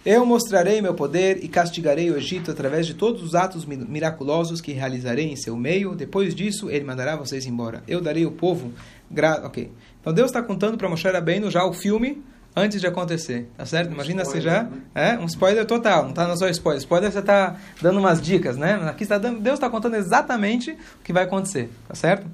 Eu 0.04 0.26
mostrarei 0.26 0.82
meu 0.82 0.92
poder 0.92 1.42
e 1.42 1.48
castigarei 1.48 2.10
o 2.10 2.16
Egito 2.18 2.50
através 2.50 2.86
de 2.86 2.92
todos 2.92 3.22
os 3.22 3.34
atos 3.34 3.64
miraculosos 3.64 4.60
que 4.60 4.72
realizarei 4.72 5.32
em 5.32 5.36
seu 5.36 5.56
meio. 5.56 5.94
Depois 5.94 6.34
disso, 6.34 6.68
ele 6.70 6.84
mandará 6.84 7.16
vocês 7.16 7.46
embora. 7.46 7.82
Eu 7.88 8.02
darei 8.02 8.26
o 8.26 8.30
povo. 8.30 8.70
Gra... 9.10 9.40
Ok. 9.46 9.72
Então 10.02 10.12
Deus 10.12 10.26
está 10.26 10.42
contando 10.42 10.76
para 10.76 10.90
Moshe 10.90 11.08
Rabbeinu 11.08 11.50
já 11.50 11.64
o 11.64 11.72
filme 11.72 12.22
antes 12.54 12.82
de 12.82 12.86
acontecer, 12.86 13.48
tá 13.56 13.64
certo? 13.64 13.88
Um 13.88 13.94
Imagina 13.94 14.26
se 14.26 14.42
já 14.42 14.64
né? 14.64 14.82
é 14.94 15.18
um 15.18 15.24
spoiler 15.24 15.64
total, 15.64 16.02
não 16.02 16.10
está 16.10 16.36
só 16.36 16.48
spoiler. 16.50 16.80
Spoiler 16.80 17.10
você 17.10 17.20
está 17.20 17.56
dando 17.80 17.98
umas 17.98 18.20
dicas, 18.20 18.58
né? 18.58 18.74
Aqui 18.86 19.04
está 19.04 19.16
dando, 19.16 19.40
Deus 19.40 19.54
está 19.54 19.70
contando 19.70 19.96
exatamente 19.96 20.72
o 20.72 21.02
que 21.02 21.14
vai 21.14 21.24
acontecer, 21.24 21.70
tá 21.88 21.94
certo? 21.94 22.26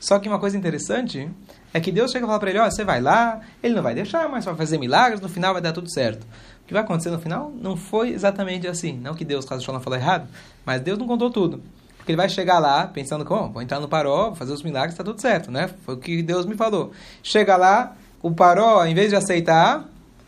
Só 0.00 0.18
que 0.18 0.28
uma 0.28 0.38
coisa 0.38 0.58
interessante 0.58 1.30
é 1.72 1.80
que 1.80 1.90
Deus 1.90 2.10
chega 2.10 2.26
e 2.26 2.28
fala 2.28 2.38
para 2.38 2.50
ele, 2.50 2.58
ó, 2.58 2.66
oh, 2.66 2.70
você 2.70 2.84
vai 2.84 3.00
lá, 3.00 3.40
ele 3.62 3.74
não 3.74 3.82
vai 3.82 3.94
deixar, 3.94 4.28
mas 4.28 4.44
vai 4.44 4.54
fazer 4.54 4.78
milagres, 4.78 5.20
no 5.20 5.28
final 5.28 5.52
vai 5.52 5.62
dar 5.62 5.72
tudo 5.72 5.90
certo. 5.90 6.26
O 6.64 6.66
que 6.66 6.72
vai 6.72 6.82
acontecer 6.82 7.10
no 7.10 7.18
final 7.18 7.52
não 7.60 7.76
foi 7.76 8.10
exatamente 8.10 8.66
assim. 8.66 8.94
Não 8.94 9.14
que 9.14 9.24
Deus, 9.24 9.44
caso 9.44 9.70
não 9.70 9.80
falou 9.80 9.98
errado, 9.98 10.26
mas 10.64 10.80
Deus 10.80 10.98
não 10.98 11.06
contou 11.06 11.30
tudo. 11.30 11.62
Porque 11.98 12.12
ele 12.12 12.16
vai 12.16 12.28
chegar 12.28 12.58
lá 12.58 12.86
pensando, 12.86 13.24
como? 13.24 13.52
Vou 13.52 13.62
entrar 13.62 13.80
no 13.80 13.88
paró, 13.88 14.26
vou 14.26 14.34
fazer 14.34 14.52
os 14.52 14.62
milagres, 14.62 14.94
está 14.94 15.04
tudo 15.04 15.20
certo, 15.20 15.50
né? 15.50 15.68
Foi 15.84 15.94
o 15.94 15.98
que 15.98 16.22
Deus 16.22 16.46
me 16.46 16.54
falou. 16.54 16.92
Chega 17.22 17.56
lá, 17.56 17.96
o 18.22 18.30
paró, 18.30 18.84
em 18.84 18.94
vez 18.94 19.10
de 19.10 19.16
aceitar, 19.16 19.86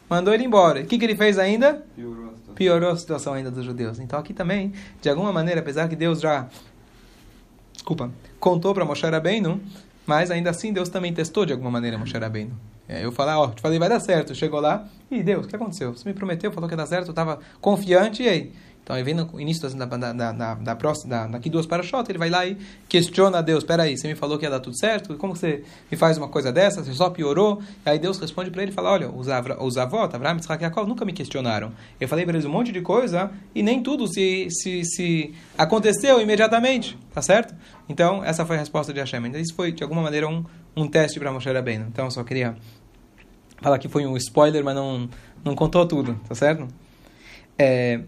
mandou 0.09 0.33
ele 0.33 0.45
embora. 0.45 0.81
O 0.81 0.87
que, 0.87 0.99
que 0.99 1.05
ele 1.05 1.17
fez 1.17 1.39
ainda? 1.39 1.83
Piorou 1.95 2.25
a 2.25 2.35
situação, 2.35 2.55
Piorou 2.55 2.91
a 2.91 2.97
situação 2.97 3.33
ainda 3.35 3.51
dos 3.51 3.65
judeus. 3.65 3.99
Então 3.99 4.19
aqui 4.19 4.35
também, 4.35 4.75
de 5.01 5.09
alguma 5.09 5.33
maneira, 5.33 5.61
apesar 5.61 5.89
que 5.89 5.97
Deus 5.97 6.21
já, 6.21 6.47
desculpa, 7.73 8.11
contou 8.39 8.75
para 8.75 8.85
Moshe 8.85 9.07
Rabbeinu, 9.07 9.61
mas 10.07 10.31
ainda 10.31 10.51
assim 10.51 10.73
Deus 10.73 10.91
também 10.91 11.13
testou 11.15 11.47
de 11.47 11.53
alguma 11.53 11.71
maneira 11.71 11.97
Moshe 11.97 12.17
Rabbeinu. 12.17 12.53
É, 12.89 13.05
eu 13.05 13.13
falei, 13.13 13.35
ó, 13.35 13.49
te 13.49 13.61
falei, 13.61 13.79
vai 13.79 13.89
dar 13.89 14.01
certo. 14.01 14.35
Chegou 14.35 14.61
lá, 14.61 14.87
e 15.11 15.23
Deus, 15.23 15.47
o 15.47 15.49
que 15.49 15.57
aconteceu? 15.57 15.93
Você 15.93 16.09
me 16.09 16.15
prometeu, 16.15 16.53
falou 16.53 16.69
que 16.69 16.75
ia 16.75 16.79
dar 16.79 16.87
certo, 16.87 17.07
eu 17.07 17.11
estava 17.11 17.39
confiante, 17.61 18.23
e 18.23 18.29
aí? 18.29 18.53
Então, 18.87 18.95
aí 18.95 19.03
vem 19.03 19.15
no 19.15 19.41
início 19.41 19.69
da, 19.69 19.85
da, 19.85 20.13
da, 20.13 20.33
da, 20.33 20.55
da 20.55 20.77
próxima, 20.77 21.11
da, 21.11 21.27
daqui 21.27 21.51
duas 21.51 21.67
parashot, 21.67 22.09
ele 22.09 22.21
vai 22.21 22.31
lá 22.31 22.47
e 22.47 22.57
questiona 22.89 23.39
a 23.39 23.43
Deus. 23.43 23.65
Espera 23.65 23.83
aí, 23.83 23.99
você 23.99 24.07
me 24.07 24.15
falou 24.15 24.39
que 24.39 24.45
ia 24.45 24.51
dar 24.51 24.61
tudo 24.61 24.79
certo? 24.79 25.17
Como 25.17 25.35
você 25.35 25.65
me 25.91 25.97
faz 25.97 26.17
uma 26.17 26.29
coisa 26.29 26.53
dessa? 26.53 26.85
Você 26.85 26.95
só 26.95 27.11
piorou? 27.11 27.61
E 27.85 27.91
aí 27.91 27.99
Deus 27.99 28.17
responde 28.21 28.49
para 28.49 28.63
ele 28.63 28.71
e 28.71 28.75
fala, 28.75 28.93
olha, 28.93 29.11
os, 29.11 29.29
avra, 29.29 29.61
os 29.61 29.77
avós, 29.77 30.15
Avraham, 30.15 30.37
Yitzhak 30.37 30.63
e 30.63 30.67
Yaakov, 30.67 30.87
nunca 30.87 31.05
me 31.05 31.13
questionaram. 31.13 31.73
Eu 32.01 32.07
falei 32.07 32.25
para 32.25 32.35
eles 32.35 32.47
um 32.47 32.49
monte 32.49 32.71
de 32.71 32.81
coisa 32.81 33.33
e 33.53 33.61
nem 33.61 33.83
tudo 33.83 34.07
se, 34.07 34.47
se, 34.51 34.85
se 34.85 35.35
aconteceu 35.59 36.21
imediatamente, 36.21 36.97
tá 37.13 37.21
certo? 37.21 37.57
Então, 37.89 38.25
essa 38.25 38.47
foi 38.47 38.55
a 38.55 38.61
resposta 38.61 38.93
de 38.93 39.01
Hashem. 39.01 39.33
Isso 39.35 39.55
foi, 39.57 39.73
de 39.73 39.83
alguma 39.83 40.03
maneira, 40.03 40.29
um, 40.29 40.45
um 40.77 40.87
teste 40.87 41.19
para 41.19 41.33
Moshe 41.33 41.51
Rabbeinu. 41.51 41.87
Então, 41.89 42.05
eu 42.05 42.11
só 42.13 42.23
queria 42.23 42.55
falar 43.61 43.79
que 43.79 43.89
foi 43.89 44.07
um 44.07 44.17
spoiler, 44.17 44.65
mas 44.65 44.75
não, 44.75 45.09
não 45.45 45.55
contou 45.55 45.87
tudo, 45.87 46.19
tá 46.29 46.35
certo? 46.35 46.69
É, 47.59 48.01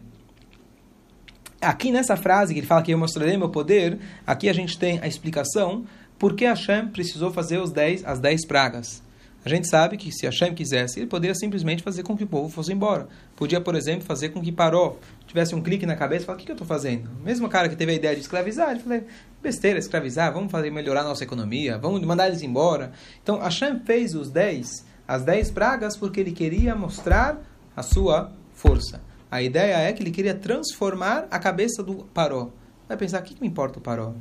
aqui 1.60 1.90
nessa 1.90 2.16
frase 2.16 2.52
que 2.52 2.60
ele 2.60 2.66
fala 2.66 2.82
que 2.82 2.92
eu 2.92 2.98
mostrarei 2.98 3.36
meu 3.36 3.48
poder, 3.48 3.98
aqui 4.26 4.48
a 4.48 4.52
gente 4.52 4.78
tem 4.78 4.98
a 5.00 5.06
explicação 5.06 5.84
por 6.18 6.34
que 6.34 6.44
Hashem 6.44 6.88
precisou 6.88 7.32
fazer 7.32 7.58
os 7.58 7.70
dez, 7.70 8.04
as 8.04 8.18
dez 8.18 8.44
pragas. 8.46 9.02
A 9.44 9.48
gente 9.48 9.68
sabe 9.68 9.96
que 9.96 10.10
se 10.10 10.26
Hashem 10.26 10.52
quisesse, 10.52 10.98
ele 10.98 11.06
poderia 11.06 11.34
simplesmente 11.34 11.82
fazer 11.82 12.02
com 12.02 12.16
que 12.16 12.24
o 12.24 12.26
povo 12.26 12.48
fosse 12.48 12.72
embora. 12.72 13.08
Podia, 13.36 13.60
por 13.60 13.74
exemplo, 13.76 14.04
fazer 14.04 14.30
com 14.30 14.42
que 14.42 14.50
Paró 14.50 14.96
tivesse 15.26 15.54
um 15.54 15.62
clique 15.62 15.86
na 15.86 15.94
cabeça 15.94 16.24
e 16.24 16.26
falar, 16.26 16.36
o 16.36 16.38
que, 16.38 16.44
que 16.44 16.50
eu 16.50 16.54
estou 16.54 16.66
fazendo? 16.66 17.08
Mesmo 17.24 17.48
cara 17.48 17.68
que 17.68 17.76
teve 17.76 17.92
a 17.92 17.94
ideia 17.94 18.14
de 18.14 18.20
escravizar, 18.20 18.72
ele 18.72 18.80
falou, 18.80 19.02
besteira, 19.40 19.78
escravizar, 19.78 20.32
vamos 20.32 20.50
fazer 20.50 20.70
melhorar 20.70 21.04
nossa 21.04 21.22
economia, 21.22 21.78
vamos 21.78 22.02
mandar 22.02 22.26
eles 22.26 22.42
embora. 22.42 22.92
Então, 23.22 23.38
Hashem 23.38 23.80
fez 23.86 24.14
os 24.14 24.28
dez, 24.28 24.84
as 25.08 25.24
dez 25.24 25.50
pragas 25.50 25.96
porque 25.96 26.20
ele 26.20 26.32
queria 26.32 26.74
mostrar 26.76 27.40
a 27.74 27.82
sua 27.82 28.30
força. 28.52 29.00
A 29.30 29.42
ideia 29.42 29.78
é 29.78 29.92
que 29.92 30.02
ele 30.02 30.10
queria 30.10 30.34
transformar 30.34 31.26
a 31.30 31.38
cabeça 31.38 31.82
do 31.82 32.04
Paró. 32.12 32.50
Vai 32.86 32.96
pensar, 32.96 33.20
o 33.20 33.24
que, 33.24 33.34
que 33.34 33.40
me 33.40 33.48
importa 33.48 33.78
o 33.78 33.82
Paró? 33.82 34.12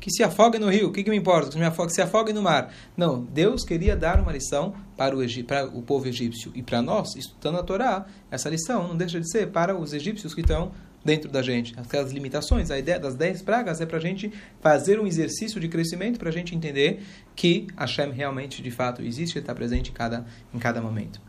Que 0.00 0.10
se 0.10 0.22
afogue 0.22 0.58
no 0.58 0.70
rio, 0.70 0.88
o 0.88 0.92
que, 0.92 1.04
que 1.04 1.10
me 1.10 1.16
importa? 1.16 1.50
Que 1.50 1.58
se, 1.58 1.62
afogue, 1.62 1.92
se 1.92 2.00
afogue 2.00 2.32
no 2.32 2.40
mar. 2.40 2.72
Não, 2.96 3.22
Deus 3.22 3.62
queria 3.64 3.94
dar 3.94 4.18
uma 4.18 4.32
lição 4.32 4.74
para 4.96 5.14
o, 5.14 5.20
para 5.44 5.66
o 5.66 5.82
povo 5.82 6.08
egípcio. 6.08 6.50
E 6.54 6.62
para 6.62 6.80
nós, 6.80 7.14
estudando 7.16 7.58
a 7.58 7.62
Torá, 7.62 8.06
essa 8.30 8.48
lição 8.48 8.88
não 8.88 8.96
deixa 8.96 9.20
de 9.20 9.30
ser 9.30 9.50
para 9.50 9.76
os 9.76 9.92
egípcios 9.92 10.34
que 10.34 10.40
estão 10.40 10.72
dentro 11.04 11.30
da 11.30 11.42
gente. 11.42 11.74
Aquelas 11.78 12.12
limitações, 12.12 12.70
a 12.70 12.78
ideia 12.78 12.98
das 12.98 13.14
dez 13.14 13.42
pragas 13.42 13.80
é 13.80 13.86
para 13.86 13.98
a 13.98 14.00
gente 14.00 14.32
fazer 14.60 15.00
um 15.00 15.06
exercício 15.06 15.60
de 15.60 15.68
crescimento, 15.68 16.18
para 16.18 16.28
a 16.28 16.32
gente 16.32 16.54
entender 16.54 17.02
que 17.34 17.66
Hashem 17.76 18.10
realmente, 18.10 18.62
de 18.62 18.70
fato, 18.70 19.02
existe 19.02 19.36
e 19.36 19.38
está 19.38 19.54
presente 19.54 19.90
em 19.90 19.94
cada, 19.94 20.24
em 20.52 20.58
cada 20.58 20.80
momento. 20.80 21.20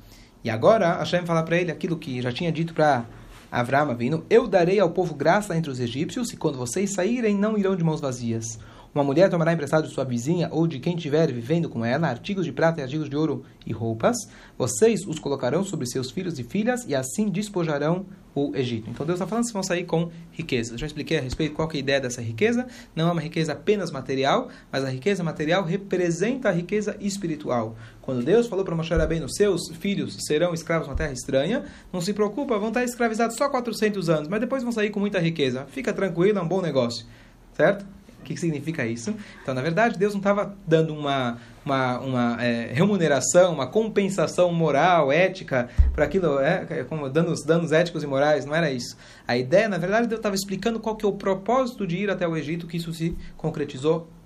E 0.44 0.50
agora 0.50 0.98
Hashem 0.98 1.26
fala 1.26 1.44
para 1.44 1.58
ele 1.58 1.72
aquilo 1.72 1.98
que 1.98 2.22
já 2.22 2.32
tinha 2.32 2.52
dito 2.52 2.74
para 2.74 3.06
Avram 3.52 3.94
vindo: 3.96 4.26
Eu 4.30 4.48
darei 4.48 4.80
ao 4.80 4.92
povo 4.92 5.14
graça 5.14 5.58
entre 5.58 5.70
os 5.70 5.80
egípcios, 5.80 6.32
e 6.32 6.38
quando 6.38 6.58
vocês 6.58 6.94
saírem, 6.94 7.36
não 7.36 7.58
irão 7.58 7.76
de 7.76 7.84
mãos 7.84 8.00
vazias. 8.00 8.58
Uma 8.94 9.06
mulher 9.06 9.30
tomará 9.30 9.54
emprestado 9.54 9.88
de 9.88 9.94
sua 9.94 10.04
vizinha 10.04 10.50
ou 10.52 10.68
de 10.68 10.78
quem 10.78 10.96
estiver 10.96 11.32
vivendo 11.32 11.70
com 11.70 11.86
ela 11.86 12.10
artigos 12.10 12.44
de 12.44 12.52
prata 12.52 12.82
e 12.82 12.84
artigos 12.84 13.10
de 13.10 13.16
ouro 13.16 13.46
e 13.66 13.72
roupas. 13.72 14.18
Vocês 14.58 15.08
os 15.08 15.18
colocarão 15.18 15.64
sobre 15.64 15.88
seus 15.88 16.12
filhos 16.12 16.38
e 16.38 16.44
filhas 16.44 16.86
e 16.86 16.94
assim 16.94 17.30
despojarão 17.30 18.06
o 18.36 18.54
Egito. 18.54 18.90
Então 18.90 19.06
Deus 19.06 19.18
está 19.18 19.26
falando 19.26 19.46
que 19.46 19.54
vão 19.54 19.64
sair 19.64 19.86
com 19.86 20.12
riqueza. 20.32 20.74
Eu 20.74 20.78
já 20.78 20.86
expliquei 20.86 21.18
a 21.18 21.22
respeito 21.22 21.56
qual 21.56 21.70
é 21.72 21.76
a 21.76 21.80
ideia 21.80 22.02
dessa 22.02 22.22
riqueza. 22.22 22.68
Não 22.94 23.08
é 23.08 23.12
uma 23.14 23.22
riqueza 23.22 23.54
apenas 23.54 23.92
material, 23.92 24.50
mas 24.70 24.84
a 24.84 24.90
riqueza 24.90 25.24
material 25.24 25.64
representa 25.64 26.50
a 26.50 26.52
riqueza 26.52 26.98
espiritual. 27.00 27.78
Quando 28.02 28.22
Deus 28.24 28.48
falou 28.48 28.66
para 28.66 28.76
Moshe 28.76 28.94
Rabbeinu, 28.94 29.30
seus 29.30 29.70
filhos 29.70 30.18
serão 30.26 30.54
escravos 30.54 30.90
na 30.90 30.96
terra 30.96 31.14
estranha, 31.14 31.64
não 31.94 32.02
se 32.02 32.14
preocupa, 32.14 32.60
vão 32.60 32.70
estar 32.70 32.84
escravizados 32.84 33.38
só 33.38 33.48
400 33.48 34.10
anos, 34.10 34.28
mas 34.28 34.42
depois 34.42 34.64
vão 34.64 34.72
sair 34.74 34.90
com 34.90 35.00
muita 35.00 35.20
riqueza. 35.20 35.66
Fica 35.70 35.94
tranquilo, 35.94 36.40
é 36.40 36.42
um 36.42 36.48
bom 36.48 36.62
negócio. 36.62 37.06
Certo? 37.54 37.86
O 38.22 38.24
que 38.24 38.38
significa 38.38 38.86
isso? 38.86 39.16
Então, 39.42 39.54
na 39.54 39.62
verdade, 39.62 39.98
Deus 39.98 40.14
não 40.14 40.20
estava 40.20 40.56
dando 40.68 40.94
uma, 40.94 41.40
uma, 41.66 42.00
uma 42.00 42.44
é, 42.44 42.72
remuneração, 42.72 43.52
uma 43.52 43.66
compensação 43.66 44.54
moral, 44.54 45.12
ética, 45.12 45.70
para 45.94 46.06
aquilo, 46.06 46.40
é, 46.40 46.86
como 46.88 47.10
danos, 47.10 47.44
danos 47.44 47.72
éticos 47.72 48.04
e 48.04 48.08
morais, 48.08 48.46
não 48.46 48.56
era 48.56 48.72
isso. 48.72 48.96
A 49.28 49.36
ideia, 49.36 49.68
na 49.68 49.80
verdade, 49.80 50.08
Deus 50.08 50.20
estava 50.20 50.36
explicando 50.36 50.80
qual 50.80 50.96
que 50.96 51.04
é 51.04 51.10
o 51.10 51.14
propósito 51.14 51.88
de 51.88 51.98
ir 51.98 52.10
até 52.12 52.28
o 52.28 52.38
Egito, 52.38 52.68
que 52.68 52.78
isso 52.78 52.94
se 52.94 53.18
concretizou 53.36 54.08
é, 54.08 54.21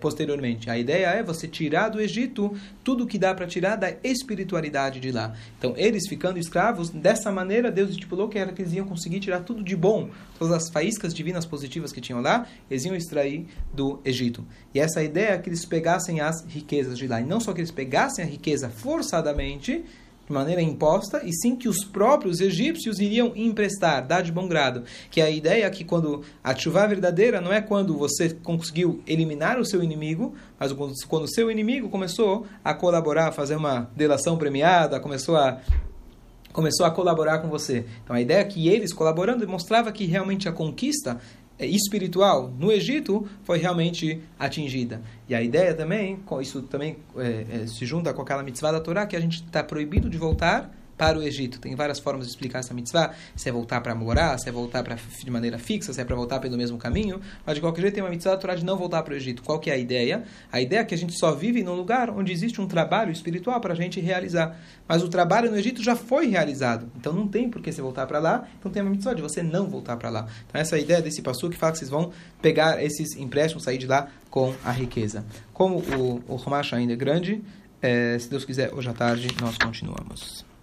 posteriormente. 0.00 0.70
A 0.70 0.78
ideia 0.78 1.06
é 1.06 1.22
você 1.22 1.48
tirar 1.48 1.88
do 1.88 2.00
Egito 2.00 2.56
tudo 2.82 3.06
que 3.06 3.18
dá 3.18 3.34
para 3.34 3.46
tirar 3.46 3.76
da 3.76 3.92
espiritualidade 4.04 5.00
de 5.00 5.10
lá. 5.10 5.34
Então, 5.58 5.74
eles 5.76 6.08
ficando 6.08 6.38
escravos, 6.38 6.90
dessa 6.90 7.32
maneira, 7.32 7.70
Deus 7.70 7.90
estipulou 7.90 8.28
que 8.28 8.38
era 8.38 8.52
que 8.52 8.62
eles 8.62 8.72
iam 8.72 8.86
conseguir 8.86 9.20
tirar 9.20 9.40
tudo 9.40 9.62
de 9.62 9.76
bom, 9.76 10.10
todas 10.38 10.54
as 10.54 10.70
faíscas 10.70 11.12
divinas 11.12 11.44
positivas 11.44 11.92
que 11.92 12.00
tinham 12.00 12.20
lá, 12.20 12.46
eles 12.70 12.84
iam 12.84 12.94
extrair 12.94 13.46
do 13.72 14.00
Egito. 14.04 14.44
E 14.72 14.78
essa 14.78 15.02
ideia 15.02 15.30
é 15.30 15.38
que 15.38 15.48
eles 15.48 15.64
pegassem 15.64 16.20
as 16.20 16.44
riquezas 16.46 16.96
de 16.98 17.06
lá. 17.06 17.20
E 17.20 17.24
não 17.24 17.40
só 17.40 17.52
que 17.52 17.60
eles 17.60 17.70
pegassem 17.70 18.24
a 18.24 18.28
riqueza 18.28 18.68
forçadamente, 18.68 19.84
de 20.26 20.32
maneira 20.32 20.62
imposta, 20.62 21.22
e 21.24 21.32
sim 21.32 21.54
que 21.54 21.68
os 21.68 21.84
próprios 21.84 22.40
egípcios 22.40 22.98
iriam 22.98 23.32
emprestar, 23.36 24.06
dar 24.06 24.22
de 24.22 24.32
bom 24.32 24.48
grado. 24.48 24.84
Que 25.10 25.20
a 25.20 25.30
ideia 25.30 25.64
é 25.64 25.70
que 25.70 25.84
quando 25.84 26.22
a 26.42 26.54
chuva 26.54 26.86
verdadeira 26.86 27.40
não 27.40 27.52
é 27.52 27.60
quando 27.60 27.96
você 27.96 28.30
conseguiu 28.30 29.02
eliminar 29.06 29.58
o 29.58 29.64
seu 29.64 29.82
inimigo, 29.82 30.34
mas 30.58 30.72
quando 31.04 31.24
o 31.24 31.28
seu 31.28 31.50
inimigo 31.50 31.88
começou 31.88 32.46
a 32.64 32.72
colaborar, 32.74 33.28
a 33.28 33.32
fazer 33.32 33.56
uma 33.56 33.90
delação 33.94 34.36
premiada, 34.36 34.98
começou 35.00 35.36
a 35.36 35.60
começou 36.52 36.86
a 36.86 36.90
colaborar 36.92 37.40
com 37.40 37.48
você. 37.48 37.84
Então 38.04 38.14
a 38.14 38.20
ideia 38.20 38.38
é 38.38 38.44
que 38.44 38.68
eles 38.68 38.92
colaborando 38.92 39.46
mostrava 39.48 39.90
que 39.90 40.04
realmente 40.04 40.48
a 40.48 40.52
conquista 40.52 41.18
espiritual 41.58 42.52
no 42.58 42.72
Egito 42.72 43.26
foi 43.44 43.58
realmente 43.58 44.20
atingida. 44.38 45.00
E 45.28 45.34
a 45.34 45.42
ideia 45.42 45.74
também, 45.74 46.18
isso 46.40 46.62
também 46.62 46.96
é, 47.16 47.62
é, 47.62 47.66
se 47.66 47.86
junta 47.86 48.12
com 48.12 48.22
aquela 48.22 48.42
mitzvah 48.42 48.72
da 48.72 48.80
Torá, 48.80 49.06
que 49.06 49.16
a 49.16 49.20
gente 49.20 49.44
está 49.44 49.62
proibido 49.62 50.10
de 50.10 50.18
voltar 50.18 50.74
para 50.96 51.18
o 51.18 51.22
Egito. 51.22 51.58
Tem 51.58 51.74
várias 51.74 51.98
formas 51.98 52.26
de 52.26 52.32
explicar 52.32 52.60
essa 52.60 52.74
mitzvah. 52.74 53.14
Se 53.34 53.48
é 53.48 53.52
voltar 53.52 53.80
para 53.80 53.94
morar, 53.94 54.38
se 54.38 54.48
é 54.48 54.52
voltar 54.52 54.82
pra, 54.82 54.96
de 54.96 55.30
maneira 55.30 55.58
fixa, 55.58 55.92
se 55.92 56.00
é 56.00 56.04
para 56.04 56.16
voltar 56.16 56.40
pelo 56.40 56.56
mesmo 56.56 56.78
caminho. 56.78 57.20
Mas 57.44 57.56
de 57.56 57.60
qualquer 57.60 57.82
jeito 57.82 57.94
tem 57.94 58.02
uma 58.02 58.10
mitzvah 58.10 58.36
Torá 58.36 58.54
de 58.54 58.64
não 58.64 58.76
voltar 58.76 59.02
para 59.02 59.14
o 59.14 59.16
Egito. 59.16 59.42
Qual 59.42 59.58
que 59.58 59.70
é 59.70 59.74
a 59.74 59.78
ideia? 59.78 60.24
A 60.50 60.60
ideia 60.60 60.80
é 60.80 60.84
que 60.84 60.94
a 60.94 60.98
gente 60.98 61.18
só 61.18 61.32
vive 61.32 61.62
num 61.62 61.74
lugar 61.74 62.10
onde 62.10 62.32
existe 62.32 62.60
um 62.60 62.66
trabalho 62.66 63.10
espiritual 63.10 63.60
para 63.60 63.72
a 63.72 63.76
gente 63.76 64.00
realizar. 64.00 64.58
Mas 64.88 65.02
o 65.02 65.08
trabalho 65.08 65.50
no 65.50 65.56
Egito 65.56 65.82
já 65.82 65.96
foi 65.96 66.26
realizado. 66.26 66.90
Então 66.96 67.12
não 67.12 67.26
tem 67.28 67.48
por 67.48 67.60
que 67.60 67.72
você 67.72 67.82
voltar 67.82 68.06
para 68.06 68.18
lá. 68.18 68.48
Então 68.58 68.70
tem 68.70 68.82
uma 68.82 68.90
mitzvah 68.90 69.14
de 69.14 69.22
você 69.22 69.42
não 69.42 69.68
voltar 69.68 69.96
para 69.96 70.10
lá. 70.10 70.26
Então 70.46 70.60
essa 70.60 70.76
é 70.76 70.78
a 70.78 70.82
ideia 70.82 71.02
desse 71.02 71.22
passo 71.22 71.48
que 71.48 71.56
fala 71.56 71.72
que 71.72 71.78
vocês 71.78 71.90
vão 71.90 72.12
pegar 72.40 72.82
esses 72.82 73.16
empréstimos, 73.16 73.64
sair 73.64 73.78
de 73.78 73.86
lá 73.86 74.08
com 74.30 74.54
a 74.64 74.70
riqueza. 74.70 75.24
Como 75.52 75.78
o, 75.78 76.22
o 76.26 76.36
Romacho 76.36 76.74
ainda 76.74 76.92
é 76.92 76.96
grande, 76.96 77.42
é, 77.80 78.18
se 78.18 78.28
Deus 78.30 78.44
quiser, 78.44 78.72
hoje 78.72 78.88
à 78.88 78.92
tarde 78.92 79.28
nós 79.40 79.58
continuamos. 79.58 80.53